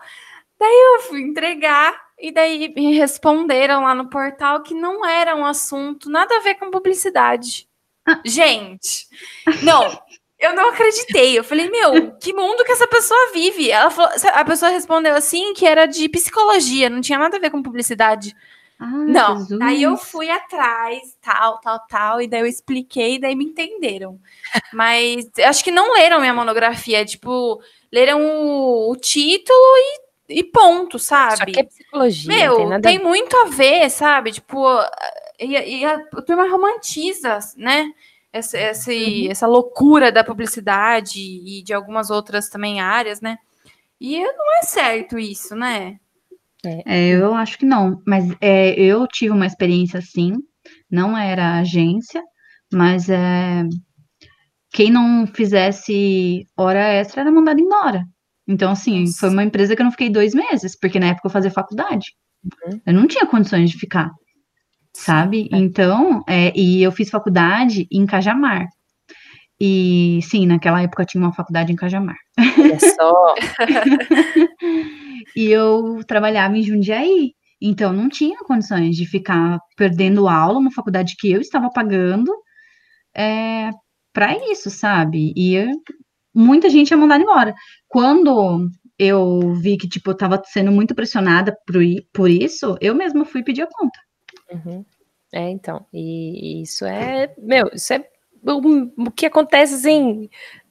Daí 0.59 0.95
eu 0.95 1.01
fui 1.03 1.21
entregar, 1.21 2.09
e 2.19 2.31
daí 2.31 2.73
me 2.75 2.93
responderam 2.97 3.83
lá 3.83 3.95
no 3.95 4.09
portal 4.09 4.61
que 4.61 4.73
não 4.73 5.05
era 5.05 5.35
um 5.35 5.45
assunto 5.45 6.09
nada 6.09 6.35
a 6.35 6.41
ver 6.41 6.55
com 6.55 6.69
publicidade. 6.69 7.67
Ah. 8.05 8.19
Gente, 8.25 9.07
não, 9.63 9.97
eu 10.37 10.53
não 10.53 10.69
acreditei. 10.69 11.37
Eu 11.37 11.43
falei, 11.45 11.69
meu, 11.69 12.11
que 12.17 12.33
mundo 12.33 12.65
que 12.65 12.73
essa 12.73 12.87
pessoa 12.87 13.31
vive? 13.33 13.71
Ela 13.71 13.89
falou, 13.89 14.11
a 14.33 14.43
pessoa 14.43 14.69
respondeu 14.69 15.15
assim 15.15 15.53
que 15.53 15.65
era 15.65 15.85
de 15.85 16.09
psicologia, 16.09 16.89
não 16.89 16.99
tinha 16.99 17.17
nada 17.17 17.37
a 17.37 17.39
ver 17.39 17.49
com 17.49 17.63
publicidade. 17.63 18.35
Ah, 18.79 18.87
não, 18.87 19.39
Jesus. 19.39 19.61
aí 19.61 19.83
eu 19.83 19.97
fui 19.97 20.29
atrás, 20.29 21.17
tal, 21.21 21.59
tal, 21.59 21.79
tal, 21.81 22.21
e 22.21 22.27
daí 22.27 22.39
eu 22.39 22.45
expliquei, 22.45 23.15
e 23.15 23.19
daí 23.19 23.35
me 23.35 23.43
entenderam. 23.43 24.17
Mas 24.71 25.29
acho 25.45 25.61
que 25.61 25.69
não 25.69 25.93
leram 25.93 26.21
minha 26.21 26.33
monografia, 26.33 27.03
tipo, 27.03 27.61
leram 27.91 28.21
o, 28.21 28.89
o 28.89 28.95
título 28.95 29.59
e, 30.29 30.39
e, 30.39 30.43
ponto, 30.45 30.97
sabe? 30.97 31.37
Só 31.37 31.45
que 31.45 31.59
é 31.59 31.63
psicologia. 31.63 32.33
Meu, 32.33 32.69
tem, 32.69 32.81
tem 32.81 32.99
muito 32.99 33.35
a 33.35 33.45
ver, 33.49 33.89
sabe? 33.89 34.31
Tipo, 34.31 34.65
e, 35.37 35.79
e 35.79 35.85
a, 35.85 35.95
a 35.95 36.21
turma 36.21 36.47
romantiza, 36.47 37.37
né? 37.57 37.91
Essa, 38.31 38.57
essa, 38.57 38.91
uhum. 38.91 39.27
essa 39.29 39.47
loucura 39.47 40.09
da 40.09 40.23
publicidade 40.23 41.19
e 41.19 41.61
de 41.63 41.73
algumas 41.73 42.09
outras 42.09 42.47
também 42.47 42.79
áreas, 42.79 43.19
né? 43.19 43.37
E 43.99 44.23
não 44.23 44.59
é 44.61 44.63
certo 44.63 45.19
isso, 45.19 45.53
né? 45.53 45.99
É. 46.65 47.09
Eu 47.09 47.33
acho 47.33 47.57
que 47.57 47.65
não, 47.65 48.01
mas 48.05 48.25
é, 48.41 48.71
eu 48.79 49.07
tive 49.07 49.31
uma 49.31 49.45
experiência 49.45 49.99
assim, 49.99 50.33
não 50.91 51.17
era 51.17 51.59
agência, 51.59 52.21
mas 52.71 53.09
é, 53.09 53.63
quem 54.71 54.91
não 54.91 55.25
fizesse 55.27 56.45
hora 56.57 56.79
extra 56.79 57.21
era 57.21 57.31
mandado 57.31 57.59
embora. 57.59 58.03
Então, 58.47 58.71
assim, 58.71 59.05
foi 59.13 59.29
uma 59.29 59.43
empresa 59.43 59.75
que 59.75 59.81
eu 59.81 59.85
não 59.85 59.91
fiquei 59.91 60.09
dois 60.09 60.33
meses, 60.33 60.77
porque 60.77 60.99
na 60.99 61.07
época 61.07 61.27
eu 61.27 61.31
fazia 61.31 61.51
faculdade. 61.51 62.07
Uhum. 62.43 62.81
Eu 62.85 62.93
não 62.93 63.07
tinha 63.07 63.25
condições 63.25 63.69
de 63.69 63.77
ficar, 63.77 64.09
sabe? 64.93 65.49
É. 65.51 65.57
Então, 65.57 66.23
é, 66.27 66.51
e 66.55 66.81
eu 66.81 66.91
fiz 66.91 67.09
faculdade 67.09 67.87
em 67.91 68.05
Cajamar. 68.05 68.67
E 69.61 70.19
sim, 70.23 70.47
naquela 70.47 70.81
época 70.81 71.05
tinha 71.05 71.21
uma 71.21 71.33
faculdade 71.33 71.71
em 71.71 71.75
Cajamar. 71.75 72.15
Olha 72.37 72.79
só. 72.79 73.35
e 75.35 75.45
eu 75.47 76.03
trabalhava 76.05 76.57
em 76.57 76.63
Jundiaí. 76.63 77.33
Então, 77.61 77.91
não 77.91 78.07
tinha 78.07 78.39
condições 78.39 78.95
de 78.95 79.05
ficar 79.05 79.59
perdendo 79.75 80.29
aula, 80.29 80.59
uma 80.59 80.71
faculdade 80.71 81.15
que 81.17 81.31
eu 81.31 81.41
estava 81.41 81.69
pagando, 81.69 82.31
é, 83.15 83.69
para 84.13 84.33
isso, 84.51 84.69
sabe? 84.69 85.33
E 85.35 85.55
eu, 85.55 85.71
muita 86.33 86.69
gente 86.69 86.91
ia 86.91 86.97
mandar 86.97 87.19
embora. 87.19 87.53
Quando 87.87 88.69
eu 88.97 89.53
vi 89.55 89.77
que, 89.77 89.87
tipo, 89.87 90.09
eu 90.09 90.13
estava 90.13 90.41
sendo 90.45 90.71
muito 90.71 90.95
pressionada 90.95 91.55
por, 91.65 91.81
por 92.13 92.29
isso, 92.29 92.77
eu 92.81 92.95
mesma 92.95 93.25
fui 93.25 93.43
pedir 93.43 93.63
a 93.63 93.67
conta. 93.67 93.99
Uhum. 94.51 94.85
É, 95.31 95.49
então, 95.49 95.85
e, 95.93 96.59
e 96.59 96.63
isso 96.63 96.85
é, 96.85 97.33
meu, 97.37 97.69
isso 97.73 97.93
é 97.93 98.03
o, 98.43 99.07
o 99.07 99.11
que 99.11 99.25
acontece, 99.25 99.75
assim, 99.75 100.29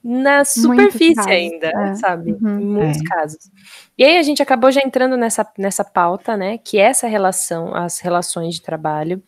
na 0.09 0.43
superfície 0.43 1.31
ainda, 1.31 1.67
é. 1.67 1.95
sabe? 1.97 2.33
Uhum. 2.33 2.61
Em 2.61 2.65
muitos 2.65 3.03
é. 3.03 3.05
casos. 3.05 3.51
E 3.97 4.03
aí 4.03 4.17
a 4.17 4.23
gente 4.23 4.43
acabou 4.43 4.73
já 4.73 4.81
entrando 4.81 5.19
nessa, 5.19 5.47
nessa 5.59 5.85
pauta, 5.85 6.35
né? 6.35 6.57
Que 6.57 6.79
é 6.79 6.85
essa 6.85 7.07
relação, 7.07 7.75
as 7.75 7.99
relações 8.01 8.55
de 8.55 8.63
trabalho, 8.63 9.23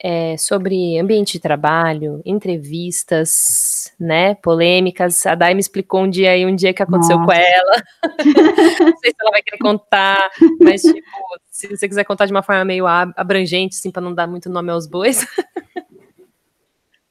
é, 0.00 0.36
sobre 0.36 0.96
ambiente 0.96 1.32
de 1.32 1.40
trabalho, 1.40 2.22
entrevistas, 2.24 3.92
né? 3.98 4.36
Polêmicas. 4.36 5.26
A 5.26 5.34
Dai 5.34 5.54
me 5.54 5.60
explicou 5.60 6.02
um 6.02 6.10
dia 6.10 6.30
aí, 6.30 6.46
um 6.46 6.54
dia 6.54 6.72
que 6.72 6.84
aconteceu 6.84 7.18
Nossa. 7.18 7.26
com 7.26 7.32
ela. 7.32 7.82
Não 8.92 8.96
sei 8.98 9.10
se 9.10 9.16
ela 9.20 9.30
vai 9.32 9.42
querer 9.42 9.58
contar, 9.58 10.30
mas 10.60 10.82
tipo, 10.82 11.00
se 11.50 11.66
você 11.66 11.88
quiser 11.88 12.04
contar 12.04 12.26
de 12.26 12.32
uma 12.32 12.44
forma 12.44 12.64
meio 12.64 12.86
abrangente, 12.86 13.74
assim, 13.76 13.90
para 13.90 14.02
não 14.02 14.14
dar 14.14 14.28
muito 14.28 14.48
nome 14.48 14.70
aos 14.70 14.86
bois. 14.86 15.26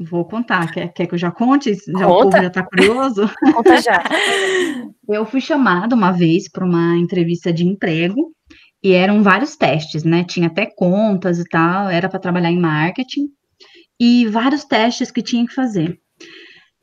Vou 0.10 0.26
contar. 0.26 0.72
Quer, 0.72 0.92
quer 0.94 1.06
que 1.06 1.14
eu 1.14 1.20
já 1.20 1.32
conte? 1.32 1.74
Já, 1.74 2.08
o 2.08 2.24
povo 2.24 2.32
já 2.32 2.48
está 2.48 2.64
curioso? 2.64 3.30
Conta 3.54 3.82
já. 3.82 4.04
eu 5.08 5.26
fui 5.26 5.42
chamada 5.42 5.96
uma 5.96 6.12
vez 6.12 6.50
para 6.50 6.66
uma 6.66 6.98
entrevista 6.98 7.52
de 7.52 7.66
emprego 7.66 8.34
e 8.84 8.94
eram 8.94 9.22
vários 9.22 9.56
testes, 9.56 10.04
né? 10.04 10.24
Tinha 10.24 10.48
até 10.48 10.66
contas 10.66 11.40
e 11.40 11.44
tal, 11.46 11.90
era 11.90 12.10
para 12.10 12.20
trabalhar 12.20 12.52
em 12.52 12.60
marketing 12.60 13.30
e 14.00 14.26
vários 14.28 14.64
testes 14.64 15.12
que 15.12 15.22
tinha 15.22 15.46
que 15.46 15.54
fazer. 15.54 16.00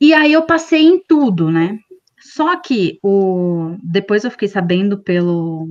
E 0.01 0.15
aí 0.15 0.33
eu 0.33 0.43
passei 0.43 0.83
em 0.83 1.03
tudo, 1.03 1.51
né? 1.51 1.77
Só 2.21 2.57
que 2.57 2.99
o 3.03 3.77
depois 3.83 4.25
eu 4.25 4.31
fiquei 4.31 4.49
sabendo 4.49 5.03
pelo 5.03 5.69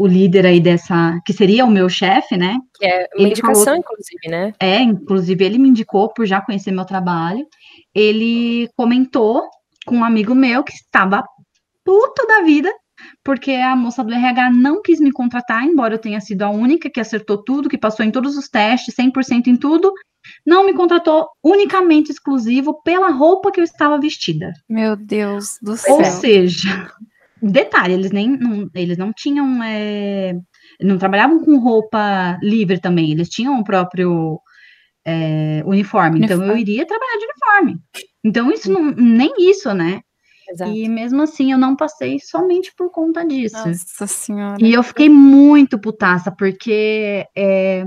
o 0.00 0.06
líder 0.06 0.46
aí 0.46 0.60
dessa, 0.60 1.20
que 1.26 1.32
seria 1.34 1.62
o 1.62 1.70
meu 1.70 1.86
chefe, 1.86 2.34
né? 2.34 2.58
Que 2.74 2.86
é 2.86 3.06
uma 3.14 3.24
ele 3.24 3.30
indicação, 3.32 3.64
falou, 3.64 3.80
inclusive, 3.80 4.28
né? 4.30 4.54
É, 4.58 4.80
inclusive 4.80 5.44
ele 5.44 5.58
me 5.58 5.68
indicou 5.68 6.08
por 6.08 6.24
já 6.24 6.40
conhecer 6.40 6.70
meu 6.70 6.86
trabalho. 6.86 7.46
Ele 7.94 8.66
comentou 8.74 9.42
com 9.84 9.96
um 9.96 10.04
amigo 10.04 10.34
meu 10.34 10.64
que 10.64 10.72
estava 10.72 11.22
puto 11.84 12.26
da 12.26 12.40
vida, 12.40 12.72
porque 13.22 13.50
a 13.52 13.76
moça 13.76 14.02
do 14.02 14.14
RH 14.14 14.50
não 14.52 14.80
quis 14.80 15.00
me 15.00 15.12
contratar, 15.12 15.64
embora 15.64 15.92
eu 15.92 15.98
tenha 15.98 16.18
sido 16.18 16.44
a 16.44 16.50
única 16.50 16.88
que 16.88 16.98
acertou 16.98 17.36
tudo, 17.44 17.68
que 17.68 17.76
passou 17.76 18.02
em 18.02 18.10
todos 18.10 18.38
os 18.38 18.48
testes, 18.48 18.94
100% 18.94 19.48
em 19.48 19.56
tudo, 19.56 19.92
não 20.46 20.64
me 20.64 20.72
contratou 20.72 21.28
unicamente 21.44 22.10
exclusivo 22.10 22.80
pela 22.82 23.10
roupa 23.10 23.52
que 23.52 23.60
eu 23.60 23.64
estava 23.64 24.00
vestida. 24.00 24.50
Meu 24.66 24.96
Deus 24.96 25.58
do 25.60 25.76
céu. 25.76 25.96
Ou 25.96 26.04
seja, 26.06 26.90
Detalhe, 27.42 27.94
eles 27.94 28.10
nem 28.10 28.28
não, 28.28 28.68
eles 28.74 28.98
não 28.98 29.12
tinham, 29.12 29.62
é, 29.62 30.34
não 30.80 30.98
trabalhavam 30.98 31.44
com 31.44 31.58
roupa 31.58 32.38
livre 32.42 32.78
também, 32.78 33.10
eles 33.10 33.28
tinham 33.28 33.58
o 33.58 33.64
próprio 33.64 34.40
é, 35.06 35.62
uniforme, 35.64 36.18
uniforme, 36.18 36.24
então 36.24 36.44
eu 36.44 36.56
iria 36.56 36.86
trabalhar 36.86 37.18
de 37.18 37.24
uniforme. 37.24 37.80
Então 38.24 38.50
isso 38.50 38.70
não, 38.70 38.90
nem 38.90 39.32
isso, 39.38 39.72
né? 39.72 40.00
Exato. 40.50 40.72
E 40.72 40.88
mesmo 40.88 41.22
assim 41.22 41.52
eu 41.52 41.58
não 41.58 41.76
passei 41.76 42.18
somente 42.18 42.72
por 42.76 42.90
conta 42.90 43.24
disso. 43.24 43.56
Nossa 43.56 44.06
senhora. 44.06 44.56
E 44.60 44.72
eu 44.72 44.82
fiquei 44.82 45.08
muito 45.08 45.78
putaça, 45.78 46.30
porque 46.30 47.24
é, 47.36 47.86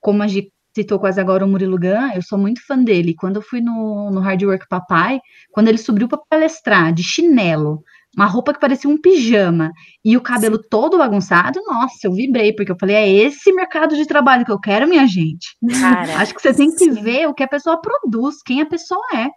como 0.00 0.22
a 0.22 0.26
gente 0.26 0.50
citou 0.74 0.98
quase 0.98 1.20
agora 1.20 1.44
o 1.44 1.48
Murilo 1.48 1.78
Gun, 1.78 2.12
eu 2.14 2.22
sou 2.22 2.38
muito 2.38 2.64
fã 2.64 2.78
dele. 2.78 3.14
Quando 3.14 3.36
eu 3.36 3.42
fui 3.42 3.60
no, 3.60 4.10
no 4.10 4.20
Hard 4.20 4.42
Work 4.42 4.66
Papai, 4.68 5.20
quando 5.52 5.68
ele 5.68 5.78
subiu 5.78 6.08
para 6.08 6.20
palestrar 6.30 6.92
de 6.92 7.02
chinelo, 7.02 7.82
uma 8.18 8.26
roupa 8.26 8.52
que 8.52 8.58
parecia 8.58 8.90
um 8.90 9.00
pijama 9.00 9.70
e 10.04 10.16
o 10.16 10.20
cabelo 10.20 10.56
Sim. 10.56 10.64
todo 10.68 10.98
bagunçado, 10.98 11.60
nossa, 11.64 11.98
eu 12.02 12.12
vibrei, 12.12 12.52
porque 12.52 12.72
eu 12.72 12.76
falei, 12.78 12.96
é 12.96 13.08
esse 13.08 13.52
mercado 13.52 13.94
de 13.94 14.04
trabalho 14.06 14.44
que 14.44 14.50
eu 14.50 14.58
quero, 14.58 14.88
minha 14.88 15.06
gente. 15.06 15.56
Cara, 15.80 16.16
Acho 16.16 16.34
que 16.34 16.42
você 16.42 16.52
tem 16.52 16.74
que 16.74 16.90
ver 16.90 17.28
o 17.28 17.34
que 17.34 17.44
a 17.44 17.48
pessoa 17.48 17.80
produz, 17.80 18.42
quem 18.42 18.60
a 18.60 18.66
pessoa 18.66 19.00
é, 19.14 19.28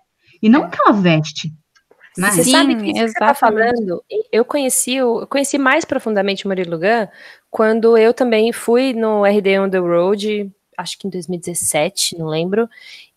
e 0.41 0.49
não 0.49 0.63
o 0.63 0.69
que 0.69 0.81
ela 0.81 0.93
veste. 0.93 1.53
Mas, 2.17 2.33
você 2.33 2.43
Sim, 2.43 2.51
sabe 2.51 2.75
que 2.75 2.91
você 2.91 3.05
está 3.05 3.35
falando? 3.35 4.03
Eu 4.31 4.43
conheci, 4.43 4.95
eu 4.95 5.27
conheci 5.27 5.59
mais 5.59 5.85
profundamente 5.85 6.45
o 6.45 6.47
Murilo 6.47 6.79
Gun 6.79 7.07
quando 7.51 7.95
eu 7.95 8.15
também 8.15 8.51
fui 8.51 8.93
no 8.93 9.23
RD 9.23 9.59
on 9.59 9.69
the 9.69 9.77
Road, 9.77 10.51
acho 10.75 10.97
que 10.97 11.07
em 11.07 11.11
2017, 11.11 12.17
não 12.17 12.25
lembro, 12.25 12.67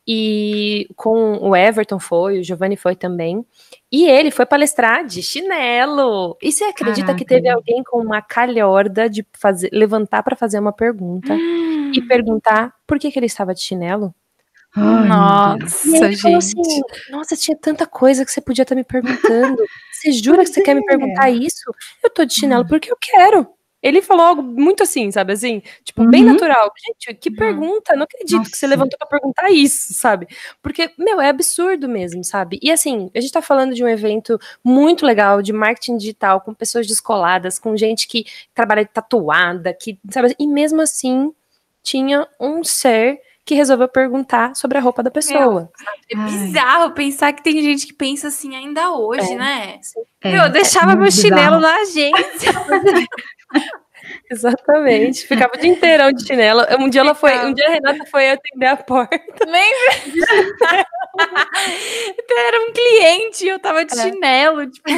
e 0.06 0.86
com 0.94 1.38
o 1.38 1.56
Everton 1.56 1.98
foi, 1.98 2.40
o 2.40 2.44
Giovanni 2.44 2.76
foi 2.76 2.94
também, 2.94 3.44
e 3.90 4.06
ele 4.06 4.30
foi 4.30 4.46
palestrar 4.46 5.04
de 5.06 5.22
chinelo. 5.22 6.36
E 6.42 6.50
você 6.50 6.64
acredita 6.64 7.06
Caraca. 7.06 7.18
que 7.18 7.24
teve 7.24 7.48
alguém 7.48 7.82
com 7.84 8.00
uma 8.00 8.20
calhorda 8.20 9.08
de 9.08 9.26
fazer, 9.38 9.70
levantar 9.72 10.22
para 10.22 10.36
fazer 10.36 10.58
uma 10.58 10.72
pergunta 10.72 11.34
e 11.34 12.02
perguntar 12.08 12.74
por 12.86 12.98
que, 12.98 13.10
que 13.10 13.18
ele 13.18 13.26
estava 13.26 13.54
de 13.54 13.60
chinelo? 13.60 14.14
Ai, 14.76 15.06
nossa, 15.06 16.12
gente. 16.12 16.34
Assim, 16.34 16.82
nossa, 17.10 17.36
tinha 17.36 17.56
tanta 17.56 17.86
coisa 17.86 18.24
que 18.24 18.32
você 18.32 18.40
podia 18.40 18.62
estar 18.62 18.74
me 18.74 18.82
perguntando. 18.82 19.62
Você 19.92 20.12
jura 20.12 20.42
que 20.42 20.50
você 20.50 20.62
quer 20.62 20.74
me 20.74 20.82
é. 20.82 20.84
perguntar 20.84 21.30
isso? 21.30 21.72
Eu 22.02 22.10
tô 22.10 22.24
de 22.24 22.34
chinelo 22.34 22.66
porque 22.66 22.90
eu 22.90 22.96
quero. 23.00 23.46
Ele 23.84 24.00
falou 24.00 24.24
algo 24.24 24.42
muito 24.42 24.82
assim, 24.82 25.10
sabe 25.10 25.34
assim? 25.34 25.62
Tipo, 25.84 26.02
uhum. 26.02 26.10
bem 26.10 26.24
natural. 26.24 26.72
Gente, 26.86 27.18
que 27.18 27.30
pergunta, 27.30 27.94
não 27.94 28.04
acredito 28.04 28.38
Nossa. 28.38 28.50
que 28.50 28.56
você 28.56 28.66
levantou 28.66 28.98
para 28.98 29.06
perguntar 29.06 29.50
isso, 29.50 29.92
sabe? 29.92 30.26
Porque, 30.62 30.90
meu, 30.98 31.20
é 31.20 31.28
absurdo 31.28 31.86
mesmo, 31.86 32.24
sabe? 32.24 32.58
E 32.62 32.72
assim, 32.72 33.10
a 33.14 33.20
gente 33.20 33.30
tá 33.30 33.42
falando 33.42 33.74
de 33.74 33.84
um 33.84 33.88
evento 33.88 34.40
muito 34.64 35.04
legal 35.04 35.42
de 35.42 35.52
marketing 35.52 35.98
digital, 35.98 36.40
com 36.40 36.54
pessoas 36.54 36.86
descoladas, 36.86 37.58
com 37.58 37.76
gente 37.76 38.08
que 38.08 38.24
trabalha 38.54 38.86
tatuada, 38.86 39.74
que, 39.74 39.98
sabe? 40.08 40.34
E 40.38 40.46
mesmo 40.46 40.80
assim, 40.80 41.30
tinha 41.82 42.26
um 42.40 42.64
ser 42.64 43.20
que 43.44 43.54
resolveu 43.54 43.88
perguntar 43.88 44.56
sobre 44.56 44.78
a 44.78 44.80
roupa 44.80 45.02
da 45.02 45.10
pessoa. 45.10 45.70
Meu, 46.10 46.24
é 46.24 46.26
bizarro 46.26 46.92
pensar 46.92 47.32
que 47.32 47.42
tem 47.42 47.62
gente 47.62 47.86
que 47.86 47.92
pensa 47.92 48.28
assim 48.28 48.56
ainda 48.56 48.92
hoje, 48.92 49.32
é, 49.32 49.36
né? 49.36 49.80
É, 50.22 50.38
eu 50.38 50.48
deixava 50.50 50.92
é 50.92 50.96
meu 50.96 51.10
chinelo 51.10 51.56
bizarro. 51.56 51.60
na 51.60 51.76
agência. 51.76 52.52
Exatamente. 54.30 55.26
Ficava 55.26 55.52
o 55.54 55.58
dia 55.58 55.70
inteirão 55.70 56.12
de 56.12 56.26
chinelo. 56.26 56.62
Um 56.78 56.88
dia 56.88 57.00
ela 57.02 57.14
foi, 57.14 57.36
um 57.44 57.54
dia 57.54 57.66
a 57.66 57.70
Renata 57.70 58.04
foi 58.10 58.30
atender 58.30 58.66
a 58.66 58.76
porta. 58.76 59.18
Lembra? 59.46 60.86
Era 62.46 62.60
um 62.62 62.72
cliente, 62.72 63.46
eu 63.46 63.58
tava 63.58 63.84
de 63.84 63.94
é. 63.94 64.02
chinelo, 64.02 64.70
tipo, 64.70 64.88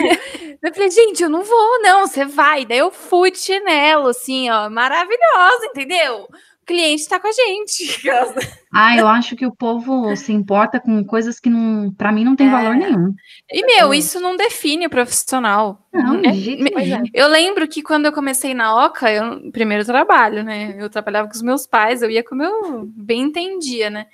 eu 0.63 0.75
falei, 0.75 0.91
gente, 0.91 1.23
eu 1.23 1.29
não 1.29 1.43
vou, 1.43 1.83
não, 1.83 2.07
você 2.07 2.25
vai. 2.25 2.65
Daí 2.65 2.79
eu 2.79 2.91
fui 2.91 3.31
de 3.31 3.39
chinelo, 3.39 4.09
assim, 4.09 4.51
ó, 4.51 4.71
maravilhosa, 4.71 5.67
entendeu? 5.67 6.27
Cliente 6.67 7.03
está 7.03 7.21
com 7.21 7.29
a 7.29 7.33
gente. 7.33 8.03
Ah, 8.79 8.95
eu 8.95 9.09
acho 9.09 9.35
que 9.37 9.47
o 9.47 9.57
povo 9.57 10.15
se 10.17 10.35
importa 10.35 10.79
com 10.79 11.03
coisas 11.03 11.41
que 11.41 11.49
não, 11.49 11.91
para 11.95 12.13
mim 12.13 12.25
não 12.25 12.37
tem 12.37 12.49
é. 12.49 12.51
valor 12.51 12.75
nenhum. 12.75 13.15
E 13.51 13.65
meu, 13.65 13.95
isso 13.95 14.21
não 14.21 14.37
define 14.37 14.87
o 14.87 14.91
profissional. 14.91 15.89
Não, 15.91 16.17
é, 16.17 16.29
é. 16.29 17.03
Eu 17.15 17.27
lembro 17.27 17.67
que 17.67 17.81
quando 17.81 18.05
eu 18.05 18.13
comecei 18.13 18.53
na 18.53 18.85
Oca, 18.85 19.11
eu 19.11 19.51
primeiro 19.51 19.83
trabalho, 19.83 20.45
né? 20.45 20.77
Eu 20.79 20.91
trabalhava 20.91 21.27
com 21.27 21.35
os 21.35 21.41
meus 21.41 21.67
pais, 21.67 22.03
eu 22.03 22.11
ia 22.11 22.23
como 22.23 22.43
eu 22.43 22.85
bem 22.95 23.23
entendia, 23.23 23.89
né? 23.89 24.09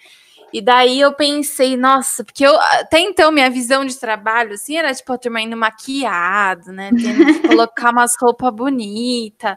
E 0.53 0.61
daí 0.61 1.01
eu 1.01 1.15
pensei, 1.15 1.77
nossa, 1.77 2.23
porque 2.23 2.45
eu 2.45 2.55
até 2.61 3.01
então 3.01 3.33
minha 3.33 3.49
visão 3.49 3.85
de 3.87 3.99
trabalho 3.99 4.53
assim 4.53 4.77
era 4.77 4.95
tipo 4.95 5.11
a 5.13 5.19
turma 5.19 5.41
indo 5.41 5.57
maquiado, 5.57 6.71
né? 6.71 6.91
Tendo 6.91 7.25
que 7.25 7.41
colocar 7.49 7.91
umas 7.91 8.15
roupas 8.21 8.55
bonitas. 8.55 9.57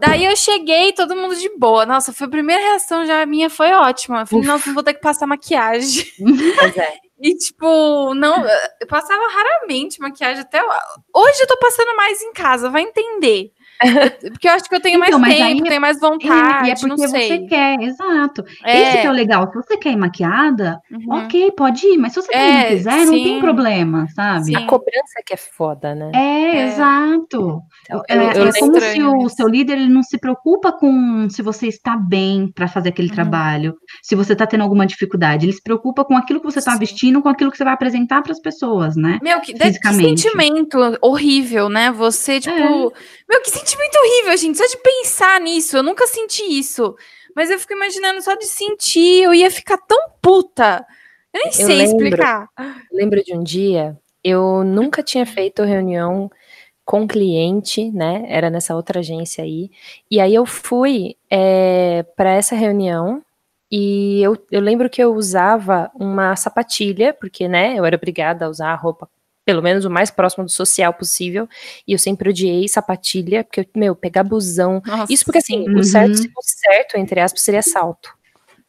Daí 0.00 0.24
eu 0.24 0.34
cheguei, 0.34 0.92
todo 0.92 1.14
mundo 1.14 1.36
de 1.36 1.48
boa. 1.58 1.84
Nossa, 1.84 2.12
foi 2.12 2.26
a 2.26 2.30
primeira 2.30 2.62
reação 2.62 3.04
já 3.04 3.24
minha 3.26 3.50
foi 3.50 3.70
ótima. 3.72 4.20
Eu 4.20 4.26
falei, 4.26 4.46
nossa, 4.46 4.66
não 4.66 4.74
vou 4.74 4.82
ter 4.82 4.94
que 4.94 5.00
passar 5.00 5.26
maquiagem. 5.26 6.06
Pois 6.58 6.76
é. 6.76 6.94
E, 7.22 7.34
tipo, 7.36 8.14
não, 8.14 8.46
eu 8.80 8.86
passava 8.86 9.22
raramente 9.28 10.00
maquiagem 10.00 10.40
até. 10.40 10.62
Hoje 11.14 11.42
eu 11.42 11.46
tô 11.46 11.56
passando 11.58 11.94
mais 11.94 12.22
em 12.22 12.32
casa, 12.32 12.70
vai 12.70 12.80
entender. 12.80 13.52
Porque 14.30 14.46
eu 14.46 14.52
acho 14.52 14.68
que 14.68 14.74
eu 14.74 14.80
tenho 14.80 15.02
então, 15.02 15.18
mais 15.18 15.34
tempo, 15.34 15.62
aí, 15.62 15.62
tenho 15.62 15.80
mais 15.80 15.98
vontade. 15.98 16.68
E 16.68 16.70
é 16.70 16.74
porque 16.74 16.96
você 16.96 17.38
quer, 17.46 17.80
exato. 17.80 18.44
É. 18.62 18.82
Esse 18.82 19.00
que 19.00 19.06
é 19.06 19.10
o 19.10 19.14
legal. 19.14 19.48
Se 19.50 19.54
você 19.54 19.76
quer 19.78 19.92
ir 19.92 19.96
maquiada, 19.96 20.80
uhum. 20.90 21.24
ok, 21.24 21.50
pode 21.52 21.86
ir. 21.86 21.96
Mas 21.96 22.12
se 22.12 22.20
você 22.20 22.34
é, 22.34 22.62
não 22.62 22.68
quiser, 22.68 22.98
sim. 22.98 23.06
não 23.06 23.12
tem 23.12 23.40
problema, 23.40 24.06
sabe? 24.14 24.44
Sim. 24.46 24.56
A 24.56 24.66
cobrança 24.66 25.22
que 25.24 25.32
é 25.32 25.36
foda, 25.36 25.94
né? 25.94 26.10
É, 26.14 26.56
é. 26.56 26.66
exato. 26.66 27.62
Então, 27.84 28.02
é, 28.06 28.16
eu, 28.16 28.20
eu 28.20 28.48
é 28.48 28.52
como 28.58 28.80
se 28.80 29.02
o 29.02 29.28
seu 29.30 29.48
líder 29.48 29.78
ele 29.78 29.88
não 29.88 30.02
se 30.02 30.18
preocupa 30.18 30.72
com 30.72 31.28
se 31.30 31.40
você 31.40 31.66
está 31.66 31.96
bem 31.96 32.52
para 32.54 32.68
fazer 32.68 32.90
aquele 32.90 33.08
uhum. 33.08 33.14
trabalho, 33.14 33.74
se 34.02 34.14
você 34.14 34.34
está 34.34 34.46
tendo 34.46 34.62
alguma 34.62 34.86
dificuldade. 34.86 35.46
Ele 35.46 35.52
se 35.54 35.62
preocupa 35.62 36.04
com 36.04 36.16
aquilo 36.16 36.40
que 36.40 36.46
você 36.46 36.58
está 36.58 36.76
vestindo, 36.76 37.22
com 37.22 37.30
aquilo 37.30 37.50
que 37.50 37.56
você 37.56 37.64
vai 37.64 37.72
apresentar 37.72 38.22
para 38.22 38.32
as 38.32 38.40
pessoas, 38.40 38.94
né? 38.94 39.18
Meu, 39.22 39.40
que, 39.40 39.54
que 39.54 39.92
sentimento 39.94 40.78
horrível, 41.00 41.70
né? 41.70 41.90
Você, 41.90 42.40
tipo. 42.40 42.54
É. 42.54 43.28
Meu, 43.28 43.40
que 43.42 43.50
sentimento 43.50 43.69
horrível, 43.76 44.36
gente. 44.36 44.58
Só 44.58 44.66
de 44.66 44.76
pensar 44.78 45.40
nisso. 45.40 45.76
Eu 45.76 45.82
nunca 45.82 46.06
senti 46.06 46.42
isso. 46.42 46.94
Mas 47.34 47.50
eu 47.50 47.58
fico 47.58 47.72
imaginando 47.72 48.20
só 48.22 48.34
de 48.34 48.46
sentir, 48.46 49.22
eu 49.22 49.32
ia 49.32 49.50
ficar 49.50 49.78
tão 49.78 50.10
puta. 50.20 50.84
Eu 51.32 51.38
nem 51.38 51.46
eu 51.46 51.52
sei 51.52 51.76
lembro, 51.76 52.04
explicar. 52.04 52.48
Lembro 52.92 53.22
de 53.22 53.34
um 53.34 53.42
dia, 53.42 53.96
eu 54.22 54.64
nunca 54.64 55.02
tinha 55.02 55.24
feito 55.24 55.62
reunião 55.62 56.30
com 56.84 57.06
cliente, 57.06 57.90
né? 57.92 58.24
Era 58.28 58.50
nessa 58.50 58.74
outra 58.74 58.98
agência 58.98 59.44
aí. 59.44 59.70
E 60.10 60.20
aí 60.20 60.34
eu 60.34 60.44
fui 60.44 61.16
é, 61.30 61.98
eh, 62.00 62.02
para 62.16 62.32
essa 62.32 62.56
reunião 62.56 63.22
e 63.70 64.20
eu, 64.20 64.36
eu 64.50 64.60
lembro 64.60 64.90
que 64.90 65.00
eu 65.02 65.14
usava 65.14 65.90
uma 65.94 66.34
sapatilha, 66.34 67.14
porque, 67.14 67.46
né, 67.46 67.78
eu 67.78 67.84
era 67.84 67.94
obrigada 67.96 68.46
a 68.46 68.48
usar 68.48 68.72
a 68.72 68.74
roupa 68.74 69.08
pelo 69.44 69.62
menos 69.62 69.84
o 69.84 69.90
mais 69.90 70.10
próximo 70.10 70.44
do 70.44 70.50
social 70.50 70.92
possível. 70.94 71.48
E 71.86 71.92
eu 71.92 71.98
sempre 71.98 72.30
odiei 72.30 72.68
sapatilha, 72.68 73.44
porque, 73.44 73.68
meu, 73.74 73.94
pegar 73.94 74.22
busão. 74.22 74.82
Nossa, 74.84 75.12
isso 75.12 75.24
porque, 75.24 75.38
assim, 75.38 75.68
uhum. 75.68 75.78
o, 75.78 75.84
certo, 75.84 76.18
o 76.18 76.42
certo, 76.42 76.96
entre 76.96 77.20
aspas, 77.20 77.42
seria 77.42 77.62
salto. 77.62 78.10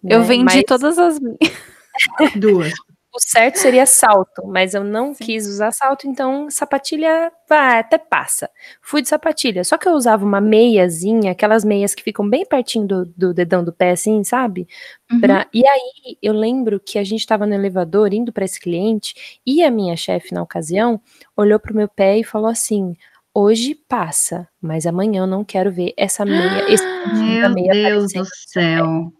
Eu 0.03 0.19
né? 0.19 0.25
vendi 0.25 0.43
Mas... 0.45 0.63
todas 0.65 0.97
as. 0.97 1.19
Duas 2.35 2.73
o 3.13 3.19
certo 3.19 3.57
seria 3.57 3.85
salto, 3.85 4.45
mas 4.47 4.73
eu 4.73 4.83
não 4.83 5.13
Sim. 5.13 5.25
quis 5.25 5.45
usar 5.45 5.71
salto, 5.71 6.07
então 6.07 6.49
sapatilha 6.49 7.31
vai, 7.47 7.79
até 7.79 7.97
passa. 7.97 8.49
Fui 8.81 9.01
de 9.01 9.09
sapatilha, 9.09 9.63
só 9.63 9.77
que 9.77 9.87
eu 9.87 9.93
usava 9.93 10.23
uma 10.23 10.39
meiazinha, 10.39 11.31
aquelas 11.31 11.65
meias 11.65 11.93
que 11.93 12.03
ficam 12.03 12.27
bem 12.29 12.45
pertinho 12.45 12.87
do, 12.87 13.05
do 13.05 13.33
dedão 13.33 13.63
do 13.63 13.73
pé, 13.73 13.91
assim, 13.91 14.23
sabe? 14.23 14.65
Uhum. 15.11 15.19
Pra, 15.19 15.47
e 15.53 15.65
aí 15.67 16.17
eu 16.21 16.33
lembro 16.33 16.79
que 16.79 16.97
a 16.97 17.03
gente 17.03 17.19
estava 17.19 17.45
no 17.45 17.53
elevador 17.53 18.13
indo 18.13 18.31
para 18.31 18.45
esse 18.45 18.59
cliente 18.59 19.39
e 19.45 19.61
a 19.61 19.69
minha 19.69 19.97
chefe 19.97 20.33
na 20.33 20.41
ocasião 20.41 21.01
olhou 21.35 21.59
pro 21.59 21.75
meu 21.75 21.89
pé 21.89 22.17
e 22.19 22.23
falou 22.23 22.49
assim: 22.49 22.95
hoje 23.33 23.75
passa, 23.75 24.47
mas 24.61 24.85
amanhã 24.85 25.23
eu 25.23 25.27
não 25.27 25.43
quero 25.43 25.71
ver 25.71 25.93
essa 25.97 26.23
meia. 26.23 26.71
Esse 26.71 26.83
meu 27.13 27.49
meia 27.53 27.73
Deus 27.73 28.13
do 28.13 28.25
céu. 28.25 29.11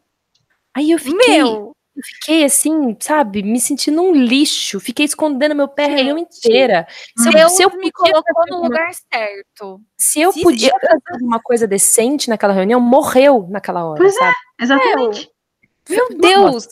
Aí 0.73 0.91
eu 0.91 0.99
fiquei. 0.99 1.37
Meu. 1.37 1.75
Eu 1.95 2.03
fiquei 2.03 2.45
assim, 2.45 2.95
sabe, 2.99 3.43
me 3.43 3.59
sentindo 3.59 4.01
um 4.01 4.13
lixo. 4.13 4.79
Fiquei 4.79 5.05
escondendo 5.05 5.55
meu 5.55 5.67
pé 5.67 5.85
a 5.85 5.89
reunião 5.89 6.17
inteira. 6.17 6.87
Se 7.17 7.27
eu, 7.27 7.31
Deus 7.33 7.51
se 7.51 7.63
eu 7.63 7.69
me 7.77 7.91
colocou 7.91 8.45
no 8.49 8.63
lugar 8.63 8.91
certo. 8.93 9.81
Se 9.97 10.21
eu 10.21 10.31
se 10.31 10.41
podia 10.41 10.71
fazer 10.79 11.13
alguma 11.13 11.39
coisa 11.39 11.67
decente 11.67 12.29
naquela 12.29 12.53
reunião, 12.53 12.79
morreu 12.79 13.47
naquela 13.49 13.85
hora, 13.85 14.01
pois 14.01 14.15
é, 14.15 14.19
sabe? 14.19 14.35
É, 14.59 14.63
exatamente. 14.63 15.31
Meu, 15.89 16.09
meu 16.09 16.19
Deus! 16.19 16.67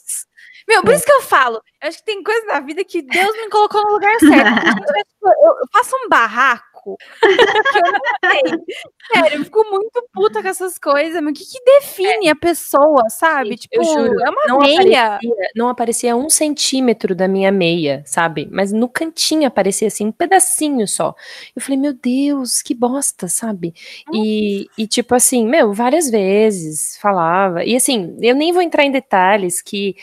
Meu, 0.67 0.84
por 0.84 0.93
é. 0.93 0.95
isso 0.95 1.05
que 1.05 1.11
eu 1.11 1.22
falo, 1.22 1.59
eu 1.82 1.89
acho 1.89 1.97
que 1.97 2.05
tem 2.05 2.24
coisa 2.24 2.45
na 2.45 2.59
vida 2.59 2.86
que 2.86 3.01
Deus 3.01 3.36
me 3.38 3.49
colocou 3.49 3.84
no 3.84 3.93
lugar 3.93 4.20
certo. 4.20 4.30
eu, 5.24 5.32
eu 5.59 5.67
faço 5.74 5.95
um 5.95 6.07
barraco 6.07 6.68
saco. 6.90 6.98
eu 7.26 8.52
não 8.52 8.60
sei. 8.60 8.76
Sério, 9.14 9.40
eu 9.40 9.44
fico 9.44 9.64
muito 9.70 10.10
puta 10.14 10.42
com 10.42 10.48
essas 10.48 10.78
coisas, 10.78 11.22
mas 11.22 11.32
o 11.32 11.34
que, 11.34 11.46
que 11.46 11.64
define 11.64 12.28
é. 12.28 12.32
a 12.32 12.36
pessoa, 12.36 13.10
sabe? 13.10 13.56
Tipo, 13.56 13.76
eu 13.78 13.84
juro, 13.84 14.22
é 14.22 14.30
uma 14.30 14.46
não 14.48 14.60
meia. 14.60 15.16
Aparecia, 15.16 15.50
não 15.56 15.70
aparecia 15.70 16.16
um 16.16 16.30
centímetro 16.30 17.16
da 17.16 17.28
minha 17.28 17.52
meia, 17.52 18.04
sabe? 18.06 18.48
Mas 18.52 18.72
no 18.72 18.88
cantinho 18.88 19.48
aparecia 19.48 19.88
assim, 19.88 20.08
um 20.08 20.12
pedacinho 20.12 20.88
só. 20.88 21.16
Eu 21.56 21.62
falei, 21.62 21.78
meu 21.78 21.94
Deus, 21.94 22.62
que 22.62 22.74
bosta, 22.74 23.28
sabe? 23.28 23.74
E, 24.14 24.68
e 24.78 24.88
tipo 24.88 25.16
assim, 25.16 25.46
meu, 25.46 25.74
várias 25.74 26.10
vezes 26.10 26.98
falava. 27.02 27.64
E 27.64 27.76
assim, 27.76 28.16
eu 28.22 28.36
nem 28.36 28.52
vou 28.52 28.62
entrar 28.62 28.84
em 28.84 28.92
detalhes 28.92 29.62
que 29.62 29.96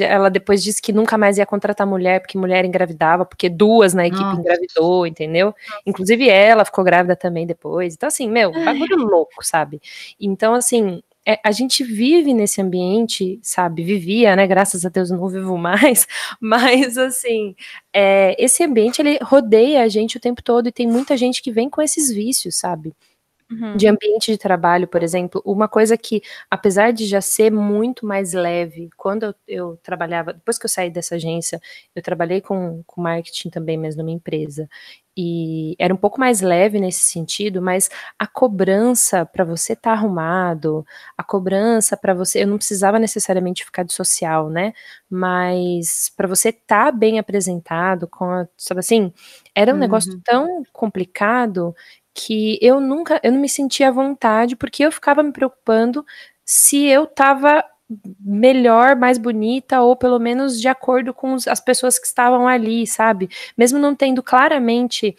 ela 0.00 0.30
depois 0.30 0.62
disse 0.62 0.80
que 0.80 0.92
nunca 0.92 1.18
mais 1.18 1.38
ia 1.38 1.46
contratar 1.46 1.86
mulher, 1.86 2.20
porque 2.20 2.38
mulher 2.38 2.64
engravidava, 2.64 3.24
porque 3.24 3.48
duas 3.48 3.92
na 3.92 4.06
equipe 4.06 4.22
Nossa. 4.22 4.40
engravidou, 4.40 5.06
entendeu? 5.06 5.54
Inclusive 5.86 6.28
ela 6.28 6.64
ficou 6.64 6.82
grávida 6.82 7.14
também 7.14 7.46
depois. 7.46 7.94
Então, 7.94 8.06
assim, 8.06 8.28
meu, 8.28 8.52
bagulho 8.52 8.96
louco, 8.96 9.44
sabe? 9.44 9.80
Então, 10.18 10.54
assim, 10.54 11.02
é, 11.26 11.38
a 11.44 11.52
gente 11.52 11.84
vive 11.84 12.32
nesse 12.32 12.60
ambiente, 12.62 13.38
sabe? 13.42 13.82
Vivia, 13.84 14.34
né? 14.34 14.46
Graças 14.46 14.86
a 14.86 14.88
Deus 14.88 15.10
não 15.10 15.28
vivo 15.28 15.56
mais, 15.58 16.06
mas 16.40 16.96
assim, 16.96 17.54
é, 17.92 18.34
esse 18.42 18.64
ambiente 18.64 19.00
ele 19.00 19.18
rodeia 19.22 19.82
a 19.82 19.88
gente 19.88 20.16
o 20.16 20.20
tempo 20.20 20.42
todo 20.42 20.68
e 20.68 20.72
tem 20.72 20.86
muita 20.86 21.16
gente 21.16 21.42
que 21.42 21.52
vem 21.52 21.68
com 21.68 21.82
esses 21.82 22.10
vícios, 22.10 22.56
sabe? 22.56 22.94
Uhum. 23.50 23.76
De 23.76 23.88
ambiente 23.88 24.30
de 24.30 24.38
trabalho, 24.38 24.86
por 24.86 25.02
exemplo, 25.02 25.42
uma 25.44 25.66
coisa 25.68 25.96
que, 25.96 26.22
apesar 26.48 26.92
de 26.92 27.04
já 27.06 27.20
ser 27.20 27.50
muito 27.50 28.06
mais 28.06 28.32
leve, 28.32 28.88
quando 28.96 29.24
eu, 29.24 29.34
eu 29.48 29.76
trabalhava, 29.82 30.32
depois 30.32 30.56
que 30.56 30.66
eu 30.66 30.70
saí 30.70 30.88
dessa 30.88 31.16
agência, 31.16 31.60
eu 31.94 32.00
trabalhei 32.02 32.40
com, 32.40 32.82
com 32.86 33.00
marketing 33.02 33.50
também, 33.50 33.76
mas 33.76 33.96
numa 33.96 34.10
empresa 34.10 34.68
e 35.16 35.74
era 35.78 35.92
um 35.92 35.96
pouco 35.96 36.18
mais 36.20 36.40
leve 36.40 36.80
nesse 36.80 37.02
sentido, 37.02 37.60
mas 37.60 37.90
a 38.18 38.26
cobrança 38.26 39.26
para 39.26 39.44
você 39.44 39.72
estar 39.74 39.90
tá 39.90 39.96
arrumado, 39.96 40.86
a 41.18 41.22
cobrança 41.22 41.96
para 41.96 42.14
você, 42.14 42.42
eu 42.42 42.46
não 42.46 42.56
precisava 42.56 42.98
necessariamente 42.98 43.64
ficar 43.64 43.82
de 43.82 43.92
social, 43.92 44.48
né? 44.48 44.72
Mas 45.10 46.10
para 46.16 46.28
você 46.28 46.50
estar 46.50 46.86
tá 46.86 46.92
bem 46.92 47.18
apresentado, 47.18 48.06
com 48.08 48.24
a, 48.24 48.48
sabe 48.56 48.80
assim, 48.80 49.12
era 49.54 49.72
um 49.72 49.74
uhum. 49.74 49.80
negócio 49.80 50.20
tão 50.24 50.62
complicado 50.72 51.74
que 52.24 52.58
eu 52.60 52.80
nunca, 52.80 53.20
eu 53.22 53.32
não 53.32 53.40
me 53.40 53.48
sentia 53.48 53.88
à 53.88 53.92
vontade 53.92 54.56
porque 54.56 54.84
eu 54.84 54.92
ficava 54.92 55.22
me 55.22 55.32
preocupando 55.32 56.04
se 56.44 56.84
eu 56.86 57.04
estava 57.04 57.64
melhor, 58.20 58.94
mais 58.94 59.18
bonita, 59.18 59.80
ou 59.80 59.96
pelo 59.96 60.18
menos 60.18 60.60
de 60.60 60.68
acordo 60.68 61.12
com 61.12 61.34
as 61.34 61.60
pessoas 61.60 61.98
que 61.98 62.06
estavam 62.06 62.46
ali, 62.46 62.86
sabe? 62.86 63.28
Mesmo 63.56 63.78
não 63.78 63.94
tendo 63.94 64.22
claramente 64.22 65.16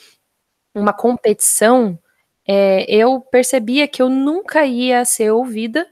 uma 0.73 0.93
competição, 0.93 1.99
é, 2.47 2.85
eu 2.89 3.19
percebia 3.19 3.87
que 3.87 4.01
eu 4.01 4.09
nunca 4.09 4.65
ia 4.65 5.03
ser 5.03 5.31
ouvida 5.31 5.87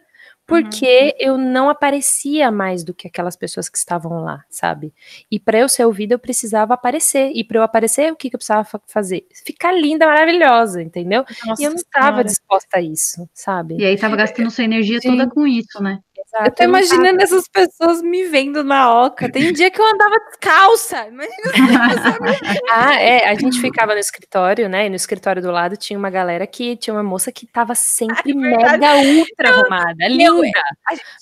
porque 0.50 1.16
uhum. 1.22 1.28
eu 1.28 1.38
não 1.38 1.70
aparecia 1.70 2.52
mais 2.52 2.84
do 2.84 2.94
que 2.94 3.08
aquelas 3.08 3.38
pessoas 3.38 3.70
que 3.70 3.78
estavam 3.78 4.24
lá, 4.24 4.44
sabe? 4.50 4.92
E 5.32 5.40
para 5.40 5.60
eu 5.60 5.70
ser 5.70 5.86
ouvida, 5.86 6.16
eu 6.16 6.20
precisava 6.20 6.74
aparecer. 6.74 7.32
E 7.36 7.44
para 7.44 7.60
eu 7.60 7.64
aparecer, 7.64 8.12
o 8.12 8.16
que, 8.16 8.30
que 8.30 8.36
eu 8.36 8.40
precisava 8.40 8.68
fazer? 8.88 9.28
Ficar 9.46 9.72
linda, 9.72 10.08
maravilhosa, 10.08 10.82
entendeu? 10.82 11.24
Nossa, 11.46 11.62
e 11.62 11.66
eu 11.66 11.70
não 11.70 11.78
estava 11.78 12.24
disposta 12.24 12.78
a 12.78 12.82
isso, 12.82 13.30
sabe? 13.34 13.78
E 13.78 13.86
aí 13.86 13.94
estava 13.94 14.16
gastando 14.16 14.50
sua 14.50 14.64
energia 14.64 15.00
Sim. 15.00 15.10
toda 15.10 15.30
com 15.30 15.46
isso, 15.46 15.82
né? 15.82 16.00
Exato, 16.30 16.46
eu 16.46 16.52
tô 16.52 16.64
imaginando 16.64 17.24
essas 17.24 17.48
pessoas 17.48 18.04
me 18.04 18.26
vendo 18.26 18.64
na 18.64 19.04
oca. 19.04 19.32
Tem 19.32 19.50
um 19.50 19.52
dia 19.52 19.72
que 19.72 19.82
eu 19.82 19.86
andava 19.86 20.16
descalça. 20.28 21.08
Imagina 21.08 21.36
Ah, 22.70 22.94
é. 22.96 23.28
A 23.28 23.34
gente 23.34 23.60
ficava 23.60 23.94
no 23.94 24.00
escritório, 24.00 24.70
né? 24.70 24.86
E 24.86 24.90
no 24.90 24.96
escritório 24.96 25.42
do 25.42 25.50
lado 25.50 25.76
tinha 25.76 25.98
uma 25.98 26.12
galera 26.12 26.46
que 26.46 26.76
tinha 26.78 26.94
uma 26.94 27.02
moça 27.02 27.32
que 27.32 27.48
tava 27.48 27.74
sempre 27.74 28.32
Ai, 28.32 28.34
mega 28.34 28.96
ultra 28.96 29.50
arrumada. 29.50 30.08
Linda. 30.08 30.62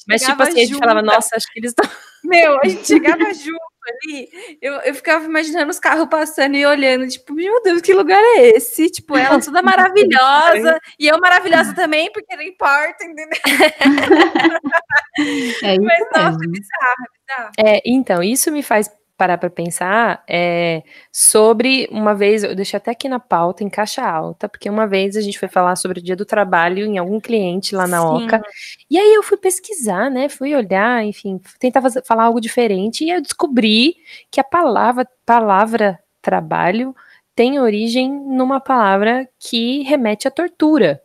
Mas, 0.05 0.21
tipo 0.21 0.43
assim, 0.43 0.51
junta. 0.51 0.61
a 0.61 0.65
gente 0.65 0.77
falava, 0.77 1.01
nossa, 1.01 1.37
acho 1.37 1.47
que 1.53 1.59
eles 1.59 1.71
estão. 1.71 1.89
Meu, 2.25 2.59
a 2.61 2.67
gente 2.67 2.85
chegava 2.85 3.23
junto 3.33 3.76
ali, 3.87 4.29
eu, 4.61 4.73
eu 4.75 4.93
ficava 4.95 5.25
imaginando 5.25 5.69
os 5.71 5.79
carros 5.79 6.07
passando 6.09 6.55
e 6.55 6.65
olhando, 6.65 7.07
tipo, 7.07 7.33
meu 7.33 7.61
Deus, 7.63 7.81
que 7.81 7.93
lugar 7.93 8.21
é 8.21 8.55
esse? 8.55 8.89
Tipo, 8.89 9.17
ela 9.17 9.39
toda 9.39 9.61
maravilhosa, 9.63 10.79
e 10.99 11.07
eu 11.07 11.19
maravilhosa 11.19 11.73
também, 11.73 12.11
porque 12.11 12.35
não 12.35 12.43
importa, 12.43 13.03
entendeu? 13.03 13.39
É 15.63 15.79
Mas, 15.81 15.99
nossa, 16.15 16.37
é 16.43 16.47
bizarro, 16.47 17.05
bizarro. 17.27 17.51
É, 17.57 17.81
então, 17.85 18.21
isso 18.21 18.51
me 18.51 18.61
faz 18.61 18.89
parar 19.17 19.37
para 19.37 19.49
pensar 19.49 20.23
é, 20.27 20.83
sobre 21.11 21.87
uma 21.91 22.13
vez, 22.13 22.43
eu 22.43 22.55
deixei 22.55 22.77
até 22.77 22.91
aqui 22.91 23.09
na 23.09 23.19
pauta 23.19 23.63
em 23.63 23.69
caixa 23.69 24.03
alta, 24.03 24.47
porque 24.47 24.69
uma 24.69 24.85
vez 24.85 25.17
a 25.17 25.21
gente 25.21 25.39
foi 25.39 25.47
falar 25.47 25.75
sobre 25.75 25.99
o 25.99 26.03
dia 26.03 26.15
do 26.15 26.25
trabalho 26.25 26.85
em 26.85 26.97
algum 26.97 27.19
cliente 27.19 27.75
lá 27.75 27.87
na 27.87 27.99
Sim. 27.99 28.25
Oca, 28.25 28.41
e 28.89 28.97
aí 28.97 29.13
eu 29.15 29.23
fui 29.23 29.37
pesquisar, 29.37 30.09
né, 30.11 30.29
fui 30.29 30.53
olhar, 30.55 31.03
enfim, 31.03 31.41
tentar 31.59 31.81
fazer, 31.81 32.03
falar 32.05 32.25
algo 32.25 32.39
diferente, 32.39 33.03
e 33.03 33.09
eu 33.09 33.21
descobri 33.21 33.97
que 34.29 34.39
a 34.39 34.43
palavra, 34.43 35.07
palavra 35.25 35.99
trabalho 36.21 36.95
tem 37.35 37.59
origem 37.59 38.11
numa 38.11 38.59
palavra 38.59 39.27
que 39.39 39.83
remete 39.83 40.27
à 40.27 40.31
tortura, 40.31 41.01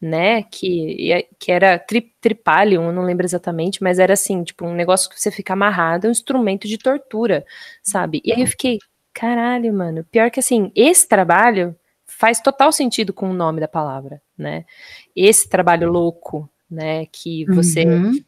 né, 0.00 0.42
que, 0.42 1.26
que 1.38 1.50
era 1.50 1.78
tri, 1.78 2.12
tripalium, 2.20 2.92
não 2.92 3.02
lembro 3.02 3.24
exatamente, 3.24 3.82
mas 3.82 3.98
era 3.98 4.12
assim, 4.12 4.44
tipo, 4.44 4.66
um 4.66 4.74
negócio 4.74 5.08
que 5.08 5.20
você 5.20 5.30
fica 5.30 5.54
amarrado, 5.54 6.08
um 6.08 6.10
instrumento 6.10 6.68
de 6.68 6.78
tortura, 6.78 7.44
sabe? 7.82 8.20
E 8.24 8.32
aí 8.32 8.40
eu 8.42 8.46
fiquei, 8.46 8.78
caralho, 9.12 9.72
mano, 9.72 10.04
pior 10.04 10.30
que 10.30 10.40
assim, 10.40 10.70
esse 10.74 11.08
trabalho 11.08 11.74
faz 12.04 12.40
total 12.40 12.70
sentido 12.72 13.12
com 13.12 13.30
o 13.30 13.34
nome 13.34 13.60
da 13.60 13.68
palavra, 13.68 14.20
né? 14.36 14.64
Esse 15.14 15.48
trabalho 15.48 15.90
louco, 15.90 16.48
né, 16.70 17.06
que 17.06 17.44
você 17.46 17.84
uhum 17.86 18.20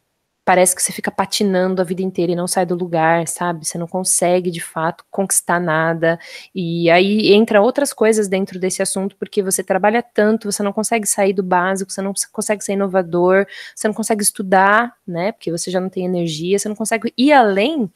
parece 0.49 0.75
que 0.75 0.81
você 0.81 0.91
fica 0.91 1.11
patinando 1.11 1.79
a 1.79 1.85
vida 1.85 2.01
inteira 2.01 2.31
e 2.31 2.35
não 2.35 2.47
sai 2.47 2.65
do 2.65 2.73
lugar, 2.73 3.27
sabe? 3.27 3.63
Você 3.63 3.77
não 3.77 3.85
consegue 3.85 4.49
de 4.49 4.59
fato 4.59 5.05
conquistar 5.11 5.59
nada. 5.59 6.19
E 6.55 6.89
aí 6.89 7.31
entra 7.33 7.61
outras 7.61 7.93
coisas 7.93 8.27
dentro 8.27 8.59
desse 8.59 8.81
assunto, 8.81 9.15
porque 9.15 9.43
você 9.43 9.63
trabalha 9.63 10.01
tanto, 10.01 10.51
você 10.51 10.63
não 10.63 10.73
consegue 10.73 11.05
sair 11.05 11.33
do 11.33 11.43
básico, 11.43 11.91
você 11.91 12.01
não 12.01 12.15
consegue 12.31 12.63
ser 12.63 12.73
inovador, 12.73 13.45
você 13.75 13.87
não 13.87 13.93
consegue 13.93 14.23
estudar, 14.23 14.97
né? 15.05 15.33
Porque 15.33 15.51
você 15.51 15.69
já 15.69 15.79
não 15.79 15.87
tem 15.87 16.03
energia, 16.03 16.57
você 16.57 16.67
não 16.67 16.75
consegue 16.75 17.13
ir 17.15 17.31
além. 17.31 17.87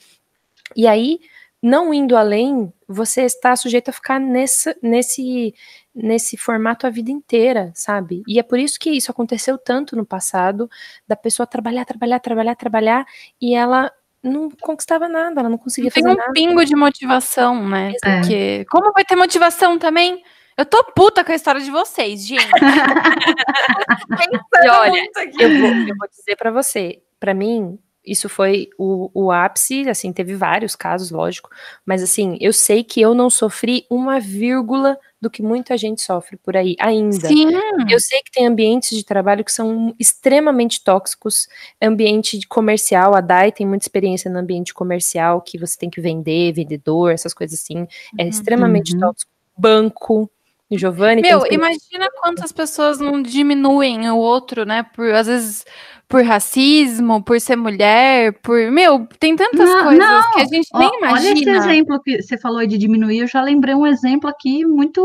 E 0.76 0.86
aí, 0.86 1.22
não 1.60 1.91
indo 1.91 2.16
além, 2.16 2.72
você 2.88 3.24
está 3.24 3.56
sujeito 3.56 3.89
a 3.89 3.93
ficar 3.93 4.20
nessa, 4.20 4.76
nesse 4.80 5.56
nesse 5.96 6.38
formato 6.38 6.88
a 6.88 6.89
vida 6.89 7.12
inteira, 7.12 7.72
sabe? 7.76 8.24
E 8.28 8.39
é 8.39 8.44
por 8.44 8.58
isso 8.58 8.80
que 8.80 8.89
isso 8.89 9.12
aconteceu 9.12 9.58
tanto 9.58 9.96
no 9.96 10.06
passado, 10.06 10.70
da 11.08 11.16
pessoa 11.16 11.46
trabalhar, 11.46 11.86
trabalhar, 11.86 12.20
trabalhar, 12.20 12.56
trabalhar, 12.56 13.06
e 13.39 13.54
ela 13.54 13.91
não 14.24 14.50
conquistava 14.50 15.08
nada, 15.08 15.41
ela 15.41 15.50
não 15.50 15.58
conseguia 15.58 15.91
Tem 15.91 16.02
fazer 16.02 16.16
um 16.16 16.18
nada. 16.18 16.32
pingo 16.32 16.66
de 16.66 16.76
motivação, 16.76 17.68
né? 17.68 17.94
É. 18.04 18.20
Porque 18.20 18.66
como 18.70 18.94
vai 18.94 19.04
ter 19.04 19.16
motivação 19.16 19.78
também? 19.78 20.24
Eu 20.56 20.66
tô 20.66 20.84
puta 20.84 21.24
com 21.24 21.32
a 21.32 21.36
história 21.36 21.62
de 21.62 21.70
vocês, 21.70 22.26
gente. 22.26 22.46
e 24.64 24.70
olha, 24.70 25.04
eu 25.39 25.60
vou, 25.60 25.70
eu 25.70 25.96
vou 25.98 26.08
dizer 26.10 26.36
para 26.38 26.52
você, 26.52 27.02
para 27.20 27.34
mim, 27.34 27.78
isso 28.06 28.30
foi 28.30 28.70
o, 28.78 29.10
o 29.14 29.32
ápice, 29.32 29.89
assim, 29.89 30.14
teve 30.14 30.36
vários 30.36 30.76
casos, 30.76 31.10
lógico, 31.10 31.50
mas 31.86 32.04
assim, 32.04 32.38
eu 32.39 32.54
sei 32.54 32.84
que 32.84 33.02
eu 33.02 33.16
não 33.16 33.30
sofri 33.30 33.86
uma 33.89 34.20
vírgula 34.20 34.98
do 35.24 35.30
que 35.30 35.42
muita 35.42 35.78
gente 35.78 36.02
sofre 36.02 36.36
por 36.36 36.58
aí 36.58 36.76
ainda. 36.78 37.30
Sim. 37.30 37.48
Eu 37.90 38.00
sei 38.00 38.22
que 38.22 38.30
tem 38.30 38.46
ambientes 38.46 38.98
de 38.98 39.06
trabalho 39.06 39.44
que 39.44 39.52
são 39.54 39.96
extremamente 39.98 40.84
tóxicos, 40.84 41.48
ambiente 41.82 42.46
comercial, 42.46 43.16
a 43.16 43.22
DAI 43.22 43.54
tem 43.54 43.66
muita 43.66 43.86
experiência 43.86 44.30
no 44.30 44.38
ambiente 44.38 44.74
comercial, 44.74 45.42
que 45.42 45.58
você 45.58 45.78
tem 45.78 45.90
que 45.90 46.02
vender, 46.02 46.52
vendedor, 46.52 47.14
essas 47.14 47.34
coisas 47.34 47.58
assim, 47.58 47.88
é 48.20 48.24
uhum. 48.24 48.30
extremamente 48.30 48.94
uhum. 48.94 49.00
tóxico. 49.00 49.32
Banco, 49.58 50.30
Giovanni. 50.70 51.22
Meu, 51.22 51.46
imagina 51.50 52.10
quantas 52.20 52.52
pessoas 52.52 53.00
não 53.00 53.22
diminuem 53.22 54.10
o 54.10 54.18
outro, 54.18 54.66
né? 54.66 54.84
Por 54.84 55.14
às 55.14 55.28
vezes 55.28 55.66
por 56.14 56.24
racismo, 56.24 57.24
por 57.24 57.41
ser 57.41 57.55
mulher, 57.55 58.34
por. 58.43 58.72
Meu, 58.72 59.07
tem 59.20 59.36
tantas 59.36 59.68
não, 59.68 59.84
coisas 59.86 60.07
não. 60.07 60.32
que 60.34 60.41
a 60.41 60.45
gente 60.45 60.68
nem 60.76 60.88
Ó, 60.88 60.97
imagina. 60.99 61.11
Olha 61.11 61.34
esse 61.34 61.49
exemplo 61.49 61.99
que 62.03 62.22
você 62.22 62.38
falou 62.38 62.68
de 62.68 62.78
diminuir, 62.78 63.18
eu 63.18 63.28
já 63.28 63.41
lembrei 63.41 63.74
um 63.74 63.88
exemplo 63.88 64.30
aqui 64.30 64.64
muito. 64.64 65.01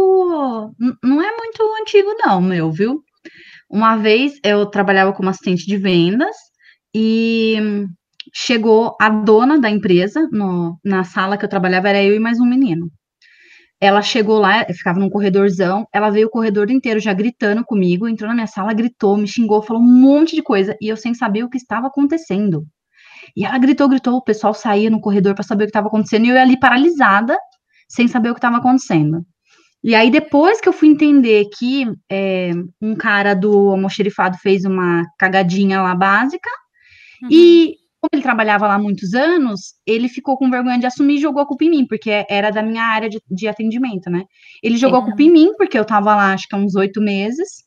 Não 1.03 1.23
é 1.23 1.35
muito 1.35 1.63
antigo, 1.81 2.15
não, 2.19 2.43
meu, 2.43 2.71
viu? 2.71 3.03
Uma 3.71 3.97
vez 3.97 4.35
eu 4.45 4.67
trabalhava 4.67 5.15
como 5.15 5.31
assistente 5.31 5.67
de 5.67 5.79
vendas 5.79 6.37
e 6.95 7.57
chegou 8.35 8.95
a 9.01 9.09
dona 9.09 9.59
da 9.59 9.71
empresa 9.71 10.29
no, 10.31 10.79
na 10.85 11.05
sala 11.05 11.39
que 11.39 11.45
eu 11.47 11.49
trabalhava, 11.49 11.89
era 11.89 12.05
eu 12.05 12.15
e 12.15 12.19
mais 12.19 12.39
um 12.39 12.45
menino. 12.45 12.91
Ela 13.81 14.03
chegou 14.03 14.39
lá, 14.39 14.65
ficava 14.65 14.99
num 14.99 15.09
corredorzão, 15.09 15.87
ela 15.93 16.11
veio 16.11 16.27
o 16.27 16.31
corredor 16.31 16.71
inteiro 16.71 16.99
já 16.99 17.13
gritando 17.13 17.65
comigo, 17.65 18.09
entrou 18.09 18.29
na 18.29 18.35
minha 18.35 18.47
sala, 18.47 18.73
gritou, 18.73 19.17
me 19.17 19.29
xingou, 19.29 19.63
falou 19.63 19.81
um 19.81 19.87
monte 19.87 20.35
de 20.35 20.43
coisa, 20.43 20.77
e 20.81 20.89
eu 20.89 20.97
sem 20.97 21.15
saber 21.15 21.45
o 21.45 21.49
que 21.49 21.57
estava 21.57 21.87
acontecendo. 21.87 22.67
E 23.37 23.45
ela 23.45 23.57
gritou, 23.59 23.89
gritou, 23.89 24.17
o 24.17 24.23
pessoal 24.23 24.53
saía 24.53 24.91
no 24.91 25.01
corredor 25.01 25.35
para 25.35 25.45
saber 25.45 25.65
o 25.65 25.67
que 25.67 25.71
estava 25.71 25.87
acontecendo, 25.87 26.27
e 26.27 26.29
eu 26.31 26.35
ia 26.35 26.43
ali 26.43 26.59
paralisada, 26.59 27.39
sem 27.89 28.09
saber 28.09 28.31
o 28.31 28.35
que 28.35 28.39
estava 28.39 28.57
acontecendo. 28.57 29.25
E 29.83 29.95
aí, 29.95 30.11
depois 30.11 30.61
que 30.61 30.69
eu 30.69 30.73
fui 30.73 30.89
entender 30.89 31.45
que 31.57 31.87
é, 32.11 32.51
um 32.83 32.97
cara 32.97 33.33
do 33.33 33.71
almoxerifado 33.71 34.37
fez 34.39 34.65
uma 34.65 35.05
cagadinha 35.17 35.81
lá 35.81 35.95
básica, 35.95 36.51
uhum. 37.23 37.29
e 37.31 37.77
como 38.01 38.11
ele 38.13 38.23
trabalhava 38.23 38.67
lá 38.67 38.75
há 38.75 38.79
muitos 38.79 39.13
anos, 39.15 39.75
ele 39.87 40.09
ficou 40.09 40.37
com 40.37 40.51
vergonha 40.51 40.79
de 40.79 40.87
assumir 40.87 41.17
e 41.17 41.21
jogou 41.21 41.43
a 41.43 41.47
culpa 41.47 41.65
em 41.65 41.71
mim, 41.71 41.87
porque 41.87 42.25
era 42.29 42.51
da 42.51 42.63
minha 42.63 42.85
área 42.85 43.09
de, 43.09 43.21
de 43.29 43.49
atendimento, 43.49 44.09
né? 44.09 44.25
Ele 44.63 44.77
jogou 44.77 45.01
é. 45.01 45.03
a 45.03 45.05
culpa 45.07 45.23
em 45.23 45.31
mim, 45.31 45.53
porque 45.57 45.79
eu 45.79 45.85
tava 45.85 46.15
lá, 46.15 46.33
acho 46.33 46.47
que 46.49 46.55
há 46.55 46.59
uns 46.59 46.77
oito 46.77 47.01
meses, 47.01 47.65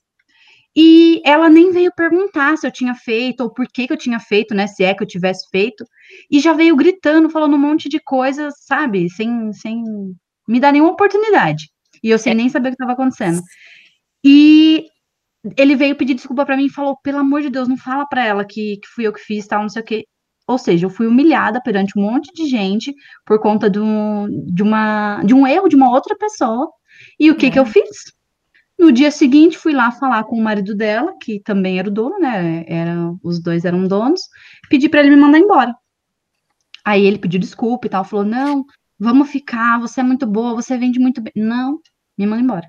E 0.75 1.21
ela 1.25 1.49
nem 1.49 1.71
veio 1.71 1.91
perguntar 1.95 2.57
se 2.57 2.65
eu 2.65 2.71
tinha 2.71 2.95
feito 2.95 3.41
ou 3.41 3.53
por 3.53 3.67
que, 3.67 3.87
que 3.87 3.93
eu 3.93 3.97
tinha 3.97 4.19
feito, 4.19 4.55
né? 4.55 4.67
Se 4.67 4.83
é 4.83 4.93
que 4.93 5.03
eu 5.03 5.07
tivesse 5.07 5.49
feito. 5.49 5.83
E 6.31 6.39
já 6.39 6.53
veio 6.53 6.75
gritando, 6.77 7.29
falando 7.29 7.55
um 7.55 7.59
monte 7.59 7.89
de 7.89 7.99
coisas, 7.99 8.53
sabe? 8.65 9.09
Sem, 9.09 9.51
sem 9.53 9.83
me 10.47 10.59
dar 10.59 10.71
nenhuma 10.71 10.91
oportunidade. 10.93 11.69
E 12.03 12.09
eu 12.09 12.17
sem 12.17 12.31
é. 12.31 12.35
nem 12.35 12.49
saber 12.49 12.69
o 12.69 12.71
que 12.71 12.75
estava 12.75 12.93
acontecendo. 12.93 13.41
E 14.23 14.85
ele 15.57 15.75
veio 15.75 15.95
pedir 15.97 16.13
desculpa 16.13 16.45
para 16.45 16.57
mim 16.57 16.65
e 16.67 16.69
falou: 16.69 16.97
pelo 17.03 17.17
amor 17.19 17.41
de 17.41 17.49
Deus, 17.49 17.67
não 17.67 17.77
fala 17.77 18.05
para 18.05 18.25
ela 18.25 18.45
que, 18.45 18.77
que 18.77 18.87
fui 18.95 19.07
eu 19.07 19.13
que 19.13 19.19
fiz, 19.21 19.47
tal, 19.47 19.61
não 19.63 19.69
sei 19.69 19.81
o 19.81 19.85
quê. 19.85 20.05
Ou 20.51 20.57
seja, 20.57 20.85
eu 20.85 20.89
fui 20.89 21.07
humilhada 21.07 21.61
perante 21.61 21.97
um 21.97 22.01
monte 22.01 22.31
de 22.33 22.45
gente 22.45 22.93
por 23.25 23.39
conta 23.39 23.69
de 23.69 23.79
um, 23.79 24.27
de 24.47 24.61
uma, 24.61 25.23
de 25.23 25.33
um 25.33 25.47
erro 25.47 25.69
de 25.69 25.75
uma 25.75 25.89
outra 25.89 26.15
pessoa. 26.17 26.69
E 27.17 27.31
o 27.31 27.35
que, 27.35 27.45
é. 27.45 27.51
que 27.51 27.59
eu 27.59 27.65
fiz? 27.65 28.13
No 28.77 28.91
dia 28.91 29.11
seguinte, 29.11 29.57
fui 29.57 29.73
lá 29.73 29.91
falar 29.91 30.23
com 30.25 30.35
o 30.35 30.43
marido 30.43 30.75
dela, 30.75 31.13
que 31.21 31.39
também 31.39 31.79
era 31.79 31.87
o 31.87 31.91
dono, 31.91 32.19
né? 32.19 32.65
Era, 32.67 32.95
os 33.23 33.41
dois 33.41 33.63
eram 33.63 33.87
donos, 33.87 34.21
pedi 34.69 34.89
para 34.89 34.99
ele 35.01 35.11
me 35.11 35.15
mandar 35.15 35.39
embora. 35.39 35.73
Aí 36.83 37.05
ele 37.05 37.19
pediu 37.19 37.39
desculpa 37.39 37.87
e 37.87 37.89
tal, 37.89 38.03
falou: 38.03 38.25
não, 38.25 38.65
vamos 38.99 39.29
ficar, 39.29 39.79
você 39.79 40.01
é 40.01 40.03
muito 40.03 40.25
boa, 40.25 40.55
você 40.55 40.77
vende 40.77 40.99
muito 40.99 41.21
bem. 41.21 41.31
Não, 41.35 41.79
me 42.17 42.25
manda 42.25 42.41
embora. 42.41 42.67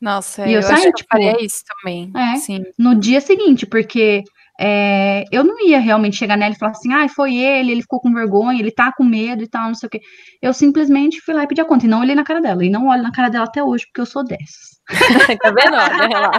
Nossa, 0.00 0.46
e 0.46 0.52
eu, 0.52 0.60
eu 0.60 0.62
saí, 0.62 0.92
tipo, 0.92 1.00
eu 1.00 1.06
faria 1.08 1.44
isso 1.44 1.62
também. 1.64 2.12
É, 2.16 2.36
sim. 2.36 2.64
No 2.76 2.94
dia 2.94 3.20
seguinte, 3.20 3.64
porque 3.64 4.24
é, 4.60 5.24
eu 5.32 5.42
não 5.42 5.66
ia 5.66 5.78
realmente 5.78 6.16
chegar 6.16 6.36
nela 6.36 6.54
e 6.54 6.58
falar 6.58 6.72
assim, 6.72 6.92
ah, 6.92 7.08
foi 7.08 7.36
ele, 7.36 7.72
ele 7.72 7.82
ficou 7.82 8.00
com 8.00 8.12
vergonha, 8.12 8.60
ele 8.60 8.70
tá 8.70 8.92
com 8.92 9.02
medo 9.02 9.42
e 9.42 9.48
tal, 9.48 9.68
não 9.68 9.74
sei 9.74 9.86
o 9.86 9.90
quê. 9.90 10.00
Eu 10.40 10.52
simplesmente 10.52 11.20
fui 11.20 11.34
lá 11.34 11.44
e 11.44 11.46
pedi 11.46 11.60
a 11.60 11.64
conta, 11.64 11.86
e 11.86 11.88
não 11.88 12.00
olhei 12.00 12.14
na 12.14 12.24
cara 12.24 12.40
dela, 12.40 12.64
e 12.64 12.70
não 12.70 12.88
olho 12.88 13.02
na 13.02 13.12
cara 13.12 13.28
dela 13.28 13.44
até 13.44 13.62
hoje, 13.62 13.86
porque 13.86 14.00
eu 14.00 14.06
sou 14.06 14.22
dessas. 14.22 14.72
tá 15.40 15.50
vendo? 15.50 15.74
Olha 15.74 16.18
lá. 16.18 16.30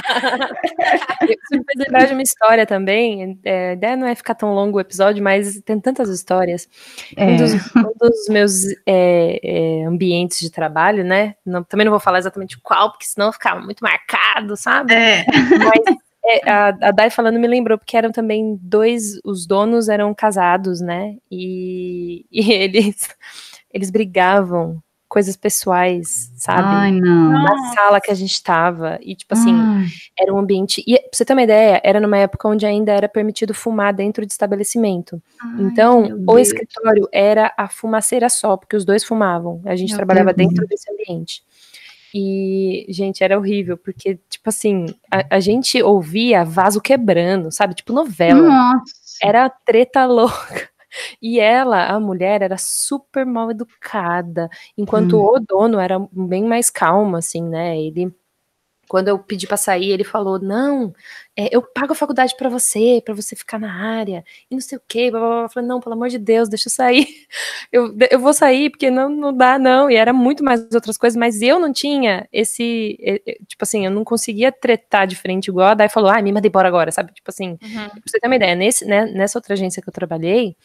Isso 1.23 1.51
me 1.51 1.63
fez 1.63 1.85
lembrar 1.85 2.05
de 2.05 2.13
uma 2.13 2.21
história 2.21 2.65
também, 2.65 3.39
é, 3.43 3.69
a 3.71 3.73
ideia 3.73 3.95
não 3.95 4.07
é 4.07 4.15
ficar 4.15 4.35
tão 4.35 4.53
longo 4.53 4.77
o 4.77 4.81
episódio, 4.81 5.23
mas 5.23 5.59
tem 5.61 5.79
tantas 5.79 6.09
histórias. 6.09 6.69
É. 7.17 7.25
Um, 7.25 7.37
dos, 7.37 7.53
um, 7.75 7.93
dos, 7.99 8.29
meus 8.29 8.65
é, 8.85 9.39
é, 9.43 9.85
ambientes 9.85 10.39
de 10.39 10.51
trabalho, 10.51 11.03
né, 11.03 11.35
não, 11.45 11.63
também 11.63 11.85
não 11.85 11.91
vou 11.91 11.99
falar 11.99 12.19
exatamente 12.19 12.59
qual, 12.61 12.91
porque 12.91 13.05
senão 13.05 13.33
ficava 13.33 13.59
muito 13.59 13.81
marcado, 13.81 14.55
sabe? 14.55 14.93
É. 14.93 15.25
Mas 15.57 15.97
é, 16.25 16.49
a, 16.49 16.67
a 16.69 16.91
Dai 16.91 17.09
falando 17.09 17.39
me 17.39 17.47
lembrou, 17.47 17.77
porque 17.77 17.97
eram 17.97 18.11
também 18.11 18.57
dois, 18.61 19.19
os 19.23 19.45
donos 19.45 19.89
eram 19.89 20.13
casados, 20.13 20.79
né? 20.79 21.17
E, 21.29 22.25
e 22.31 22.51
eles, 22.51 23.09
eles 23.71 23.89
brigavam 23.89 24.81
coisas 25.13 25.35
pessoais, 25.35 26.31
sabe? 26.35 26.63
Ai, 26.63 26.91
não. 26.91 27.33
Na 27.33 27.73
sala 27.75 28.01
que 28.01 28.09
a 28.09 28.15
gente 28.15 28.41
tava. 28.41 28.97
E, 28.99 29.15
tipo 29.15 29.31
assim, 29.35 29.53
Ai. 29.53 29.85
era 30.19 30.33
um 30.33 30.39
ambiente. 30.39 30.83
E 30.87 30.97
pra 30.97 31.09
você 31.11 31.23
ter 31.23 31.33
uma 31.33 31.43
ideia, 31.43 31.79
era 31.83 31.99
numa 31.99 32.17
época 32.17 32.47
onde 32.47 32.65
ainda 32.65 32.91
era 32.91 33.07
permitido 33.07 33.53
fumar 33.53 33.93
dentro 33.93 34.25
de 34.25 34.31
estabelecimento. 34.31 35.21
Ai, 35.39 35.61
então, 35.65 36.23
o 36.27 36.39
escritório 36.39 37.07
era 37.11 37.53
a 37.55 37.67
fumaceira 37.67 38.27
só, 38.27 38.57
porque 38.57 38.75
os 38.75 38.83
dois 38.83 39.03
fumavam. 39.03 39.61
A 39.65 39.75
gente 39.75 39.89
meu 39.89 39.97
trabalhava 39.97 40.33
Deus. 40.33 40.49
dentro 40.49 40.65
desse 40.65 40.91
ambiente. 40.91 41.43
E, 42.13 42.85
gente, 42.89 43.23
era 43.23 43.37
horrível, 43.37 43.77
porque, 43.77 44.19
tipo 44.29 44.49
assim, 44.49 44.85
a, 45.11 45.37
a 45.37 45.39
gente 45.39 45.81
ouvia 45.81 46.45
vaso 46.45 46.79
quebrando, 46.79 47.51
sabe? 47.51 47.73
Tipo 47.73 47.91
novela. 47.91 48.41
Nossa. 48.41 48.93
Era 49.21 49.49
treta 49.49 50.05
louca. 50.05 50.69
E 51.21 51.39
ela, 51.39 51.87
a 51.87 51.99
mulher, 51.99 52.43
era 52.43 52.57
super 52.57 53.25
mal 53.25 53.49
educada, 53.49 54.47
enquanto 54.77 55.17
hum. 55.17 55.25
o 55.25 55.39
dono 55.39 55.79
era 55.79 55.97
bem 56.11 56.43
mais 56.43 56.69
calmo, 56.69 57.17
assim, 57.17 57.41
né? 57.41 57.79
Ele 57.79 58.13
quando 58.87 59.07
eu 59.07 59.17
pedi 59.19 59.47
para 59.47 59.57
sair, 59.57 59.91
ele 59.91 60.03
falou: 60.03 60.39
Não, 60.39 60.93
é, 61.35 61.55
eu 61.55 61.61
pago 61.61 61.93
a 61.93 61.95
faculdade 61.95 62.35
para 62.37 62.49
você, 62.49 63.01
para 63.03 63.13
você 63.13 63.35
ficar 63.35 63.59
na 63.59 63.73
área, 63.73 64.23
e 64.49 64.55
não 64.55 64.61
sei 64.61 64.77
o 64.77 64.81
quê. 64.87 65.09
Blá, 65.09 65.19
blá, 65.19 65.29
blá. 65.29 65.43
Eu 65.43 65.49
falei: 65.49 65.69
Não, 65.69 65.79
pelo 65.79 65.95
amor 65.95 66.09
de 66.09 66.17
Deus, 66.17 66.49
deixa 66.49 66.67
eu 66.67 66.71
sair. 66.71 67.07
Eu, 67.71 67.95
eu 68.11 68.19
vou 68.19 68.33
sair, 68.33 68.69
porque 68.69 68.91
não, 68.91 69.09
não 69.09 69.35
dá, 69.35 69.57
não. 69.57 69.89
E 69.89 69.95
era 69.95 70.13
muito 70.13 70.43
mais 70.43 70.61
outras 70.73 70.95
coisas, 70.95 71.17
mas 71.17 71.41
eu 71.41 71.59
não 71.59 71.73
tinha 71.73 72.27
esse. 72.31 72.97
Tipo 73.47 73.63
assim, 73.63 73.85
eu 73.85 73.89
não 73.91 74.03
conseguia 74.03 74.51
tretar 74.51 75.07
de 75.07 75.15
frente 75.15 75.47
igual 75.47 75.69
a 75.69 75.73
Dai 75.73 75.89
falou: 75.89 76.11
Ah, 76.11 76.21
me 76.21 76.31
manda 76.31 76.47
embora 76.47 76.67
agora, 76.67 76.91
sabe? 76.91 77.11
Tipo 77.13 77.31
assim, 77.31 77.57
uhum. 77.63 77.89
pra 77.89 78.01
você 78.05 78.19
ter 78.19 78.27
uma 78.27 78.35
ideia, 78.35 78.55
nesse, 78.55 78.85
né, 78.85 79.05
nessa 79.07 79.39
outra 79.39 79.53
agência 79.55 79.81
que 79.81 79.89
eu 79.89 79.93
trabalhei, 79.93 80.55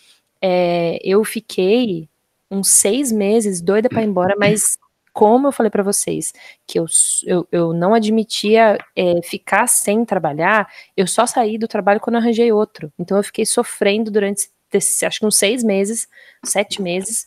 é, 0.42 0.98
eu 1.02 1.24
fiquei 1.24 2.08
uns 2.50 2.68
seis 2.68 3.10
meses 3.12 3.60
doida 3.60 3.88
para 3.88 4.02
ir 4.02 4.06
embora, 4.06 4.34
mas 4.38 4.78
como 5.18 5.48
eu 5.48 5.52
falei 5.52 5.68
para 5.68 5.82
vocês, 5.82 6.32
que 6.64 6.78
eu, 6.78 6.86
eu, 7.26 7.48
eu 7.50 7.72
não 7.72 7.92
admitia 7.92 8.78
é, 8.94 9.20
ficar 9.20 9.66
sem 9.66 10.04
trabalhar, 10.04 10.72
eu 10.96 11.08
só 11.08 11.26
saí 11.26 11.58
do 11.58 11.66
trabalho 11.66 11.98
quando 11.98 12.14
arranjei 12.14 12.52
outro. 12.52 12.92
Então 12.96 13.16
eu 13.16 13.24
fiquei 13.24 13.44
sofrendo 13.44 14.12
durante, 14.12 14.48
acho 14.72 15.18
que 15.18 15.26
uns 15.26 15.34
seis 15.34 15.64
meses, 15.64 16.06
sete 16.44 16.80
meses, 16.80 17.26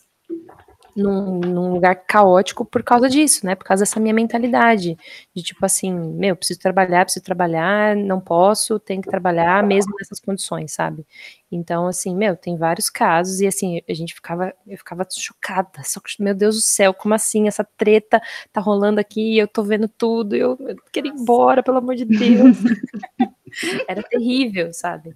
num, 0.96 1.40
num, 1.40 1.72
lugar 1.72 1.94
caótico 2.06 2.64
por 2.64 2.82
causa 2.82 3.08
disso, 3.08 3.46
né? 3.46 3.54
Por 3.54 3.64
causa 3.64 3.82
dessa 3.82 3.98
minha 3.98 4.14
mentalidade 4.14 4.96
de 5.34 5.42
tipo 5.42 5.64
assim, 5.64 5.92
meu, 5.92 6.36
preciso 6.36 6.60
trabalhar, 6.60 7.04
preciso 7.04 7.24
trabalhar, 7.24 7.96
não 7.96 8.20
posso, 8.20 8.78
tenho 8.78 9.00
que 9.00 9.08
trabalhar 9.08 9.62
mesmo 9.62 9.94
nessas 9.98 10.20
condições, 10.20 10.72
sabe? 10.72 11.06
Então, 11.50 11.86
assim, 11.86 12.16
meu, 12.16 12.36
tem 12.36 12.56
vários 12.56 12.88
casos 12.88 13.40
e 13.40 13.46
assim, 13.46 13.80
a 13.88 13.94
gente 13.94 14.14
ficava, 14.14 14.54
eu 14.66 14.78
ficava 14.78 15.06
chocada, 15.10 15.82
só 15.84 16.00
que, 16.00 16.22
meu 16.22 16.34
Deus 16.34 16.56
do 16.56 16.62
céu, 16.62 16.94
como 16.94 17.14
assim? 17.14 17.46
Essa 17.48 17.64
treta 17.76 18.20
tá 18.52 18.60
rolando 18.60 19.00
aqui, 19.00 19.38
eu 19.38 19.48
tô 19.48 19.62
vendo 19.62 19.88
tudo, 19.88 20.34
eu, 20.34 20.56
eu 20.60 20.76
quero 20.90 21.06
ir 21.06 21.10
embora, 21.10 21.62
pelo 21.62 21.78
amor 21.78 21.94
de 21.94 22.04
Deus. 22.04 22.56
Era 23.86 24.02
terrível, 24.02 24.72
sabe? 24.72 25.14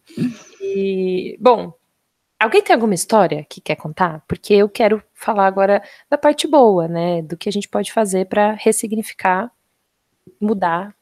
E, 0.61 1.37
bom, 1.41 1.73
Alguém 2.39 2.63
tem 2.63 2.75
alguma 2.75 2.95
história 2.95 3.45
que 3.49 3.61
quer 3.61 3.77
contar? 3.77 4.23
Porque 4.29 4.53
eu 4.55 4.69
quero 4.69 5.03
falar 5.15 5.47
agora 5.47 5.83
da 6.09 6.19
parte 6.19 6.47
boa, 6.47 6.87
né? 6.87 7.23
Do 7.23 7.37
que 7.37 7.49
a 7.49 7.53
gente 7.53 7.69
pode 7.69 7.93
fazer 7.93 8.27
para 8.27 8.53
ressignificar, 8.53 9.51
mudar, 10.41 10.95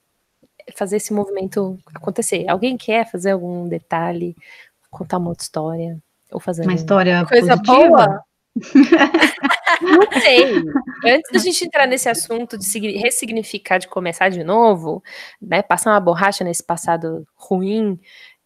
fazer 0.77 0.97
esse 0.97 1.13
movimento 1.13 1.77
acontecer. 1.93 2.49
Alguém 2.49 2.77
quer 2.77 3.11
fazer 3.11 3.33
algum 3.33 3.69
detalhe, 3.69 4.37
contar 4.91 5.19
uma 5.19 5.31
outra 5.31 5.43
história? 5.43 5.99
Ou 6.31 6.39
fazer 6.39 6.63
uma 6.63 6.75
história 6.75 7.25
coisa 7.27 7.57
positiva? 7.57 7.89
boa? 7.89 8.25
Não 9.83 10.21
sei. 10.21 10.63
Antes 11.05 11.33
da 11.33 11.39
gente 11.39 11.65
entrar 11.65 11.87
nesse 11.87 12.09
assunto 12.09 12.57
de 12.57 12.97
ressignificar, 12.97 13.79
de 13.79 13.89
começar 13.89 14.29
de 14.29 14.45
novo, 14.45 15.03
né? 15.43 15.63
Passar 15.63 15.91
uma 15.91 16.01
borracha 16.01 16.45
nesse 16.45 16.63
passado 16.63 17.27
ruim, 17.35 17.99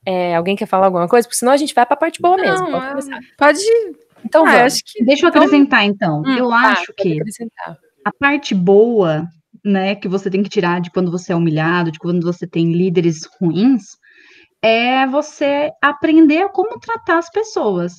é, 0.09 0.35
alguém 0.35 0.57
quer 0.57 0.65
falar 0.65 0.87
alguma 0.87 1.07
coisa? 1.07 1.29
Porque 1.29 1.37
senão 1.37 1.53
a 1.53 1.57
gente 1.59 1.75
vai 1.75 1.85
para 1.85 1.93
a 1.93 1.99
parte 1.99 2.19
boa 2.23 2.39
Não, 2.39 2.43
mesmo. 2.43 2.71
Pode, 2.71 3.37
pode 3.37 3.61
Então, 4.25 4.47
ah, 4.47 4.65
acho 4.65 4.83
que... 4.83 5.05
Deixa 5.05 5.27
eu 5.27 5.29
acrescentar, 5.29 5.85
então. 5.85 6.23
Hum, 6.23 6.35
eu 6.35 6.49
tá, 6.49 6.73
acho 6.73 6.95
que 6.97 7.21
a 8.03 8.13
parte 8.19 8.55
boa, 8.55 9.27
né, 9.63 9.95
que 9.95 10.09
você 10.09 10.31
tem 10.31 10.43
que 10.43 10.49
tirar 10.49 10.81
de 10.81 10.91
quando 10.91 11.11
você 11.11 11.35
é 11.35 11.37
humilhado, 11.37 11.93
de 11.93 11.99
quando 11.99 12.25
você 12.25 12.47
tem 12.47 12.73
líderes 12.73 13.29
ruins, 13.39 13.83
é 14.63 15.07
você 15.07 15.71
aprender 15.83 16.49
como 16.53 16.81
tratar 16.81 17.19
as 17.19 17.31
pessoas. 17.31 17.93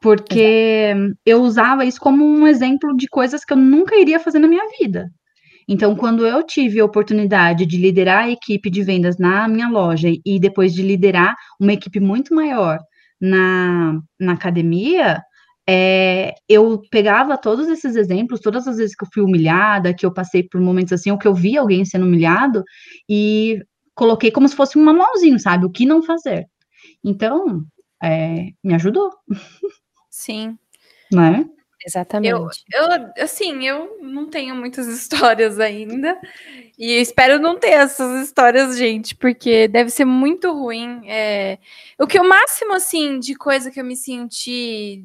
Porque 0.00 0.94
Exato. 0.96 1.14
eu 1.26 1.42
usava 1.42 1.84
isso 1.84 2.00
como 2.00 2.24
um 2.24 2.48
exemplo 2.48 2.96
de 2.96 3.06
coisas 3.06 3.44
que 3.44 3.52
eu 3.52 3.58
nunca 3.58 3.96
iria 3.96 4.18
fazer 4.18 4.38
na 4.38 4.48
minha 4.48 4.64
vida. 4.78 5.10
Então, 5.68 5.94
quando 5.94 6.26
eu 6.26 6.42
tive 6.42 6.80
a 6.80 6.84
oportunidade 6.84 7.66
de 7.66 7.76
liderar 7.76 8.24
a 8.24 8.30
equipe 8.30 8.70
de 8.70 8.82
vendas 8.82 9.18
na 9.18 9.46
minha 9.48 9.68
loja 9.68 10.08
e 10.24 10.40
depois 10.40 10.74
de 10.74 10.82
liderar 10.82 11.34
uma 11.60 11.72
equipe 11.72 12.00
muito 12.00 12.34
maior 12.34 12.78
na, 13.20 14.00
na 14.18 14.32
academia, 14.32 15.22
é, 15.68 16.34
eu 16.48 16.82
pegava 16.90 17.38
todos 17.38 17.68
esses 17.68 17.94
exemplos, 17.94 18.40
todas 18.40 18.66
as 18.66 18.76
vezes 18.76 18.96
que 18.96 19.04
eu 19.04 19.08
fui 19.12 19.22
humilhada, 19.22 19.94
que 19.94 20.04
eu 20.04 20.12
passei 20.12 20.42
por 20.42 20.60
momentos 20.60 20.92
assim, 20.92 21.10
ou 21.10 21.18
que 21.18 21.26
eu 21.26 21.34
vi 21.34 21.56
alguém 21.56 21.84
sendo 21.84 22.04
humilhado, 22.04 22.64
e 23.08 23.60
coloquei 23.94 24.30
como 24.30 24.48
se 24.48 24.56
fosse 24.56 24.78
um 24.78 24.84
manualzinho, 24.84 25.38
sabe? 25.38 25.64
O 25.64 25.70
que 25.70 25.86
não 25.86 26.02
fazer. 26.02 26.46
Então, 27.04 27.64
é, 28.02 28.48
me 28.62 28.74
ajudou. 28.74 29.10
Sim. 30.10 30.58
Né? 31.12 31.44
Exatamente. 31.86 32.64
Eu, 32.72 32.88
eu, 33.16 33.24
assim, 33.24 33.66
eu 33.66 33.98
não 34.00 34.28
tenho 34.28 34.54
muitas 34.54 34.86
histórias 34.88 35.58
ainda. 35.58 36.18
E 36.78 37.00
espero 37.00 37.38
não 37.38 37.58
ter 37.58 37.70
essas 37.70 38.22
histórias, 38.22 38.76
gente, 38.76 39.14
porque 39.14 39.68
deve 39.68 39.90
ser 39.90 40.04
muito 40.04 40.52
ruim. 40.52 41.02
É... 41.06 41.58
O 41.98 42.06
que 42.06 42.18
o 42.18 42.28
máximo, 42.28 42.74
assim, 42.74 43.18
de 43.18 43.34
coisa 43.34 43.70
que 43.70 43.80
eu 43.80 43.84
me 43.84 43.96
senti, 43.96 45.04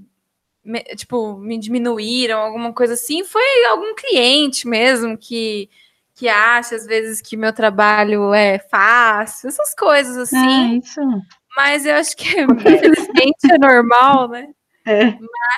me, 0.63 0.81
tipo, 0.95 1.37
me 1.37 1.57
diminuíram, 1.57 2.39
alguma 2.39 2.73
coisa 2.73 2.93
assim, 2.93 3.23
foi 3.23 3.65
algum 3.69 3.95
cliente 3.95 4.67
mesmo 4.67 5.17
que, 5.17 5.69
que 6.13 6.27
acha, 6.27 6.75
às 6.75 6.85
vezes, 6.85 7.21
que 7.21 7.37
meu 7.37 7.53
trabalho 7.53 8.33
é 8.33 8.59
fácil, 8.59 9.47
essas 9.47 9.73
coisas 9.73 10.17
assim. 10.17 10.37
Ah, 10.37 10.73
isso. 10.75 11.01
Mas 11.55 11.85
eu 11.85 11.95
acho 11.95 12.15
que, 12.15 12.41
infelizmente, 12.41 13.51
é 13.51 13.57
normal, 13.57 14.29
né? 14.29 14.49
É. 14.87 15.17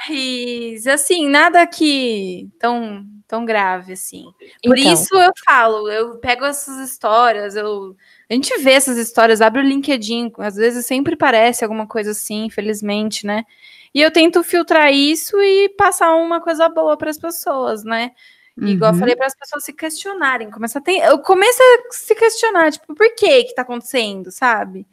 Mas, 0.09 0.88
assim, 0.88 1.30
nada 1.30 1.65
que 1.67 2.49
tão 2.59 3.05
tão 3.27 3.45
grave 3.45 3.93
assim. 3.93 4.25
Por 4.63 4.75
então. 4.75 4.91
isso 4.91 5.15
eu 5.15 5.32
falo, 5.45 5.88
eu 5.88 6.17
pego 6.17 6.45
essas 6.45 6.80
histórias, 6.80 7.55
eu 7.55 7.95
a 8.27 8.34
gente 8.34 8.59
vê 8.59 8.71
essas 8.71 8.97
histórias, 8.97 9.39
abre 9.39 9.61
o 9.61 9.63
LinkedIn, 9.63 10.32
às 10.39 10.55
vezes 10.55 10.88
sempre 10.88 11.15
parece 11.15 11.63
alguma 11.63 11.86
coisa 11.86 12.09
assim, 12.09 12.45
infelizmente, 12.45 13.27
né? 13.27 13.45
E 13.93 14.01
eu 14.01 14.09
tento 14.09 14.43
filtrar 14.43 14.91
isso 14.91 15.39
e 15.39 15.69
passar 15.77 16.15
uma 16.15 16.41
coisa 16.41 16.67
boa 16.69 16.97
para 16.97 17.11
as 17.11 17.19
pessoas, 17.19 17.84
né? 17.84 18.13
Uhum. 18.57 18.67
Igual 18.67 18.93
eu 18.93 18.99
falei 18.99 19.15
para 19.15 19.27
as 19.27 19.36
pessoas 19.36 19.63
se 19.63 19.73
questionarem, 19.73 20.49
começa 20.49 20.80
a 20.80 20.82
ter, 20.82 20.97
eu 20.97 21.19
começo 21.19 21.61
a 21.61 21.93
se 21.93 22.15
questionar, 22.15 22.71
tipo, 22.71 22.95
por 22.95 23.13
que 23.15 23.43
que 23.43 23.53
tá 23.53 23.61
acontecendo, 23.61 24.32
sabe? 24.32 24.88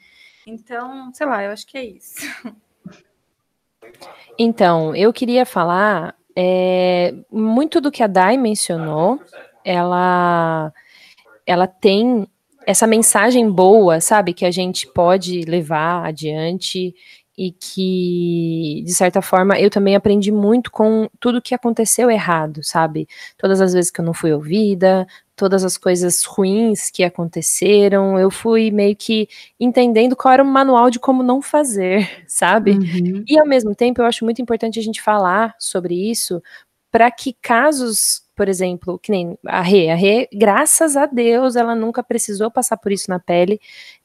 Então, 0.47 1.11
sei 1.15 1.27
lá, 1.27 1.43
eu 1.43 1.53
acho 1.53 1.67
que 1.67 1.79
é 1.79 1.85
isso. 1.87 2.17
Então, 4.39 4.95
eu 4.95 5.13
queria 5.13 5.47
falar 5.47 6.15
é, 6.37 7.15
muito 7.31 7.81
do 7.81 7.91
que 7.91 8.03
a 8.03 8.07
Dai 8.07 8.37
mencionou, 8.37 9.19
ela, 9.65 10.73
ela 11.47 11.67
tem 11.67 12.29
essa 12.67 12.87
mensagem 12.87 13.51
boa, 13.51 14.01
sabe, 14.01 14.35
que 14.35 14.45
a 14.45 14.51
gente 14.51 14.87
pode 14.89 15.43
levar 15.43 16.05
adiante 16.05 16.95
e 17.39 17.53
que, 17.53 18.83
de 18.85 18.95
certa 18.95 19.21
forma, 19.21 19.59
eu 19.59 19.71
também 19.71 19.95
aprendi 19.95 20.33
muito 20.33 20.71
com 20.71 21.09
tudo 21.21 21.43
que 21.43 21.55
aconteceu 21.55 22.11
errado, 22.11 22.65
sabe? 22.65 23.07
Todas 23.37 23.61
as 23.61 23.73
vezes 23.73 23.91
que 23.91 24.01
eu 24.01 24.05
não 24.05 24.15
fui 24.15 24.33
ouvida, 24.33 25.07
todas 25.37 25.63
as 25.63 25.77
coisas 25.77 26.25
ruins 26.25 26.91
que 26.91 27.05
aconteceram, 27.05 28.19
eu 28.19 28.31
fui 28.31 28.71
meio 28.71 28.97
que 28.97 29.29
entendendo 29.61 30.17
qual 30.17 30.33
era 30.35 30.43
o 30.43 30.47
manual 30.47 30.91
de 30.91 30.99
como 30.99 31.23
não 31.23 31.43
fazer, 31.43 32.09
sabe? 32.27 32.73
Uhum. 32.73 33.23
E 33.29 33.39
ao 33.39 33.47
mesmo 33.47 33.75
tempo, 33.75 34.01
eu 34.01 34.07
acho 34.07 34.25
muito 34.25 34.41
importante 34.41 34.79
a 34.79 34.83
gente 34.83 35.03
falar 35.03 35.55
sobre 35.59 35.95
isso 35.95 36.43
para 36.91 37.11
que 37.11 37.35
casos 37.43 38.26
por 38.37 38.49
exemplo, 38.49 38.99
que 38.99 39.11
nem 39.11 39.39
a 39.47 39.63
Rê. 39.63 39.89
A 39.89 39.95
Rê, 39.95 40.29
graças 40.31 40.95
a 40.95 41.07
Deus, 41.07 41.57
ela 41.57 41.75
nunca 41.75 42.03
precisou 42.03 42.51
passar 42.51 42.77
por 42.77 42.93
isso 42.93 43.09
na 43.09 43.19
pele 43.19 43.59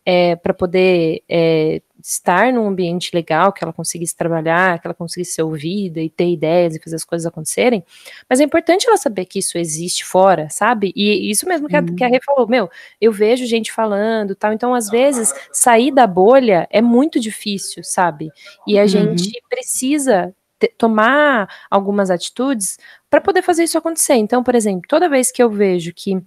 é, 0.05 0.37
para 0.37 0.53
poder 0.53 1.21
é, 1.29 1.81
estar 2.01 2.51
num 2.53 2.65
ambiente 2.65 3.11
legal, 3.13 3.51
que 3.51 3.61
ela 3.61 3.73
conseguisse 3.73 4.15
trabalhar, 4.15 4.79
que 4.79 4.87
ela 4.87 4.93
conseguisse 4.93 5.33
ser 5.33 5.43
ouvida 5.43 5.99
e 5.99 6.09
ter 6.09 6.29
ideias 6.29 6.75
e 6.75 6.79
fazer 6.81 6.95
as 6.95 7.03
coisas 7.03 7.27
acontecerem. 7.27 7.83
Mas 8.29 8.39
é 8.39 8.45
importante 8.45 8.87
ela 8.87 8.95
saber 8.95 9.25
que 9.25 9.39
isso 9.39 9.57
existe 9.57 10.05
fora, 10.05 10.49
sabe? 10.49 10.93
E 10.95 11.29
isso 11.29 11.45
mesmo 11.45 11.67
que 11.67 11.75
a, 11.75 11.83
que 11.83 12.03
a 12.03 12.07
Rê 12.07 12.19
falou, 12.25 12.47
meu, 12.47 12.69
eu 13.01 13.11
vejo 13.11 13.45
gente 13.45 13.69
falando 13.69 14.33
tal. 14.33 14.53
Então, 14.53 14.73
às 14.73 14.89
vezes, 14.89 15.33
sair 15.51 15.91
da 15.91 16.07
bolha 16.07 16.67
é 16.71 16.81
muito 16.81 17.19
difícil, 17.19 17.83
sabe? 17.83 18.29
E 18.65 18.79
a 18.79 18.83
uhum. 18.83 18.87
gente 18.87 19.29
precisa 19.49 20.33
tomar 20.77 21.49
algumas 21.69 22.09
atitudes 22.09 22.77
para 23.09 23.21
poder 23.21 23.41
fazer 23.41 23.63
isso 23.63 23.77
acontecer. 23.77 24.15
Então, 24.15 24.43
por 24.43 24.55
exemplo, 24.55 24.83
toda 24.87 25.09
vez 25.09 25.31
que 25.31 25.41
eu 25.41 25.49
vejo 25.49 25.93
que 25.93 26.21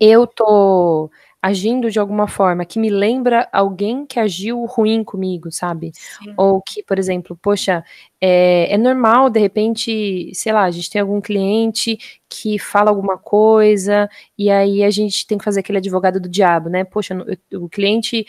eu 0.00 0.26
tô 0.26 1.10
agindo 1.44 1.90
de 1.90 1.98
alguma 1.98 2.26
forma 2.26 2.64
que 2.64 2.78
me 2.78 2.88
lembra 2.88 3.46
alguém 3.52 4.06
que 4.06 4.18
agiu 4.18 4.64
ruim 4.64 5.04
comigo, 5.04 5.52
sabe? 5.52 5.92
Sim. 5.94 6.32
Ou 6.38 6.62
que, 6.62 6.82
por 6.82 6.98
exemplo, 6.98 7.36
poxa, 7.36 7.84
é, 8.18 8.72
é, 8.72 8.78
normal, 8.78 9.28
de 9.28 9.38
repente, 9.38 10.32
sei 10.34 10.54
lá, 10.54 10.64
a 10.64 10.70
gente 10.70 10.88
tem 10.88 11.02
algum 11.02 11.20
cliente 11.20 11.98
que 12.30 12.58
fala 12.58 12.88
alguma 12.88 13.18
coisa 13.18 14.08
e 14.38 14.50
aí 14.50 14.82
a 14.82 14.90
gente 14.90 15.26
tem 15.26 15.36
que 15.36 15.44
fazer 15.44 15.60
aquele 15.60 15.76
advogado 15.76 16.18
do 16.18 16.30
diabo, 16.30 16.70
né? 16.70 16.82
Poxa, 16.82 17.14
o 17.52 17.68
cliente 17.68 18.24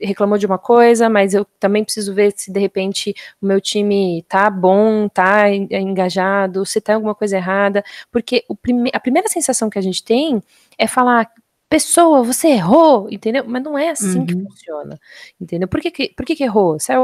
reclamou 0.00 0.36
de 0.38 0.46
uma 0.46 0.58
coisa, 0.58 1.08
mas 1.08 1.34
eu 1.34 1.44
também 1.58 1.84
preciso 1.84 2.12
ver 2.12 2.32
se 2.36 2.52
de 2.52 2.60
repente 2.60 3.14
o 3.40 3.46
meu 3.46 3.60
time 3.60 4.24
tá 4.28 4.50
bom, 4.50 5.08
tá 5.08 5.50
engajado, 5.50 6.66
se 6.66 6.80
tem 6.80 6.94
alguma 6.94 7.14
coisa 7.14 7.36
errada, 7.36 7.84
porque 8.10 8.44
prime 8.60 8.90
a 8.92 9.00
primeira 9.00 9.28
sensação 9.28 9.70
que 9.70 9.78
a 9.78 9.82
gente 9.82 10.04
tem 10.04 10.42
é 10.78 10.86
falar 10.86 11.30
pessoa, 11.68 12.22
você 12.22 12.48
errou, 12.48 13.08
entendeu? 13.10 13.44
Mas 13.46 13.62
não 13.62 13.76
é 13.76 13.90
assim 13.90 14.20
uhum. 14.20 14.26
que 14.26 14.34
funciona, 14.34 15.00
entendeu? 15.40 15.68
Por 15.68 15.80
que, 15.80 15.90
que, 15.90 16.08
por 16.10 16.24
que, 16.24 16.36
que 16.36 16.44
errou? 16.44 16.76
É 16.88 16.94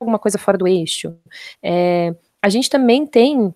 alguma 0.00 0.18
coisa 0.18 0.38
fora 0.38 0.58
do 0.58 0.66
eixo? 0.66 1.14
É, 1.62 2.14
a 2.42 2.48
gente 2.48 2.68
também 2.70 3.06
tem 3.06 3.54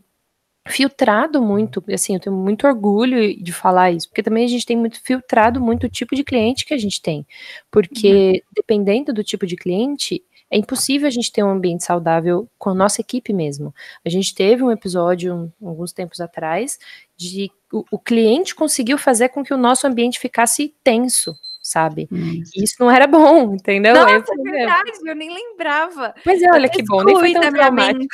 filtrado 0.68 1.42
muito, 1.42 1.82
assim, 1.92 2.14
eu 2.14 2.20
tenho 2.20 2.36
muito 2.36 2.66
orgulho 2.66 3.36
de 3.42 3.52
falar 3.52 3.90
isso, 3.90 4.08
porque 4.08 4.22
também 4.22 4.44
a 4.44 4.48
gente 4.48 4.64
tem 4.64 4.76
muito 4.76 5.02
filtrado 5.02 5.60
muito 5.60 5.84
o 5.84 5.90
tipo 5.90 6.14
de 6.14 6.22
cliente 6.22 6.64
que 6.64 6.74
a 6.74 6.78
gente 6.78 7.02
tem, 7.02 7.26
porque 7.70 8.32
uhum. 8.32 8.40
dependendo 8.54 9.12
do 9.12 9.24
tipo 9.24 9.46
de 9.46 9.56
cliente, 9.56 10.22
é 10.52 10.58
impossível 10.58 11.08
a 11.08 11.10
gente 11.10 11.32
ter 11.32 11.42
um 11.42 11.50
ambiente 11.50 11.82
saudável 11.82 12.46
com 12.58 12.70
a 12.70 12.74
nossa 12.74 13.00
equipe 13.00 13.32
mesmo. 13.32 13.74
A 14.04 14.10
gente 14.10 14.34
teve 14.34 14.62
um 14.62 14.70
episódio 14.70 15.34
um, 15.34 15.66
alguns 15.66 15.94
tempos 15.94 16.20
atrás 16.20 16.78
de 17.16 17.50
o, 17.72 17.84
o 17.90 17.98
cliente 17.98 18.54
conseguiu 18.54 18.98
fazer 18.98 19.30
com 19.30 19.42
que 19.42 19.54
o 19.54 19.56
nosso 19.56 19.86
ambiente 19.86 20.20
ficasse 20.20 20.74
tenso, 20.84 21.34
sabe? 21.72 22.08
Hum. 22.12 22.42
E 22.54 22.62
isso 22.62 22.76
não 22.78 22.90
era 22.90 23.06
bom, 23.06 23.54
entendeu? 23.56 23.94
Nossa, 23.94 24.32
é 24.32 24.50
verdade, 24.50 24.90
eu 25.04 25.16
nem 25.16 25.34
lembrava. 25.34 26.14
Mas 26.24 26.42
é, 26.42 26.50
olha 26.52 26.68
que 26.68 26.82
bom, 26.84 27.02
nem 27.02 27.18
foi 27.18 27.32
tão 27.32 27.72
mente. 27.72 28.06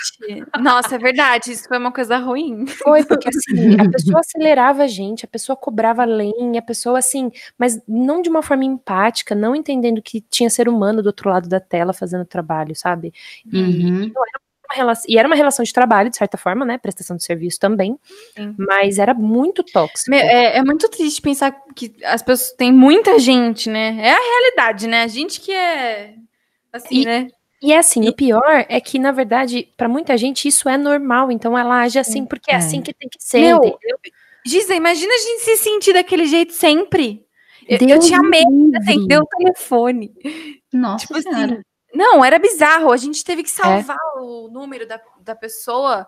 Nossa, 0.61 0.95
é 0.95 0.99
verdade, 0.99 1.53
isso 1.53 1.67
foi 1.67 1.79
uma 1.79 1.93
coisa 1.93 2.17
ruim. 2.19 2.67
Foi, 2.67 3.05
porque 3.05 3.29
assim, 3.29 3.75
a 3.81 3.91
pessoa 3.91 4.21
acelerava 4.21 4.85
a 4.85 4.87
gente, 4.87 5.25
a 5.25 5.29
pessoa 5.29 5.57
cobrava 5.57 6.05
lenha, 6.05 6.61
a 6.61 6.63
pessoa 6.63 6.99
assim, 6.99 7.31
mas 7.59 7.81
não 7.87 8.23
de 8.23 8.29
uma 8.29 8.43
forma 8.43 8.65
empática, 8.65 9.35
não 9.35 9.55
entendendo 9.55 10.01
que 10.01 10.21
tinha 10.21 10.49
ser 10.49 10.69
humano 10.69 11.03
do 11.03 11.07
outro 11.07 11.29
lado 11.29 11.49
da 11.49 11.61
tela 11.61 11.93
fazendo 11.93 12.25
trabalho, 12.25 12.75
sabe? 12.75 13.13
E, 13.53 13.59
uhum. 13.59 14.13
não 14.15 14.23
era 14.27 14.48
relação, 14.75 15.05
e 15.09 15.19
era 15.19 15.27
uma 15.27 15.37
relação 15.37 15.65
de 15.65 15.73
trabalho, 15.73 16.11
de 16.11 16.17
certa 16.17 16.37
forma, 16.37 16.65
né? 16.65 16.79
Prestação 16.79 17.17
de 17.17 17.25
serviço 17.25 17.59
também. 17.59 17.99
Sim. 18.37 18.55
Mas 18.59 18.99
era 18.99 19.15
muito 19.15 19.63
tóxico. 19.63 20.15
É, 20.15 20.59
é, 20.59 20.63
muito 20.63 20.89
triste 20.89 21.23
pensar 21.23 21.53
que 21.75 21.95
as 22.05 22.23
pessoas 22.23 22.53
têm 22.53 22.73
muita 22.73 23.19
gente, 23.19 23.69
né? 23.71 23.97
É 24.01 24.11
a 24.11 24.19
realidade, 24.19 24.87
né? 24.87 25.03
A 25.03 25.09
gente 25.09 25.41
que 25.41 25.53
é 25.53 26.15
assim, 26.73 27.03
e, 27.03 27.05
né? 27.05 27.29
E 27.63 27.73
é 27.73 27.79
assim, 27.79 28.05
e... 28.05 28.09
o 28.09 28.15
pior 28.15 28.67
é 28.69 28.81
que, 28.81 28.99
na 28.99 29.13
verdade, 29.13 29.69
para 29.77 29.89
muita 29.89 30.17
gente 30.17 30.47
isso 30.49 30.69
é 30.69 30.77
normal, 30.77 31.33
então 31.33 31.57
ela 31.59 31.83
age 31.83 31.99
assim 31.99 32.25
porque 32.25 32.51
é, 32.51 32.55
é 32.55 32.57
assim 32.59 32.81
que 32.83 32.93
tem 32.93 33.09
que 33.09 33.23
ser. 33.23 33.41
Meu, 33.41 33.79
Giza, 34.47 34.75
imagina 34.75 35.13
a 35.13 35.19
gente 35.19 35.45
se 35.45 35.57
sentir 35.57 35.93
daquele 35.93 36.27
jeito 36.27 36.53
sempre. 36.53 37.27
Eu, 37.69 37.79
eu, 37.87 38.01
tinha 38.01 38.23
medo 38.23 38.71
de 38.71 38.77
atender 38.79 39.21
o 39.21 39.27
telefone. 39.27 40.11
Nossa 40.73 41.07
tipo 41.07 41.19
assim, 41.19 41.31
senhora. 41.31 41.53
Assim, 41.53 41.63
não, 41.99 42.25
era 42.25 42.39
bizarro. 42.39 42.93
A 42.93 42.97
gente 42.97 43.25
teve 43.25 43.43
que 43.43 43.51
é. 43.51 43.53
salvar 43.53 43.97
é. 43.97 44.21
o 44.21 44.49
número 44.49 44.87
da, 44.87 45.01
da 45.21 45.35
pessoa 45.35 46.07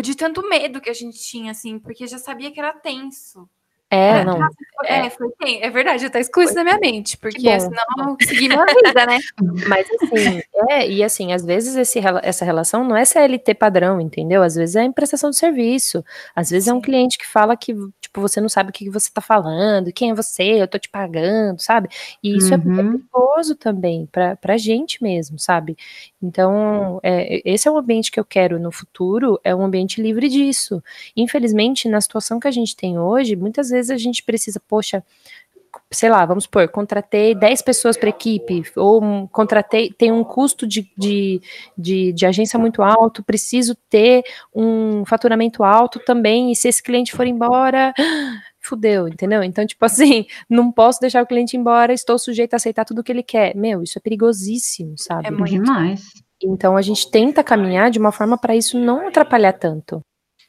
de 0.00 0.14
tanto 0.14 0.48
medo 0.48 0.80
que 0.80 0.88
a 0.88 0.94
gente 0.94 1.18
tinha, 1.18 1.50
assim, 1.50 1.76
porque 1.76 2.06
já 2.06 2.18
sabia 2.18 2.52
que 2.52 2.60
era 2.60 2.72
tenso. 2.72 3.50
É, 3.90 4.24
não. 4.24 4.36
É, 4.36 4.48
é, 4.84 5.10
foi, 5.10 5.28
é 5.60 5.70
verdade, 5.70 6.08
tá 6.10 6.20
excluído 6.20 6.54
na 6.54 6.64
minha 6.64 6.78
mente, 6.78 7.16
porque 7.16 7.40
senão 7.60 7.82
eu 7.98 8.04
não 8.04 8.16
consegui 8.16 8.48
minha 8.48 8.64
vida, 8.64 9.06
né? 9.06 9.18
Mas 9.68 9.86
assim, 9.90 10.42
é, 10.68 10.88
e 10.88 11.02
assim, 11.02 11.32
às 11.32 11.44
vezes 11.44 11.76
esse, 11.76 12.00
essa 12.22 12.44
relação 12.44 12.84
não 12.84 12.96
é 12.96 13.04
CLT 13.04 13.54
padrão, 13.54 14.00
entendeu? 14.00 14.42
Às 14.42 14.54
vezes 14.54 14.76
é 14.76 14.82
em 14.82 14.92
prestação 14.92 15.30
de 15.30 15.36
serviço. 15.36 16.04
Às 16.34 16.50
vezes 16.50 16.64
Sim. 16.64 16.70
é 16.70 16.74
um 16.74 16.80
cliente 16.80 17.18
que 17.18 17.26
fala 17.26 17.56
que, 17.56 17.74
tipo, 18.00 18.20
você 18.20 18.40
não 18.40 18.48
sabe 18.48 18.70
o 18.70 18.72
que 18.72 18.88
você 18.90 19.10
tá 19.12 19.20
falando, 19.20 19.92
quem 19.92 20.10
é 20.10 20.14
você, 20.14 20.62
eu 20.62 20.68
tô 20.68 20.78
te 20.78 20.88
pagando, 20.88 21.60
sabe? 21.60 21.88
E 22.22 22.36
isso 22.36 22.52
é 22.52 22.56
uhum. 22.56 22.72
é 22.72 22.76
perigoso 22.76 23.54
também, 23.54 24.06
pra, 24.06 24.36
pra 24.36 24.56
gente 24.56 25.02
mesmo, 25.02 25.38
sabe? 25.38 25.76
Então, 26.22 27.00
é, 27.02 27.40
esse 27.44 27.68
é 27.68 27.70
o 27.70 27.76
ambiente 27.76 28.10
que 28.10 28.18
eu 28.20 28.24
quero 28.24 28.58
no 28.58 28.70
futuro, 28.70 29.40
é 29.44 29.54
um 29.54 29.64
ambiente 29.64 30.00
livre 30.00 30.28
disso. 30.28 30.82
Infelizmente, 31.16 31.88
na 31.88 32.00
situação 32.00 32.40
que 32.40 32.48
a 32.48 32.50
gente 32.50 32.76
tem 32.76 32.98
hoje, 32.98 33.36
muitas 33.36 33.70
vezes 33.70 33.90
a 33.90 33.96
gente 33.96 34.22
precisa, 34.22 34.60
poxa, 34.68 35.02
sei 35.90 36.10
lá, 36.10 36.24
vamos 36.24 36.44
supor, 36.44 36.68
contratei 36.68 37.34
10 37.34 37.62
pessoas 37.62 37.96
para 37.96 38.08
equipe, 38.08 38.62
ou 38.76 39.28
contratei, 39.28 39.90
tem 39.90 40.12
um 40.12 40.22
custo 40.22 40.66
de, 40.66 40.90
de, 40.96 41.40
de, 41.76 42.12
de, 42.12 42.26
agência 42.26 42.58
muito 42.58 42.82
alto, 42.82 43.22
preciso 43.22 43.74
ter 43.88 44.22
um 44.54 45.04
faturamento 45.04 45.62
alto 45.64 45.98
também, 45.98 46.52
e 46.52 46.56
se 46.56 46.68
esse 46.68 46.82
cliente 46.82 47.12
for 47.12 47.26
embora, 47.26 47.92
fudeu, 48.60 49.08
entendeu? 49.08 49.42
Então, 49.42 49.66
tipo 49.66 49.84
assim, 49.84 50.26
não 50.48 50.70
posso 50.70 51.00
deixar 51.00 51.22
o 51.22 51.26
cliente 51.26 51.56
embora, 51.56 51.92
estou 51.92 52.18
sujeito 52.18 52.54
a 52.54 52.56
aceitar 52.56 52.84
tudo 52.84 53.02
que 53.02 53.10
ele 53.10 53.22
quer. 53.22 53.56
Meu, 53.56 53.82
isso 53.82 53.98
é 53.98 54.00
perigosíssimo, 54.00 54.94
sabe? 54.98 55.28
É 55.28 55.30
muito 55.30 55.50
demais. 55.50 56.02
Então 56.42 56.76
a 56.76 56.82
gente 56.82 57.10
tenta 57.10 57.42
caminhar 57.42 57.90
de 57.90 57.98
uma 57.98 58.12
forma 58.12 58.38
para 58.38 58.54
isso 58.54 58.78
não 58.78 59.08
atrapalhar 59.08 59.54
tanto. 59.54 60.00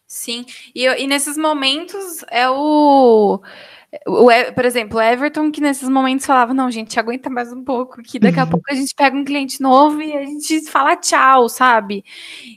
Sim, 0.06 0.46
e, 0.74 0.86
e 0.86 1.08
nesses 1.08 1.38
momentos 1.38 2.24
é 2.30 2.50
o, 2.50 3.40
o, 4.06 4.28
por 4.54 4.66
exemplo, 4.66 4.98
o 4.98 5.02
Everton, 5.02 5.52
que 5.52 5.62
nesses 5.62 5.90
momentos 5.90 6.26
falava: 6.26 6.54
não, 6.54 6.70
gente, 6.70 7.00
aguenta 7.00 7.30
mais 7.30 7.52
um 7.52 7.64
pouco, 7.64 8.02
que 8.04 8.20
daqui 8.20 8.40
a 8.40 8.44
uhum. 8.44 8.50
pouco 8.50 8.66
a 8.70 8.76
gente 8.76 8.94
pega 8.94 9.18
um 9.18 9.26
cliente 9.26 9.62
novo 9.62 10.02
e 10.02 10.16
a 10.16 10.24
gente 10.24 10.70
fala 10.70 10.96
tchau, 10.96 11.50
sabe? 11.50 12.04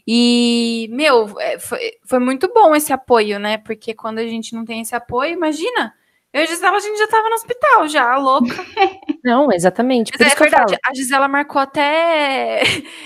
E, 0.07 0.89
meu, 0.91 1.39
é, 1.41 1.59
foi, 1.59 1.93
foi 2.05 2.19
muito 2.19 2.53
bom 2.53 2.75
esse 2.75 2.93
apoio, 2.93 3.39
né? 3.39 3.57
Porque 3.59 3.95
quando 3.95 4.19
a 4.19 4.27
gente 4.27 4.55
não 4.55 4.65
tem 4.65 4.83
esse 4.83 4.95
apoio, 4.95 5.33
imagina, 5.33 5.95
Eu 6.33 6.41
e 6.41 6.45
a 6.45 6.47
Gisela, 6.47 6.77
a 6.77 6.81
gente 6.81 6.99
já 6.99 7.07
tava 7.09 7.29
no 7.29 7.35
hospital, 7.35 7.89
já, 7.89 8.17
louca. 8.17 8.55
Não, 9.23 9.53
exatamente. 9.53 10.11
Por 10.13 10.19
Mas 10.21 10.33
isso 10.33 10.35
é 10.35 10.37
que 10.37 10.51
verdade, 10.51 10.71
falo. 10.73 10.81
a 10.91 10.95
Gisela 10.95 11.29
marcou 11.29 11.61
até. 11.61 12.63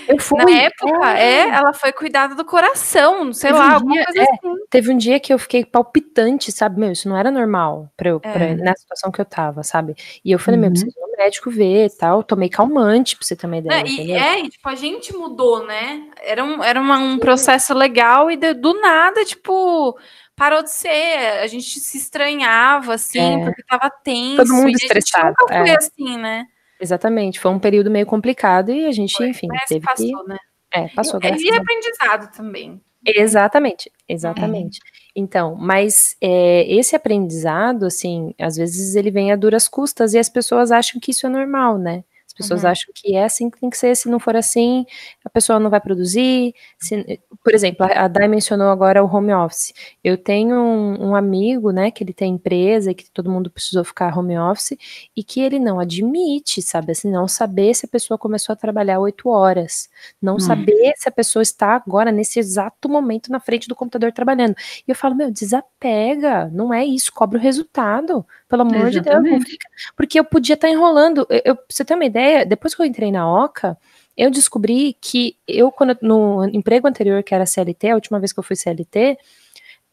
Eu 0.07 0.17
fui. 0.21 0.43
Na 0.45 0.49
época, 0.61 1.11
é. 1.19 1.23
é, 1.41 1.49
ela 1.49 1.73
foi 1.73 1.91
cuidada 1.91 2.33
do 2.35 2.45
coração, 2.45 3.33
sei 3.33 3.49
Teve 3.51 3.59
lá, 3.61 3.69
um 3.69 3.73
alguma 3.73 3.93
dia- 3.95 4.05
coisa 4.05 4.19
é. 4.21 4.23
assim. 4.23 4.55
Teve 4.69 4.93
um 4.93 4.97
dia 4.97 5.19
que 5.19 5.33
eu 5.33 5.37
fiquei 5.37 5.65
palpitante, 5.65 6.51
sabe? 6.53 6.79
Meu, 6.79 6.91
isso 6.91 7.09
não 7.09 7.17
era 7.17 7.29
normal 7.29 7.91
pra 7.97 8.09
eu, 8.09 8.21
É. 8.23 8.31
pra- 8.31 8.55
na 8.55 8.73
situação 8.75 9.11
que 9.11 9.19
eu 9.19 9.25
tava, 9.25 9.61
sabe? 9.61 9.93
E 10.23 10.31
eu 10.31 10.39
falei, 10.39 10.57
meu, 10.59 10.67
Uhum. 10.69 10.73
preciso 10.73 10.97
ir 10.97 11.01
no 11.01 11.17
médico 11.17 11.51
ver 11.51 11.85
e 11.87 11.89
tal. 11.97 12.23
Tomei 12.23 12.47
calmante, 12.49 13.17
pra 13.17 13.25
você 13.27 13.37
uma 13.45 13.57
ideia. 13.57 13.83
Né, 13.83 13.89
e, 13.89 14.11
é, 14.13 14.39
e, 14.39 14.49
tipo, 14.49 14.67
a 14.69 14.75
gente 14.75 15.13
mudou, 15.13 15.65
né? 15.65 16.03
Era 16.23 16.43
um, 16.43 16.63
era 16.63 16.79
uma- 16.79 16.97
um 16.97 17.19
processo 17.19 17.73
legal 17.73 18.31
e 18.31 18.37
de- 18.37 18.53
do 18.53 18.73
nada, 18.79 19.23
tipo, 19.25 19.97
parou 20.37 20.63
de 20.63 20.71
ser. 20.71 21.41
A 21.41 21.47
gente 21.47 21.79
se 21.81 21.97
estranhava, 21.97 22.93
assim, 22.93 23.41
É. 23.41 23.43
porque 23.43 23.63
tava 23.63 23.89
tenso. 23.89 24.37
Todo 24.37 24.53
mundo 24.53 24.69
e 24.69 24.73
a 24.73 24.77
estressado, 24.77 25.35
foi 25.47 25.55
é. 25.69 25.75
assim, 25.75 26.17
né? 26.17 26.45
Exatamente. 26.79 27.39
Foi 27.39 27.51
um 27.51 27.59
período 27.59 27.89
meio 27.91 28.05
complicado 28.05 28.71
e 28.71 28.85
a 28.85 28.91
gente, 28.91 29.15
Foi, 29.17 29.29
enfim, 29.29 29.47
teve 29.67 29.81
que. 29.81 29.85
passou, 29.87 30.27
né? 30.27 30.37
É, 30.71 30.87
passou, 30.89 31.19
E 31.23 31.27
a 31.27 31.31
Deus. 31.31 31.57
aprendizado 31.57 32.31
também. 32.35 32.79
Exatamente, 33.05 33.91
exatamente. 34.07 34.79
Então, 35.15 35.55
mas 35.55 36.15
é, 36.21 36.65
esse 36.71 36.95
aprendizado, 36.95 37.85
assim, 37.85 38.33
às 38.39 38.57
vezes 38.57 38.95
ele 38.95 39.09
vem 39.09 39.31
a 39.31 39.35
duras 39.35 39.67
custas 39.67 40.13
e 40.13 40.19
as 40.19 40.27
pessoas 40.29 40.71
acham 40.71 40.99
que 40.99 41.11
isso 41.11 41.25
é 41.25 41.29
normal, 41.29 41.77
né? 41.77 42.03
As 42.39 42.45
pessoas 42.45 42.63
Uhum. 42.63 42.69
acham 42.69 42.93
que 42.93 43.15
é 43.15 43.23
assim 43.23 43.49
que 43.49 43.59
tem 43.59 43.69
que 43.69 43.77
ser, 43.77 43.95
se 43.95 44.07
não 44.09 44.19
for 44.19 44.35
assim, 44.35 44.85
a 45.25 45.29
pessoa 45.29 45.59
não 45.59 45.69
vai 45.69 45.79
produzir. 45.81 46.53
se- 46.79 47.19
por 47.43 47.53
exemplo, 47.55 47.85
a 47.89 48.07
Dai 48.07 48.27
mencionou 48.27 48.69
agora 48.69 49.03
o 49.03 49.07
home 49.13 49.33
office. 49.33 49.73
Eu 50.03 50.17
tenho 50.17 50.55
um, 50.55 51.09
um 51.09 51.15
amigo, 51.15 51.71
né, 51.71 51.89
que 51.91 52.03
ele 52.03 52.13
tem 52.13 52.33
empresa 52.33 52.91
e 52.91 52.95
que 52.95 53.09
todo 53.11 53.29
mundo 53.31 53.49
precisou 53.49 53.83
ficar 53.83 54.15
home 54.17 54.37
office 54.37 54.77
e 55.15 55.23
que 55.23 55.39
ele 55.41 55.57
não 55.59 55.79
admite, 55.79 56.61
sabe, 56.61 56.91
assim, 56.91 57.09
não 57.11 57.27
saber 57.27 57.73
se 57.73 57.85
a 57.85 57.89
pessoa 57.89 58.17
começou 58.17 58.53
a 58.53 58.55
trabalhar 58.55 58.99
oito 58.99 59.29
horas, 59.29 59.89
não 60.21 60.35
Hum. 60.35 60.39
saber 60.39 60.93
se 60.97 61.07
a 61.09 61.11
pessoa 61.11 61.41
está 61.43 61.75
agora, 61.75 62.11
nesse 62.11 62.39
exato 62.39 62.87
momento, 62.89 63.31
na 63.31 63.39
frente 63.39 63.67
do 63.67 63.75
computador 63.75 64.11
trabalhando. 64.11 64.55
E 64.87 64.91
eu 64.91 64.95
falo, 64.95 65.15
meu, 65.15 65.31
desapega, 65.31 66.49
não 66.53 66.73
é 66.73 66.85
isso, 66.85 67.11
cobra 67.13 67.37
o 67.37 67.41
resultado, 67.41 68.25
pelo 68.47 68.61
amor 68.63 68.89
de 68.89 68.99
Deus, 69.01 69.05
não 69.05 69.13
Exatamente. 69.13 69.45
fica. 69.51 69.67
Porque 69.95 70.19
eu 70.19 70.23
podia 70.23 70.53
estar 70.55 70.69
enrolando. 70.69 71.25
Eu, 71.29 71.41
eu- 71.45 71.55
pra 71.55 71.65
você 71.69 71.83
ter 71.85 71.93
uma 71.95 72.05
ideia, 72.05 72.45
depois 72.45 72.73
que 72.73 72.81
eu 72.81 72.85
entrei 72.85 73.11
na 73.11 73.29
OCA, 73.29 73.77
eu 74.15 74.31
descobri 74.31 74.95
que 74.99 75.37
eu, 75.47 75.71
quando 75.71 75.97
no 76.01 76.45
emprego 76.53 76.87
anterior, 76.87 77.21
que 77.23 77.35
era 77.35 77.45
CLT, 77.45 77.89
a 77.91 77.95
última 77.95 78.19
vez 78.19 78.33
que 78.33 78.39
eu 78.39 78.43
fui 78.43 78.55
CLT, 78.55 79.17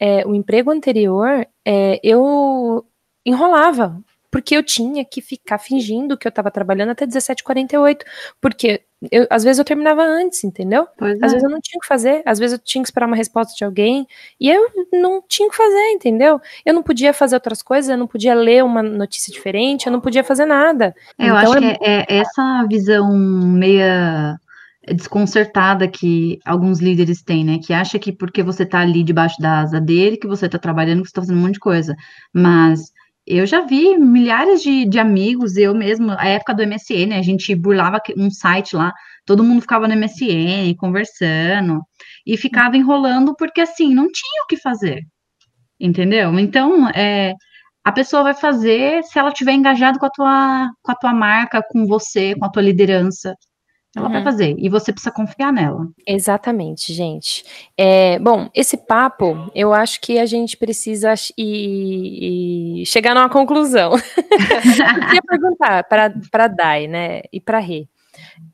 é, 0.00 0.26
o 0.26 0.34
emprego 0.34 0.70
anterior, 0.70 1.46
é, 1.64 2.00
eu 2.02 2.84
enrolava, 3.24 4.00
porque 4.30 4.56
eu 4.56 4.62
tinha 4.62 5.04
que 5.04 5.20
ficar 5.20 5.58
fingindo 5.58 6.16
que 6.18 6.26
eu 6.26 6.30
estava 6.30 6.50
trabalhando 6.50 6.90
até 6.90 7.06
17h48, 7.06 8.04
porque 8.40 8.82
eu- 9.10 9.26
às 9.30 9.44
vezes 9.44 9.58
eu 9.58 9.64
terminava 9.64 10.02
antes, 10.02 10.42
entendeu? 10.44 10.86
Pois 10.98 11.14
Às 11.22 11.32
é. 11.32 11.34
vezes 11.34 11.42
eu 11.44 11.50
não 11.50 11.60
tinha 11.60 11.78
o 11.78 11.80
que 11.80 11.86
fazer, 11.86 12.22
às 12.24 12.38
vezes 12.38 12.58
eu 12.58 12.64
tinha 12.64 12.82
que 12.82 12.88
esperar 12.88 13.06
uma 13.06 13.16
resposta 13.16 13.54
de 13.56 13.64
alguém, 13.64 14.06
e 14.40 14.50
eu 14.50 14.66
não 14.92 15.22
tinha 15.28 15.48
o 15.48 15.50
que 15.50 15.56
fazer, 15.56 15.90
entendeu? 15.92 16.40
Eu 16.64 16.74
não 16.74 16.82
podia 16.82 17.12
fazer 17.12 17.36
outras 17.36 17.62
coisas, 17.62 17.90
eu 17.90 17.96
não 17.98 18.06
podia 18.06 18.34
ler 18.34 18.64
uma 18.64 18.82
notícia 18.82 19.32
diferente, 19.32 19.86
eu 19.86 19.92
não 19.92 20.00
podia 20.00 20.24
fazer 20.24 20.44
nada. 20.44 20.94
É, 21.18 21.26
Então 21.26 21.28
eu 21.28 21.36
acho 21.36 21.58
é 21.58 21.60
que 21.60 21.84
é, 21.84 22.06
é 22.08 22.16
essa 22.18 22.66
visão 22.68 23.16
meia 23.16 24.38
desconcertada 24.92 25.88
que 25.88 26.38
alguns 26.44 26.80
líderes 26.80 27.22
têm, 27.22 27.44
né? 27.44 27.58
Que 27.58 27.72
acha 27.72 27.98
que 27.98 28.12
porque 28.12 28.42
você 28.42 28.66
tá 28.66 28.80
ali 28.80 29.02
debaixo 29.02 29.40
da 29.40 29.60
asa 29.60 29.80
dele, 29.80 30.16
que 30.16 30.26
você 30.26 30.48
tá 30.48 30.58
trabalhando, 30.58 31.02
que 31.02 31.08
você 31.08 31.14
tá 31.14 31.22
fazendo 31.22 31.38
um 31.38 31.42
monte 31.42 31.54
de 31.54 31.60
coisa. 31.60 31.96
Mas 32.32 32.92
eu 33.26 33.46
já 33.46 33.62
vi 33.62 33.96
milhares 33.98 34.62
de, 34.62 34.84
de 34.84 34.98
amigos, 34.98 35.56
eu 35.56 35.74
mesmo, 35.74 36.12
a 36.12 36.26
época 36.26 36.54
do 36.54 36.62
MSN, 36.62 37.14
a 37.14 37.22
gente 37.22 37.54
burlava 37.54 38.00
um 38.16 38.30
site 38.30 38.76
lá, 38.76 38.92
todo 39.24 39.42
mundo 39.42 39.62
ficava 39.62 39.88
no 39.88 39.96
MSN, 39.96 40.74
conversando, 40.76 41.80
e 42.26 42.36
ficava 42.36 42.76
enrolando 42.76 43.34
porque, 43.36 43.60
assim, 43.60 43.94
não 43.94 44.10
tinha 44.10 44.42
o 44.44 44.46
que 44.46 44.56
fazer. 44.56 45.00
Entendeu? 45.80 46.38
Então, 46.38 46.88
é, 46.90 47.32
a 47.84 47.92
pessoa 47.92 48.22
vai 48.22 48.34
fazer 48.34 49.02
se 49.04 49.18
ela 49.18 49.32
tiver 49.32 49.52
engajado 49.52 49.98
com 49.98 50.06
a 50.06 50.10
tua, 50.10 50.70
com 50.82 50.92
a 50.92 50.94
tua 50.94 51.12
marca, 51.12 51.62
com 51.68 51.86
você, 51.86 52.34
com 52.34 52.44
a 52.46 52.50
tua 52.50 52.62
liderança. 52.62 53.34
Ela 53.96 54.08
vai 54.08 54.18
Uhum. 54.18 54.24
fazer. 54.24 54.54
E 54.58 54.68
você 54.68 54.92
precisa 54.92 55.12
confiar 55.12 55.52
nela. 55.52 55.88
Exatamente, 56.06 56.92
gente. 56.92 57.44
É, 57.76 58.18
bom, 58.18 58.48
esse 58.54 58.76
papo, 58.76 59.50
eu 59.54 59.72
acho 59.72 60.00
que 60.00 60.18
a 60.18 60.26
gente 60.26 60.56
precisa 60.56 61.14
e, 61.38 62.80
e 62.82 62.86
chegar 62.86 63.14
numa 63.14 63.28
conclusão. 63.28 63.92
eu 63.94 65.06
queria 65.06 65.22
perguntar 65.28 65.84
para 65.84 66.12
a 66.32 66.48
Dai, 66.48 66.86
né, 66.88 67.22
e 67.32 67.40
para 67.40 67.58
Rê. 67.58 67.86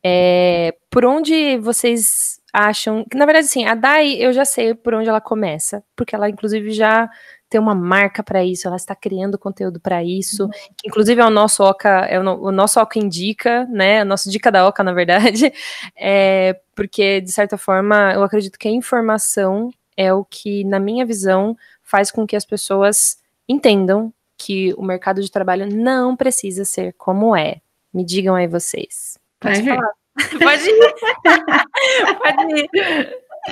É, 0.05 0.75
por 0.91 1.05
onde 1.05 1.57
vocês 1.59 2.41
acham. 2.53 3.05
que, 3.11 3.17
Na 3.17 3.27
verdade, 3.27 3.47
sim, 3.47 3.67
a 3.67 3.75
Dai, 3.75 4.13
eu 4.15 4.33
já 4.33 4.45
sei 4.45 4.75
por 4.75 4.95
onde 4.95 5.09
ela 5.09 5.21
começa, 5.21 5.83
porque 5.97 6.15
ela, 6.15 6.29
inclusive, 6.29 6.71
já 6.71 7.09
tem 7.51 7.61
uma 7.61 7.75
marca 7.75 8.23
para 8.23 8.45
isso, 8.45 8.67
ela 8.69 8.77
está 8.77 8.95
criando 8.95 9.37
conteúdo 9.37 9.81
para 9.81 10.03
isso, 10.05 10.49
que 10.79 10.89
inclusive 10.89 11.21
é 11.21 11.27
o 11.27 11.31
nosso 11.31 11.63
Oca, 11.65 12.07
é 12.07 12.19
o, 12.19 12.23
no- 12.23 12.41
o 12.45 12.53
nosso 12.53 12.81
Oca 12.81 12.99
Indica, 12.99 13.67
né? 13.67 14.03
O 14.03 14.07
nosso 14.07 14.31
Dica 14.31 14.51
da 14.53 14.67
Oca, 14.67 14.83
na 14.85 14.93
verdade. 14.93 15.53
É, 15.97 16.59
porque, 16.75 17.21
de 17.21 17.31
certa 17.33 17.59
forma, 17.59 18.13
eu 18.15 18.23
acredito 18.23 18.59
que 18.59 18.69
a 18.69 18.71
informação 18.71 19.71
é 19.97 20.15
o 20.15 20.25
que, 20.25 20.65
na 20.65 20.79
minha 20.79 21.05
visão, 21.05 21.57
faz 21.83 22.11
com 22.11 22.27
que 22.27 22.37
as 22.37 22.45
pessoas 22.45 23.19
entendam 23.49 24.13
que 24.39 24.73
o 24.79 24.83
mercado 24.83 25.21
de 25.21 25.31
trabalho 25.31 25.67
não 25.67 26.17
precisa 26.17 26.65
ser 26.65 26.95
como 26.97 27.37
é. 27.37 27.61
Me 27.93 28.05
digam 28.05 28.35
aí 28.35 28.47
vocês. 28.47 29.19
Pode 29.41 29.63
falar. 29.63 29.93
Pode 30.43 30.69
ir. 30.71 30.95
Pode 32.23 32.69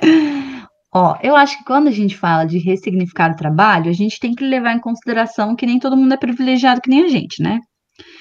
ir. 0.03 0.69
Ó, 0.93 1.17
eu 1.23 1.37
acho 1.37 1.59
que 1.59 1.65
quando 1.65 1.89
a 1.89 1.93
gente 1.93 2.17
fala 2.17 2.45
de 2.45 2.59
ressignificar 2.59 3.33
o 3.33 3.37
trabalho, 3.37 3.91
a 3.91 3.93
gente 3.93 4.19
tem 4.19 4.35
que 4.35 4.45
levar 4.45 4.73
em 4.73 4.81
consideração 4.81 5.55
que 5.55 5.67
nem 5.67 5.79
todo 5.79 5.97
mundo 5.97 6.15
é 6.15 6.17
privilegiado 6.17 6.81
que 6.81 6.89
nem 6.89 7.05
a 7.05 7.09
gente, 7.09 7.43
né? 7.43 7.61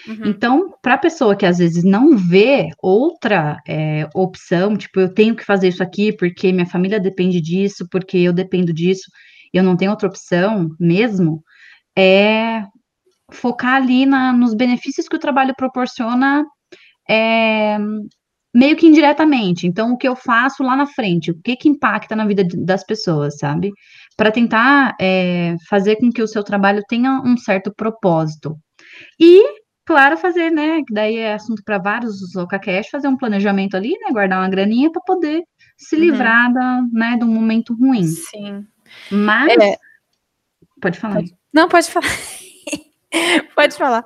Uhum. 0.07 0.25
Então, 0.25 0.73
para 0.81 0.95
a 0.95 0.97
pessoa 0.97 1.35
que 1.35 1.45
às 1.45 1.59
vezes 1.59 1.83
não 1.83 2.17
vê 2.17 2.69
outra 2.81 3.57
é, 3.67 4.07
opção, 4.13 4.75
tipo, 4.75 4.99
eu 4.99 5.13
tenho 5.13 5.35
que 5.35 5.45
fazer 5.45 5.69
isso 5.69 5.83
aqui 5.83 6.11
porque 6.11 6.51
minha 6.51 6.65
família 6.65 6.99
depende 6.99 7.39
disso, 7.39 7.87
porque 7.91 8.17
eu 8.17 8.33
dependo 8.33 8.73
disso, 8.73 9.09
eu 9.53 9.63
não 9.63 9.77
tenho 9.77 9.91
outra 9.91 10.07
opção 10.07 10.69
mesmo, 10.79 11.41
é 11.97 12.63
focar 13.31 13.75
ali 13.75 14.05
na, 14.05 14.33
nos 14.33 14.53
benefícios 14.53 15.07
que 15.07 15.15
o 15.15 15.19
trabalho 15.19 15.53
proporciona 15.55 16.45
é, 17.09 17.77
meio 18.57 18.75
que 18.75 18.87
indiretamente. 18.87 19.67
Então, 19.67 19.91
o 19.93 19.97
que 19.97 20.07
eu 20.07 20.15
faço 20.15 20.63
lá 20.63 20.75
na 20.75 20.87
frente, 20.87 21.29
o 21.29 21.39
que 21.43 21.55
que 21.55 21.69
impacta 21.69 22.15
na 22.15 22.25
vida 22.25 22.43
das 22.65 22.83
pessoas, 22.83 23.37
sabe? 23.37 23.71
Para 24.17 24.31
tentar 24.31 24.95
é, 24.99 25.55
fazer 25.69 25.97
com 25.97 26.11
que 26.11 26.23
o 26.23 26.27
seu 26.27 26.43
trabalho 26.43 26.81
tenha 26.89 27.21
um 27.23 27.37
certo 27.37 27.71
propósito. 27.71 28.57
E, 29.19 29.43
claro, 29.85 30.17
fazer, 30.17 30.49
né? 30.49 30.79
Que 30.87 30.91
daí 30.91 31.17
é 31.17 31.35
assunto 31.35 31.61
para 31.63 31.77
vários 31.77 32.35
OKCast, 32.35 32.89
fazer 32.89 33.07
um 33.07 33.15
planejamento 33.15 33.77
ali, 33.77 33.91
né? 33.91 34.11
Guardar 34.11 34.39
uma 34.41 34.49
graninha 34.49 34.91
para 34.91 35.03
poder 35.03 35.43
se 35.77 35.95
Uhum. 35.95 36.01
livrar 36.01 36.51
da, 36.51 36.81
né, 36.91 37.15
de 37.15 37.23
um 37.23 37.27
momento 37.27 37.75
ruim. 37.75 38.07
Sim. 38.07 38.65
Mas. 39.11 39.55
É. 39.55 39.75
Pode 40.81 40.97
falar. 40.99 41.21
Não, 41.53 41.69
pode 41.69 41.91
falar. 41.91 42.09
pode 43.55 43.75
falar. 43.75 44.03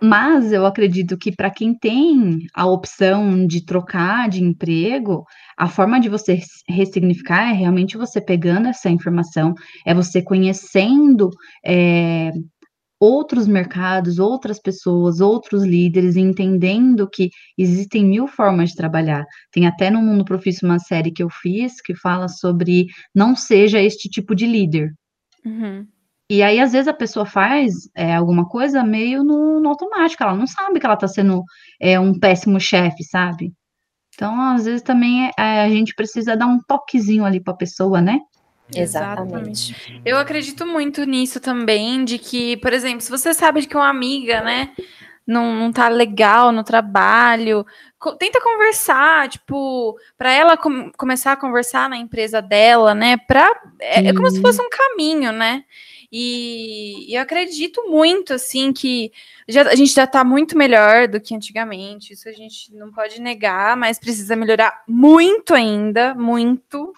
Mas 0.00 0.52
eu 0.52 0.64
acredito 0.64 1.18
que 1.18 1.34
para 1.34 1.50
quem 1.50 1.76
tem 1.76 2.46
a 2.54 2.66
opção 2.66 3.44
de 3.46 3.64
trocar 3.64 4.28
de 4.28 4.42
emprego, 4.42 5.24
a 5.56 5.68
forma 5.68 5.98
de 6.00 6.08
você 6.08 6.34
res- 6.34 6.62
ressignificar 6.68 7.50
é 7.50 7.52
realmente 7.52 7.96
você 7.96 8.20
pegando 8.20 8.68
essa 8.68 8.88
informação, 8.88 9.54
é 9.84 9.92
você 9.92 10.22
conhecendo 10.22 11.30
é, 11.66 12.30
outros 13.00 13.46
mercados, 13.46 14.18
outras 14.18 14.60
pessoas, 14.60 15.20
outros 15.20 15.64
líderes, 15.64 16.16
entendendo 16.16 17.08
que 17.08 17.30
existem 17.56 18.04
mil 18.04 18.28
formas 18.28 18.70
de 18.70 18.76
trabalhar. 18.76 19.24
Tem 19.52 19.66
até 19.66 19.90
no 19.90 20.02
Mundo 20.02 20.24
Profício 20.24 20.66
uma 20.66 20.78
série 20.78 21.12
que 21.12 21.22
eu 21.22 21.30
fiz 21.30 21.80
que 21.80 21.94
fala 21.94 22.28
sobre 22.28 22.86
não 23.14 23.34
seja 23.36 23.80
este 23.80 24.08
tipo 24.08 24.34
de 24.34 24.46
líder. 24.46 24.92
Uhum. 25.44 25.86
E 26.30 26.42
aí, 26.42 26.60
às 26.60 26.72
vezes, 26.72 26.88
a 26.88 26.92
pessoa 26.92 27.24
faz 27.24 27.88
é, 27.94 28.14
alguma 28.14 28.46
coisa 28.46 28.84
meio 28.84 29.24
no, 29.24 29.60
no 29.60 29.68
automático, 29.70 30.22
ela 30.22 30.34
não 30.34 30.46
sabe 30.46 30.78
que 30.78 30.84
ela 30.84 30.94
está 30.94 31.08
sendo 31.08 31.42
é, 31.80 31.98
um 31.98 32.18
péssimo 32.18 32.60
chefe, 32.60 33.02
sabe? 33.02 33.52
Então, 34.14 34.38
às 34.40 34.66
vezes, 34.66 34.82
também 34.82 35.30
é, 35.38 35.62
a 35.62 35.68
gente 35.70 35.94
precisa 35.94 36.36
dar 36.36 36.46
um 36.46 36.60
toquezinho 36.60 37.24
ali 37.24 37.40
para 37.40 37.54
a 37.54 37.56
pessoa, 37.56 38.02
né? 38.02 38.20
Exatamente. 38.74 39.74
Eu 40.04 40.18
acredito 40.18 40.66
muito 40.66 41.04
nisso 41.04 41.40
também, 41.40 42.04
de 42.04 42.18
que, 42.18 42.58
por 42.58 42.72
exemplo, 42.74 43.00
se 43.00 43.10
você 43.10 43.32
sabe 43.32 43.66
que 43.66 43.76
uma 43.76 43.88
amiga, 43.88 44.42
né, 44.42 44.70
não, 45.26 45.54
não 45.54 45.72
tá 45.72 45.88
legal 45.88 46.52
no 46.52 46.62
trabalho, 46.62 47.64
co 47.98 48.16
tenta 48.16 48.40
conversar, 48.40 49.28
tipo, 49.28 49.96
para 50.16 50.32
ela 50.32 50.56
com 50.56 50.90
começar 50.96 51.32
a 51.32 51.36
conversar 51.36 51.88
na 51.88 51.96
empresa 51.96 52.42
dela, 52.42 52.94
né? 52.94 53.16
Pra, 53.16 53.48
é, 53.80 54.08
é 54.08 54.12
como 54.14 54.30
se 54.30 54.40
fosse 54.40 54.60
um 54.60 54.68
caminho, 54.70 55.32
né? 55.32 55.64
E, 56.10 57.10
e, 57.10 57.14
eu 57.14 57.22
acredito 57.22 57.88
muito, 57.88 58.32
assim, 58.32 58.72
que 58.72 59.12
já, 59.46 59.62
a 59.62 59.74
gente 59.74 59.92
já 59.92 60.04
está 60.04 60.24
muito 60.24 60.56
melhor 60.56 61.06
do 61.06 61.20
que 61.20 61.34
antigamente. 61.34 62.14
Isso 62.14 62.28
a 62.28 62.32
gente 62.32 62.74
não 62.74 62.90
pode 62.90 63.20
negar, 63.20 63.76
mas 63.76 63.98
precisa 63.98 64.34
melhorar 64.34 64.82
muito 64.86 65.54
ainda, 65.54 66.14
muito. 66.14 66.92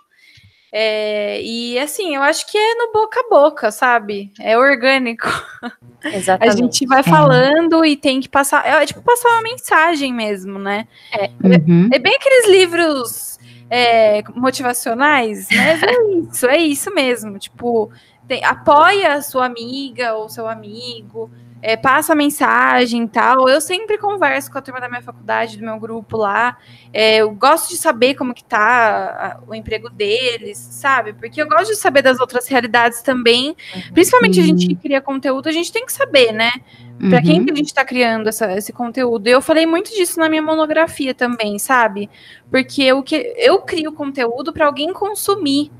É, 0.72 1.42
e 1.42 1.76
assim, 1.80 2.14
eu 2.14 2.22
acho 2.22 2.46
que 2.46 2.56
é 2.56 2.74
no 2.76 2.92
boca 2.92 3.20
a 3.20 3.28
boca, 3.28 3.72
sabe? 3.72 4.30
É 4.38 4.56
orgânico. 4.56 5.26
Exatamente. 6.04 6.54
A 6.54 6.56
gente 6.56 6.86
vai 6.86 7.00
é. 7.00 7.02
falando 7.02 7.84
e 7.84 7.96
tem 7.96 8.20
que 8.20 8.28
passar. 8.28 8.64
É 8.64 8.86
tipo 8.86 9.02
passar 9.02 9.30
uma 9.30 9.42
mensagem 9.42 10.12
mesmo, 10.12 10.58
né? 10.58 10.86
É, 11.12 11.28
uhum. 11.42 11.88
é, 11.92 11.96
é 11.96 11.98
bem 11.98 12.14
aqueles 12.14 12.48
livros 12.48 13.40
é, 13.68 14.22
motivacionais, 14.34 15.48
mas 15.50 15.82
é 15.82 15.92
isso, 16.20 16.46
é 16.46 16.56
isso 16.58 16.94
mesmo. 16.94 17.38
Tipo, 17.38 17.90
tem, 18.30 18.44
apoia 18.44 19.14
a 19.14 19.22
sua 19.22 19.44
amiga 19.44 20.14
ou 20.14 20.28
seu 20.28 20.46
amigo, 20.46 21.28
é, 21.60 21.76
passa 21.76 22.14
mensagem 22.14 23.02
e 23.02 23.08
tal. 23.08 23.48
Eu 23.48 23.60
sempre 23.60 23.98
converso 23.98 24.52
com 24.52 24.58
a 24.58 24.62
turma 24.62 24.80
da 24.80 24.88
minha 24.88 25.02
faculdade, 25.02 25.58
do 25.58 25.64
meu 25.64 25.80
grupo 25.80 26.16
lá. 26.16 26.56
É, 26.92 27.16
eu 27.16 27.32
gosto 27.32 27.68
de 27.70 27.76
saber 27.76 28.14
como 28.14 28.32
que 28.32 28.44
tá 28.44 29.40
o 29.48 29.52
emprego 29.52 29.90
deles, 29.90 30.56
sabe? 30.58 31.12
Porque 31.12 31.42
eu 31.42 31.48
gosto 31.48 31.70
de 31.70 31.76
saber 31.76 32.02
das 32.02 32.20
outras 32.20 32.46
realidades 32.46 33.02
também. 33.02 33.48
Uhum. 33.48 33.92
Principalmente 33.94 34.38
a 34.38 34.44
gente 34.44 34.68
que 34.68 34.76
cria 34.76 35.00
conteúdo, 35.00 35.48
a 35.48 35.52
gente 35.52 35.72
tem 35.72 35.84
que 35.84 35.92
saber, 35.92 36.30
né? 36.30 36.52
Para 37.00 37.18
uhum. 37.18 37.24
quem 37.24 37.44
que 37.44 37.50
a 37.50 37.56
gente 37.56 37.66
está 37.66 37.84
criando 37.84 38.28
essa, 38.28 38.56
esse 38.56 38.72
conteúdo. 38.72 39.26
Eu 39.26 39.42
falei 39.42 39.66
muito 39.66 39.90
disso 39.90 40.20
na 40.20 40.28
minha 40.28 40.42
monografia 40.42 41.12
também, 41.12 41.58
sabe? 41.58 42.08
Porque 42.48 42.84
eu, 42.84 43.02
que, 43.02 43.34
eu 43.36 43.58
crio 43.62 43.92
conteúdo 43.92 44.52
para 44.52 44.66
alguém 44.66 44.92
consumir. 44.92 45.72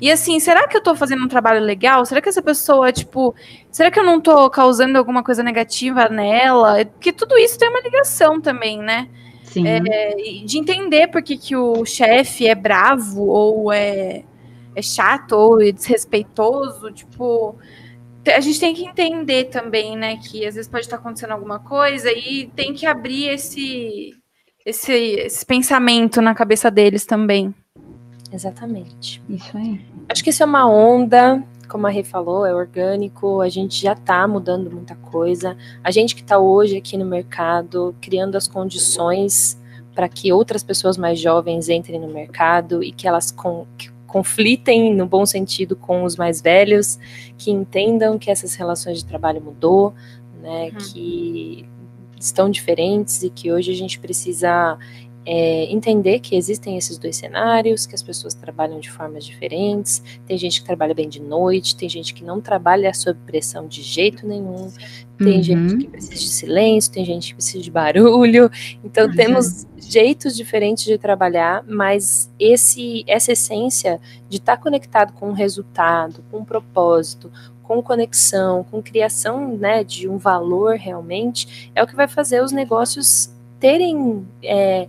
E 0.00 0.10
assim, 0.10 0.38
será 0.38 0.68
que 0.68 0.76
eu 0.76 0.82
tô 0.82 0.94
fazendo 0.94 1.24
um 1.24 1.28
trabalho 1.28 1.60
legal? 1.60 2.04
Será 2.04 2.20
que 2.20 2.28
essa 2.28 2.42
pessoa, 2.42 2.92
tipo, 2.92 3.34
será 3.70 3.90
que 3.90 3.98
eu 3.98 4.04
não 4.04 4.20
tô 4.20 4.48
causando 4.50 4.98
alguma 4.98 5.22
coisa 5.22 5.42
negativa 5.42 6.08
nela? 6.08 6.84
Porque 6.84 7.12
tudo 7.12 7.36
isso 7.38 7.58
tem 7.58 7.68
uma 7.68 7.80
ligação 7.80 8.40
também, 8.40 8.78
né? 8.78 9.08
Sim. 9.44 9.66
É, 9.66 10.14
de 10.44 10.58
entender 10.58 11.06
por 11.08 11.22
que, 11.22 11.38
que 11.38 11.56
o 11.56 11.84
chefe 11.86 12.46
é 12.46 12.54
bravo 12.54 13.26
ou 13.26 13.72
é, 13.72 14.22
é 14.74 14.82
chato 14.82 15.32
ou 15.32 15.62
é 15.62 15.72
desrespeitoso, 15.72 16.92
tipo, 16.92 17.56
a 18.26 18.40
gente 18.40 18.60
tem 18.60 18.74
que 18.74 18.84
entender 18.84 19.44
também, 19.44 19.96
né, 19.96 20.18
que 20.18 20.44
às 20.44 20.56
vezes 20.56 20.68
pode 20.68 20.84
estar 20.84 20.96
acontecendo 20.96 21.30
alguma 21.30 21.58
coisa 21.58 22.12
e 22.12 22.50
tem 22.54 22.74
que 22.74 22.84
abrir 22.84 23.28
esse, 23.28 24.10
esse, 24.64 24.92
esse 24.92 25.46
pensamento 25.46 26.20
na 26.20 26.34
cabeça 26.34 26.70
deles 26.70 27.06
também. 27.06 27.54
Exatamente. 28.36 29.22
Isso 29.28 29.56
aí. 29.56 29.80
Acho 30.08 30.22
que 30.22 30.28
isso 30.28 30.42
é 30.42 30.46
uma 30.46 30.68
onda, 30.68 31.42
como 31.68 31.86
a 31.86 31.90
Rê 31.90 32.04
falou, 32.04 32.44
é 32.44 32.54
orgânico, 32.54 33.40
a 33.40 33.48
gente 33.48 33.82
já 33.82 33.94
está 33.94 34.28
mudando 34.28 34.70
muita 34.70 34.94
coisa. 34.94 35.56
A 35.82 35.90
gente 35.90 36.14
que 36.14 36.20
está 36.20 36.38
hoje 36.38 36.76
aqui 36.76 36.98
no 36.98 37.06
mercado, 37.06 37.96
criando 38.00 38.36
as 38.36 38.46
condições 38.46 39.58
para 39.94 40.06
que 40.06 40.30
outras 40.30 40.62
pessoas 40.62 40.98
mais 40.98 41.18
jovens 41.18 41.70
entrem 41.70 41.98
no 41.98 42.08
mercado 42.08 42.84
e 42.84 42.92
que 42.92 43.08
elas 43.08 43.30
com, 43.30 43.66
que 43.78 43.90
conflitem 44.06 44.94
no 44.94 45.06
bom 45.06 45.24
sentido 45.24 45.74
com 45.74 46.04
os 46.04 46.14
mais 46.14 46.42
velhos, 46.42 46.98
que 47.38 47.50
entendam 47.50 48.18
que 48.18 48.30
essas 48.30 48.54
relações 48.54 48.98
de 48.98 49.06
trabalho 49.06 49.40
mudou, 49.40 49.94
né, 50.42 50.66
uhum. 50.66 50.78
que 50.78 51.66
estão 52.20 52.50
diferentes 52.50 53.22
e 53.22 53.30
que 53.30 53.50
hoje 53.50 53.70
a 53.70 53.74
gente 53.74 53.98
precisa 53.98 54.78
é, 55.26 55.64
entender 55.72 56.20
que 56.20 56.36
existem 56.36 56.78
esses 56.78 56.96
dois 56.98 57.16
cenários, 57.16 57.84
que 57.84 57.96
as 57.96 58.02
pessoas 58.02 58.32
trabalham 58.32 58.78
de 58.78 58.88
formas 58.88 59.24
diferentes. 59.24 60.00
Tem 60.24 60.38
gente 60.38 60.60
que 60.60 60.66
trabalha 60.66 60.94
bem 60.94 61.08
de 61.08 61.20
noite, 61.20 61.74
tem 61.74 61.88
gente 61.88 62.14
que 62.14 62.22
não 62.22 62.40
trabalha 62.40 62.94
sob 62.94 63.18
pressão 63.26 63.66
de 63.66 63.82
jeito 63.82 64.24
nenhum, 64.24 64.70
tem 65.18 65.38
uhum. 65.38 65.42
gente 65.42 65.76
que 65.78 65.88
precisa 65.88 66.14
de 66.14 66.28
silêncio, 66.28 66.92
tem 66.92 67.04
gente 67.04 67.28
que 67.28 67.34
precisa 67.34 67.62
de 67.62 67.70
barulho. 67.70 68.48
Então 68.84 69.06
uhum. 69.08 69.16
temos 69.16 69.66
jeitos 69.76 70.36
diferentes 70.36 70.84
de 70.84 70.96
trabalhar, 70.96 71.64
mas 71.66 72.30
esse 72.38 73.04
essa 73.08 73.32
essência 73.32 74.00
de 74.28 74.36
estar 74.36 74.56
tá 74.56 74.62
conectado 74.62 75.12
com 75.12 75.30
um 75.30 75.32
resultado, 75.32 76.24
com 76.30 76.38
um 76.38 76.44
propósito, 76.44 77.32
com 77.64 77.82
conexão, 77.82 78.62
com 78.62 78.80
criação 78.80 79.56
né, 79.56 79.82
de 79.82 80.08
um 80.08 80.18
valor 80.18 80.76
realmente, 80.76 81.72
é 81.74 81.82
o 81.82 81.86
que 81.86 81.96
vai 81.96 82.06
fazer 82.06 82.40
os 82.40 82.52
negócios 82.52 83.34
terem 83.58 84.26
é, 84.42 84.86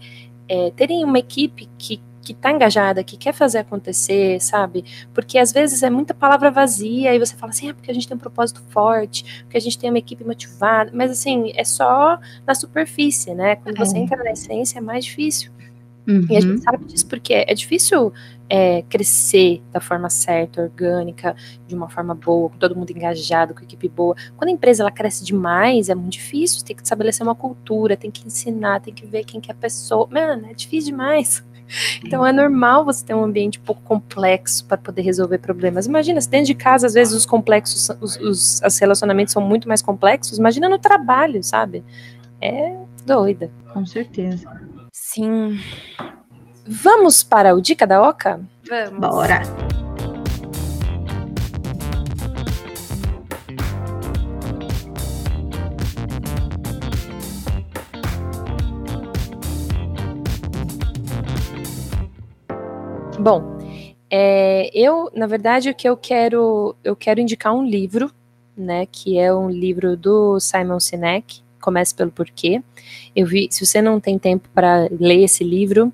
é, 0.49 0.71
terem 0.71 1.03
uma 1.03 1.19
equipe 1.19 1.69
que 1.77 2.01
que 2.27 2.33
está 2.33 2.51
engajada, 2.51 3.05
que 3.05 3.15
quer 3.15 3.33
fazer 3.33 3.59
acontecer, 3.59 4.41
sabe? 4.41 4.83
Porque 5.13 5.39
às 5.39 5.53
vezes 5.53 5.81
é 5.81 5.89
muita 5.89 6.13
palavra 6.13 6.51
vazia 6.51 7.15
e 7.15 7.19
você 7.19 7.37
fala 7.37 7.51
assim, 7.51 7.69
é 7.69 7.73
porque 7.73 7.89
a 7.89 7.93
gente 7.93 8.05
tem 8.05 8.17
um 8.17 8.19
propósito 8.19 8.61
forte, 8.69 9.43
porque 9.43 9.55
a 9.55 9.61
gente 9.61 9.79
tem 9.79 9.89
uma 9.89 9.97
equipe 9.97 10.25
motivada, 10.25 10.91
mas 10.93 11.09
assim, 11.09 11.53
é 11.55 11.63
só 11.63 12.19
na 12.45 12.53
superfície, 12.53 13.33
né? 13.33 13.55
Quando 13.55 13.77
você 13.77 13.97
é. 13.97 14.01
entra 14.01 14.21
na 14.21 14.31
essência 14.31 14.79
é 14.79 14.81
mais 14.81 15.05
difícil. 15.05 15.51
Uhum. 16.07 16.25
E 16.29 16.37
a 16.37 16.39
gente 16.39 16.57
uhum. 16.57 16.61
sabe 16.61 16.85
disso 16.85 17.05
porque 17.07 17.33
é 17.33 17.53
difícil 17.53 18.13
é, 18.49 18.81
crescer 18.83 19.61
da 19.71 19.81
forma 19.81 20.09
certa, 20.09 20.61
orgânica, 20.61 21.35
de 21.67 21.75
uma 21.75 21.89
forma 21.89 22.15
boa, 22.15 22.49
com 22.49 22.57
todo 22.57 22.75
mundo 22.75 22.89
engajado, 22.91 23.53
com 23.53 23.61
equipe 23.61 23.89
boa. 23.89 24.15
Quando 24.37 24.49
a 24.49 24.53
empresa 24.53 24.83
ela 24.83 24.91
cresce 24.91 25.25
demais, 25.25 25.89
é 25.89 25.95
muito 25.95 26.13
difícil, 26.13 26.63
tem 26.63 26.75
que 26.75 26.81
estabelecer 26.81 27.25
uma 27.25 27.35
cultura, 27.35 27.97
tem 27.97 28.09
que 28.09 28.25
ensinar, 28.25 28.79
tem 28.79 28.93
que 28.93 29.05
ver 29.05 29.25
quem 29.25 29.41
que 29.41 29.51
é 29.51 29.53
a 29.53 29.57
pessoa. 29.57 30.07
Mano, 30.09 30.47
é 30.49 30.53
difícil 30.53 30.91
demais. 30.91 31.43
Então 32.01 32.25
é 32.25 32.31
normal 32.31 32.85
você 32.85 33.03
ter 33.03 33.13
um 33.13 33.23
ambiente 33.23 33.59
um 33.59 33.63
pouco 33.63 33.81
complexo 33.81 34.63
para 34.65 34.77
poder 34.77 35.01
resolver 35.01 35.37
problemas. 35.39 35.85
Imagina, 35.85 36.21
se 36.21 36.29
dentro 36.29 36.47
de 36.47 36.55
casa, 36.55 36.87
às 36.87 36.93
vezes, 36.93 37.13
os 37.13 37.25
complexos, 37.25 37.89
os, 37.99 38.15
os, 38.17 38.61
os 38.65 38.77
relacionamentos 38.77 39.33
são 39.33 39.41
muito 39.41 39.67
mais 39.67 39.81
complexos, 39.81 40.37
imagina 40.37 40.69
no 40.69 40.79
trabalho, 40.79 41.43
sabe? 41.43 41.83
É 42.39 42.73
doida. 43.05 43.51
Com 43.73 43.85
certeza. 43.85 44.47
Sim. 44.99 45.59
Vamos 46.65 47.23
para 47.23 47.55
o 47.55 47.61
Dica 47.61 47.85
da 47.85 48.01
Oca? 48.01 48.41
Vamos. 48.67 48.99
Bora. 48.99 49.41
Bom, 63.19 63.57
é, 64.09 64.69
eu, 64.73 65.11
na 65.15 65.27
verdade, 65.27 65.69
o 65.69 65.75
que 65.75 65.87
eu 65.87 65.95
quero, 65.95 66.75
eu 66.83 66.95
quero 66.95 67.19
indicar 67.19 67.53
um 67.53 67.63
livro, 67.63 68.11
né, 68.57 68.85
que 68.87 69.17
é 69.17 69.33
um 69.33 69.49
livro 69.49 69.95
do 69.95 70.39
Simon 70.39 70.79
Sinek, 70.79 71.41
Comece 71.67 71.93
pelo 71.93 72.11
Porquê. 72.11 72.63
Eu 73.13 73.27
vi, 73.27 73.49
se 73.51 73.65
você 73.65 73.81
não 73.81 73.99
tem 73.99 74.17
tempo 74.17 74.47
para 74.53 74.87
ler 74.89 75.25
esse 75.25 75.43
livro, 75.43 75.91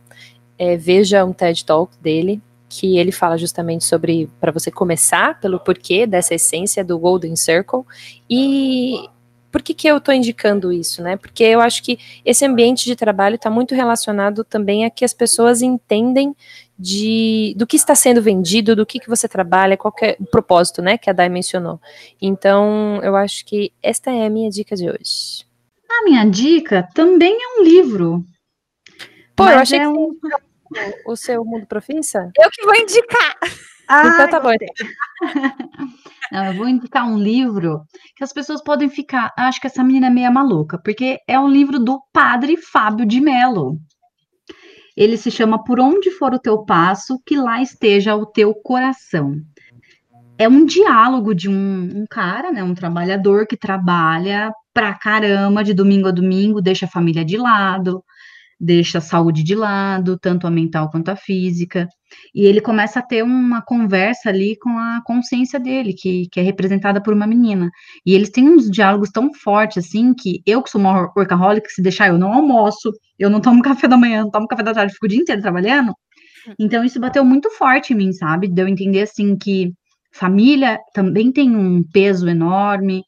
é, 0.56 0.78
veja 0.78 1.26
um 1.26 1.34
TED 1.34 1.66
Talk 1.66 1.98
dele, 2.00 2.40
que 2.70 3.00
ele 3.00 3.12
fala 3.12 3.40
justamente 3.40 3.84
sobre 3.84 4.30
para 4.40 4.52
você 4.52 4.70
começar 4.70 5.40
pelo 5.40 5.60
porquê 5.60 6.06
dessa 6.06 6.36
essência 6.36 6.86
do 6.86 7.00
Golden 7.00 7.36
Circle 7.36 7.82
e 8.30 9.10
por 9.52 9.64
que, 9.64 9.74
que 9.74 9.88
eu 9.88 9.98
estou 9.98 10.14
indicando 10.14 10.72
isso, 10.72 11.02
né? 11.02 11.18
Porque 11.18 11.44
eu 11.44 11.60
acho 11.60 11.82
que 11.82 11.98
esse 12.24 12.46
ambiente 12.46 12.86
de 12.86 12.96
trabalho 12.96 13.36
está 13.36 13.50
muito 13.50 13.74
relacionado 13.74 14.44
também 14.44 14.86
a 14.86 14.92
que 14.92 15.04
as 15.04 15.14
pessoas 15.14 15.64
entendem 15.64 16.36
de 16.78 17.56
do 17.58 17.66
que 17.66 17.78
está 17.78 17.96
sendo 17.96 18.22
vendido, 18.22 18.76
do 18.76 18.86
que, 18.86 19.00
que 19.00 19.10
você 19.10 19.28
trabalha, 19.28 19.76
qual 19.76 19.94
é 20.04 20.18
o 20.20 20.26
propósito, 20.26 20.84
né? 20.84 21.00
Que 21.00 21.10
a 21.10 21.14
Dai 21.14 21.30
mencionou. 21.30 21.82
Então, 22.22 23.00
eu 23.02 23.16
acho 23.16 23.44
que 23.44 23.74
esta 23.82 24.12
é 24.12 24.28
a 24.28 24.30
minha 24.30 24.52
dica 24.52 24.76
de 24.76 24.88
hoje. 24.88 25.52
A 26.00 26.04
minha 26.04 26.26
dica 26.26 26.88
também 26.94 27.34
é 27.34 27.60
um 27.60 27.64
livro. 27.64 28.26
Pô, 29.36 29.48
eu 29.48 29.60
achei 29.60 29.80
é 29.80 29.82
que 29.82 29.88
um 29.88 30.18
o 31.06 31.16
seu 31.16 31.44
mundo 31.46 31.66
profissa? 31.68 32.32
Eu 32.38 32.50
que 32.50 32.66
vou 32.66 32.76
indicar. 32.76 33.36
Ah, 33.88 34.08
então 34.08 34.30
tá 34.30 34.40
bom. 34.40 34.52
Não, 36.32 36.46
eu 36.46 36.54
vou 36.54 36.68
indicar 36.68 37.08
um 37.08 37.18
livro 37.18 37.84
que 38.16 38.24
as 38.24 38.34
pessoas 38.34 38.64
podem 38.64 38.90
ficar. 38.90 39.32
Acho 39.38 39.62
que 39.62 39.68
essa 39.68 39.84
menina 39.84 40.08
é 40.08 40.10
meia 40.10 40.32
maluca, 40.32 40.80
porque 40.84 41.20
é 41.28 41.40
um 41.40 41.48
livro 41.48 41.80
do 41.80 42.02
padre 42.12 42.58
Fábio 42.58 43.06
de 43.06 43.22
Mello. 43.22 43.78
Ele 44.96 45.18
se 45.18 45.30
chama 45.30 45.64
Por 45.64 45.80
Onde 45.80 46.12
For 46.12 46.34
o 46.34 46.40
Teu 46.40 46.64
Passo, 46.66 47.20
que 47.26 47.36
lá 47.36 47.62
esteja 47.62 48.16
o 48.16 48.26
teu 48.26 48.54
coração. 48.54 49.36
É 50.38 50.48
um 50.48 50.66
diálogo 50.66 51.34
de 51.34 51.50
um, 51.50 52.02
um 52.02 52.06
cara, 52.10 52.52
né, 52.52 52.64
um 52.64 52.74
trabalhador 52.74 53.46
que 53.46 53.58
trabalha 53.58 54.52
pra 54.74 54.94
caramba 54.94 55.64
de 55.64 55.74
domingo 55.74 56.08
a 56.08 56.12
domingo, 56.12 56.62
deixa 56.62 56.86
a 56.86 56.90
família 56.90 57.24
de 57.24 57.38
lado, 57.38 58.04
deixa 58.60 59.00
a 59.00 59.02
saúde 59.02 59.44
de 59.44 59.56
lado, 59.56 60.18
tanto 60.18 60.48
a 60.48 60.52
mental 60.52 60.90
quanto 60.90 61.10
a 61.10 61.16
física, 61.16 61.88
e 62.34 62.46
ele 62.46 62.62
começa 62.62 63.00
a 63.00 63.02
ter 63.02 63.24
uma 63.24 63.62
conversa 63.62 64.30
ali 64.30 64.58
com 64.58 64.70
a 64.78 65.02
consciência 65.04 65.60
dele, 65.60 65.94
que, 65.94 66.28
que 66.32 66.40
é 66.40 66.44
representada 66.44 67.02
por 67.02 67.14
uma 67.14 67.28
menina. 67.28 67.70
E 68.06 68.14
eles 68.14 68.30
têm 68.30 68.50
uns 68.50 68.70
diálogos 68.70 69.10
tão 69.10 69.34
fortes, 69.34 69.86
assim, 69.86 70.14
que 70.14 70.42
eu, 70.46 70.62
que 70.62 70.70
sou 70.70 70.80
uma 70.80 71.12
workaholic, 71.16 71.70
se 71.70 71.82
deixar, 71.82 72.08
eu 72.08 72.18
não 72.18 72.34
almoço, 72.34 72.92
eu 73.20 73.30
não 73.30 73.42
tomo 73.42 73.62
café 73.64 73.88
da 73.88 73.98
manhã, 73.98 74.24
não 74.24 74.32
tomo 74.32 74.48
café 74.48 74.64
da 74.64 74.74
tarde, 74.74 74.94
fico 74.94 75.06
o 75.06 75.10
dia 75.10 75.20
inteiro 75.20 75.42
trabalhando. 75.42 75.94
Então, 76.60 76.84
isso 76.84 77.00
bateu 77.00 77.24
muito 77.26 77.50
forte 77.52 77.94
em 77.94 77.98
mim, 77.98 78.14
sabe? 78.14 78.48
Deu 78.48 78.68
entender, 78.68 79.02
assim, 79.02 79.36
que 79.38 79.72
família 80.12 80.80
também 80.94 81.32
tem 81.32 81.56
um 81.56 81.84
peso 81.84 82.30
enorme, 82.30 83.04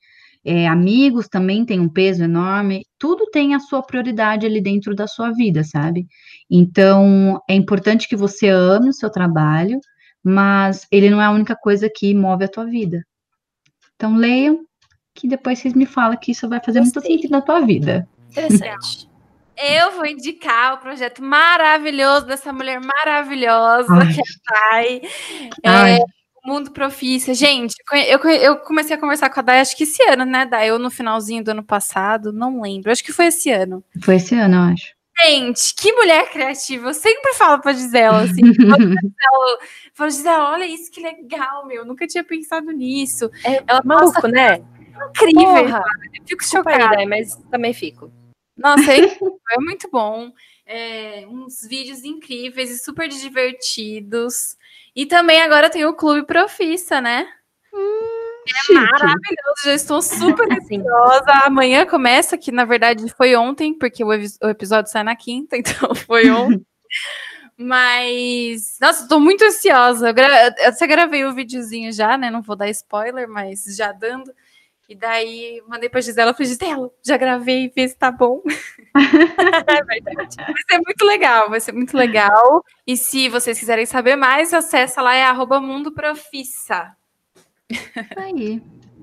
é, 0.46 0.68
amigos 0.68 1.28
também 1.28 1.66
têm 1.66 1.80
um 1.80 1.90
peso 1.90 2.24
enorme, 2.24 2.86
tudo 3.00 3.26
tem 3.32 3.56
a 3.56 3.60
sua 3.60 3.82
prioridade 3.82 4.46
ali 4.46 4.62
dentro 4.62 4.94
da 4.94 5.08
sua 5.08 5.32
vida, 5.32 5.64
sabe? 5.64 6.06
Então, 6.50 7.42
é 7.50 7.56
importante 7.56 8.08
que 8.08 8.16
você 8.16 8.48
ame 8.48 8.90
o 8.90 8.94
seu 8.94 9.10
trabalho, 9.10 9.80
mas 10.24 10.86
ele 10.92 11.10
não 11.10 11.20
é 11.20 11.26
a 11.26 11.32
única 11.32 11.56
coisa 11.56 11.90
que 11.94 12.14
move 12.14 12.46
a 12.46 12.48
tua 12.48 12.66
vida. 12.66 13.04
Então, 13.96 14.16
leiam, 14.16 14.60
que 15.16 15.28
depois 15.28 15.58
vocês 15.58 15.74
me 15.74 15.88
falam 15.88 16.18
que 16.18 16.32
isso 16.32 16.48
vai 16.48 16.60
fazer 16.64 16.80
Gostei. 16.80 17.02
muito 17.02 17.08
sentido 17.08 17.32
na 17.32 17.42
tua 17.42 17.62
vida. 17.62 18.08
Interessante. 18.30 19.10
Eu 19.58 19.94
vou 19.94 20.06
indicar 20.06 20.74
o 20.74 20.78
projeto 20.80 21.24
maravilhoso 21.24 22.26
dessa 22.26 22.52
mulher 22.52 22.82
maravilhosa, 22.82 23.94
Ai. 23.94 24.14
que 24.14 24.20
é 24.20 24.24
a 24.24 24.70
Thay. 24.70 25.02
É, 25.64 26.00
Mundo 26.46 26.72
Profícia. 26.72 27.34
Gente, 27.34 27.76
eu, 28.08 28.20
eu 28.20 28.58
comecei 28.58 28.96
a 28.96 29.00
conversar 29.00 29.30
com 29.30 29.40
a 29.40 29.44
Day, 29.44 29.60
acho 29.60 29.76
que 29.76 29.84
esse 29.84 30.04
ano, 30.04 30.26
né, 30.26 30.46
Day? 30.46 30.70
Eu 30.70 30.78
no 30.78 30.92
finalzinho 30.92 31.44
do 31.44 31.52
ano 31.52 31.64
passado, 31.64 32.32
não 32.32 32.62
lembro. 32.62 32.92
Acho 32.92 33.04
que 33.04 33.12
foi 33.12 33.26
esse 33.28 33.52
ano. 33.52 33.84
Foi 34.04 34.16
esse 34.18 34.36
ano, 34.36 34.56
eu 34.56 34.62
acho. 34.74 34.96
Gente, 35.24 35.74
que 35.76 35.92
mulher 35.94 36.30
criativa. 36.30 36.90
Eu 36.90 36.94
sempre 36.94 37.34
falo 37.34 37.62
pra 37.62 37.74
Gisela, 37.74 38.22
assim. 38.22 38.42
falo, 39.94 40.10
Gisela, 40.10 40.52
olha 40.52 40.66
isso, 40.66 40.92
que 40.92 41.02
legal, 41.02 41.66
meu. 41.66 41.86
Nunca 41.86 42.06
tinha 42.06 42.24
pensado 42.24 42.72
nisso. 42.72 43.32
É 43.44 43.64
Ela 43.66 43.82
maluco, 43.84 44.28
né? 44.28 44.62
Incrível. 45.10 45.44
Porra, 45.44 45.84
eu 46.14 46.28
fico 46.28 46.44
chocada. 46.44 46.98
Aí, 46.98 47.06
mas 47.06 47.36
também 47.50 47.74
fico. 47.74 48.12
Nossa, 48.58 48.94
é, 48.94 49.00
é 49.00 49.60
muito 49.60 49.90
bom. 49.90 50.32
É, 50.66 51.26
uns 51.28 51.62
vídeos 51.68 52.04
incríveis 52.04 52.70
e 52.70 52.78
super 52.78 53.08
divertidos. 53.08 54.58
E 54.96 55.06
também 55.06 55.42
agora 55.42 55.70
tem 55.70 55.86
o 55.86 55.94
Clube 55.94 56.26
Profissa, 56.26 57.02
né? 57.02 57.28
Hum, 57.74 58.42
é 58.48 58.60
chique. 58.62 58.74
maravilhoso, 58.74 59.64
já 59.66 59.74
estou 59.74 60.02
super 60.02 60.48
ansiosa. 60.54 61.32
Amanhã 61.44 61.86
começa, 61.86 62.38
que 62.38 62.52
na 62.52 62.64
verdade 62.64 63.08
foi 63.16 63.36
ontem, 63.36 63.78
porque 63.78 64.04
o, 64.04 64.08
o 64.08 64.50
episódio 64.50 64.90
sai 64.90 65.04
na 65.04 65.16
quinta, 65.16 65.58
então 65.58 65.94
foi 65.94 66.30
ontem. 66.30 66.66
mas, 67.58 68.78
nossa, 68.80 69.04
estou 69.04 69.20
muito 69.20 69.44
ansiosa. 69.44 70.10
Eu, 70.10 70.14
gra 70.14 70.56
eu 70.60 70.70
até 70.70 70.88
gravei 70.88 71.26
o 71.26 71.32
um 71.32 71.36
videozinho 71.36 71.92
já, 71.92 72.18
né? 72.18 72.32
Não 72.32 72.42
vou 72.42 72.56
dar 72.56 72.70
spoiler, 72.70 73.28
mas 73.28 73.64
já 73.76 73.92
dando. 73.92 74.32
E 74.88 74.96
daí 74.96 75.64
mandei 75.68 75.90
pra 75.90 76.00
Gisela, 76.00 76.34
falei, 76.34 76.48
Gisela, 76.48 76.92
já 77.04 77.18
gravei, 77.18 77.72
vê 77.76 77.88
se 77.88 77.98
tá 77.98 78.12
bom. 78.12 78.42
é 78.96 79.84
verdade. 79.84 80.38
Vai 80.38 80.64
ser 80.70 80.80
muito 80.86 81.06
legal, 81.06 81.50
vai 81.50 81.60
ser 81.60 81.72
muito 81.72 81.98
legal. 81.98 82.64
E 82.86 82.96
se 82.96 83.28
vocês 83.30 83.58
quiserem 83.58 83.86
saber 83.86 84.16
mais, 84.16 84.54
acessa 84.54 85.02
lá, 85.02 85.16
é 85.16 85.24
arroba 85.24 85.60
Mundo 85.60 85.92
Profissa. 85.92 86.96
Aí. 88.16 88.62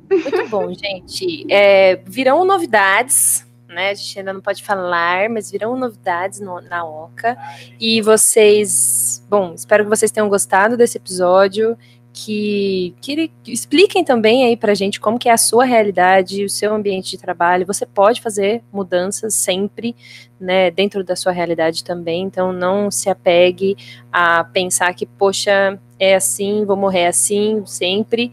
Muito 0.09 0.49
bom, 0.49 0.73
gente. 0.73 1.47
É, 1.51 1.97
virão 2.07 2.45
novidades, 2.45 3.47
né? 3.67 3.91
A 3.91 3.95
gente 3.95 4.19
ainda 4.19 4.33
não 4.33 4.41
pode 4.41 4.63
falar, 4.63 5.29
mas 5.31 5.51
virão 5.51 5.77
novidades 5.77 6.39
no, 6.39 6.61
na 6.61 6.85
Oca. 6.85 7.37
E 7.81 8.01
vocês, 8.03 9.25
bom, 9.29 9.55
espero 9.55 9.85
que 9.85 9.91
vocês 9.91 10.11
tenham 10.11 10.29
gostado 10.29 10.77
desse 10.77 10.99
episódio 10.99 11.77
que, 12.13 12.95
que, 13.01 13.31
expliquem 13.47 14.05
também 14.05 14.45
aí 14.45 14.57
pra 14.57 14.75
gente 14.75 15.01
como 15.01 15.19
que 15.19 15.29
é 15.29 15.33
a 15.33 15.39
sua 15.39 15.65
realidade, 15.65 16.45
o 16.45 16.51
seu 16.51 16.75
ambiente 16.75 17.11
de 17.13 17.19
trabalho. 17.19 17.67
Você 17.67 17.87
pode 17.87 18.21
fazer 18.21 18.63
mudanças 18.73 19.35
sempre, 19.35 19.97
né, 20.39 20.71
dentro 20.71 21.03
da 21.03 21.17
sua 21.17 21.33
realidade 21.33 21.83
também, 21.83 22.23
então 22.23 22.53
não 22.53 22.91
se 22.91 23.09
apegue 23.09 23.77
a 24.13 24.45
pensar 24.45 24.93
que, 24.95 25.07
poxa, 25.07 25.79
é 25.99 26.15
assim, 26.15 26.65
vou 26.65 26.77
morrer 26.77 27.07
assim, 27.07 27.63
sempre. 27.65 28.33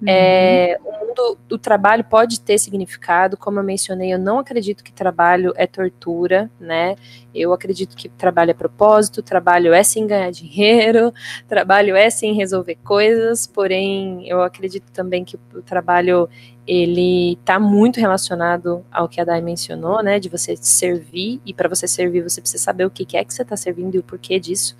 Uhum. 0.00 0.08
É, 0.08 0.78
o 0.84 1.06
mundo 1.06 1.38
do 1.48 1.58
trabalho 1.58 2.04
pode 2.04 2.40
ter 2.40 2.56
significado, 2.58 3.36
como 3.36 3.58
eu 3.58 3.64
mencionei, 3.64 4.12
eu 4.12 4.18
não 4.18 4.38
acredito 4.38 4.84
que 4.84 4.92
trabalho 4.92 5.52
é 5.56 5.66
tortura, 5.66 6.50
né? 6.60 6.94
Eu 7.34 7.52
acredito 7.52 7.96
que 7.96 8.08
trabalho 8.08 8.52
é 8.52 8.54
propósito, 8.54 9.22
trabalho 9.22 9.72
é 9.72 9.82
sem 9.82 10.06
ganhar 10.06 10.30
dinheiro, 10.30 11.12
trabalho 11.48 11.96
é 11.96 12.10
sem 12.10 12.32
resolver 12.32 12.76
coisas, 12.84 13.46
porém 13.46 14.28
eu 14.28 14.40
acredito 14.42 14.90
também 14.92 15.24
que 15.24 15.36
o 15.54 15.62
trabalho 15.62 16.28
ele 16.66 17.32
está 17.32 17.58
muito 17.58 17.98
relacionado 17.98 18.84
ao 18.92 19.08
que 19.08 19.20
a 19.20 19.24
Dai 19.24 19.40
mencionou, 19.40 20.02
né? 20.02 20.20
De 20.20 20.28
você 20.28 20.54
servir, 20.56 21.40
e 21.44 21.52
para 21.52 21.68
você 21.68 21.88
servir, 21.88 22.22
você 22.22 22.40
precisa 22.40 22.62
saber 22.62 22.84
o 22.84 22.90
que 22.90 23.16
é 23.16 23.24
que 23.24 23.34
você 23.34 23.42
está 23.42 23.56
servindo 23.56 23.96
e 23.96 23.98
o 23.98 24.02
porquê 24.02 24.38
disso, 24.38 24.76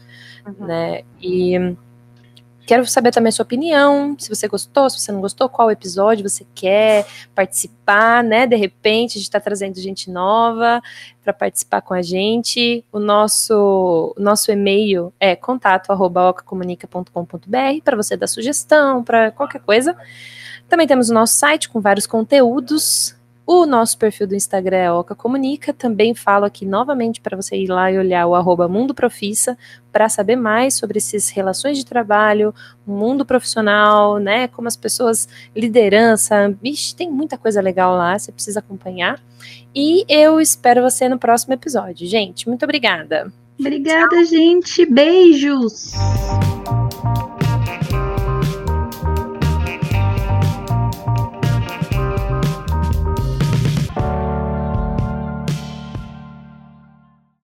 uhum. 0.46 0.66
né? 0.66 1.02
E 1.20 1.74
Quero 2.68 2.86
saber 2.86 3.10
também 3.12 3.30
a 3.30 3.32
sua 3.32 3.44
opinião, 3.44 4.14
se 4.18 4.28
você 4.28 4.46
gostou, 4.46 4.90
se 4.90 5.00
você 5.00 5.10
não 5.10 5.22
gostou, 5.22 5.48
qual 5.48 5.70
episódio 5.70 6.28
você 6.28 6.46
quer 6.54 7.06
participar, 7.34 8.22
né? 8.22 8.46
De 8.46 8.56
repente, 8.56 9.12
a 9.12 9.14
gente 9.14 9.22
está 9.22 9.40
trazendo 9.40 9.80
gente 9.80 10.10
nova 10.10 10.82
para 11.24 11.32
participar 11.32 11.80
com 11.80 11.94
a 11.94 12.02
gente. 12.02 12.84
O 12.92 12.98
nosso, 12.98 14.12
o 14.14 14.20
nosso 14.20 14.52
e-mail 14.52 15.10
é 15.18 15.34
contato@ocacomunica.com.br 15.34 17.82
para 17.82 17.96
você 17.96 18.18
dar 18.18 18.26
sugestão, 18.26 19.02
para 19.02 19.30
qualquer 19.30 19.62
coisa. 19.62 19.96
Também 20.68 20.86
temos 20.86 21.08
o 21.08 21.14
nosso 21.14 21.38
site 21.38 21.70
com 21.70 21.80
vários 21.80 22.06
conteúdos, 22.06 23.16
o 23.50 23.64
nosso 23.64 23.96
perfil 23.96 24.26
do 24.26 24.34
Instagram 24.34 24.76
é 24.76 24.92
Oca 24.92 25.14
Comunica. 25.14 25.72
Também 25.72 26.14
falo 26.14 26.44
aqui 26.44 26.66
novamente 26.66 27.18
para 27.18 27.34
você 27.34 27.56
ir 27.56 27.68
lá 27.68 27.90
e 27.90 27.96
olhar 27.96 28.26
o 28.26 28.34
arroba 28.34 28.68
Mundo 28.68 28.92
Profissa 28.92 29.56
para 29.90 30.06
saber 30.10 30.36
mais 30.36 30.74
sobre 30.74 30.98
essas 30.98 31.30
relações 31.30 31.78
de 31.78 31.86
trabalho, 31.86 32.54
mundo 32.86 33.24
profissional, 33.24 34.18
né? 34.18 34.48
Como 34.48 34.68
as 34.68 34.76
pessoas, 34.76 35.26
liderança. 35.56 36.54
Vixe, 36.62 36.94
tem 36.94 37.10
muita 37.10 37.38
coisa 37.38 37.62
legal 37.62 37.96
lá, 37.96 38.18
você 38.18 38.30
precisa 38.30 38.58
acompanhar. 38.58 39.18
E 39.74 40.04
eu 40.10 40.38
espero 40.38 40.82
você 40.82 41.08
no 41.08 41.18
próximo 41.18 41.54
episódio. 41.54 42.06
Gente, 42.06 42.46
muito 42.46 42.64
obrigada. 42.64 43.32
Obrigada, 43.58 44.14
Tchau. 44.14 44.24
gente. 44.26 44.84
Beijos. 44.84 45.94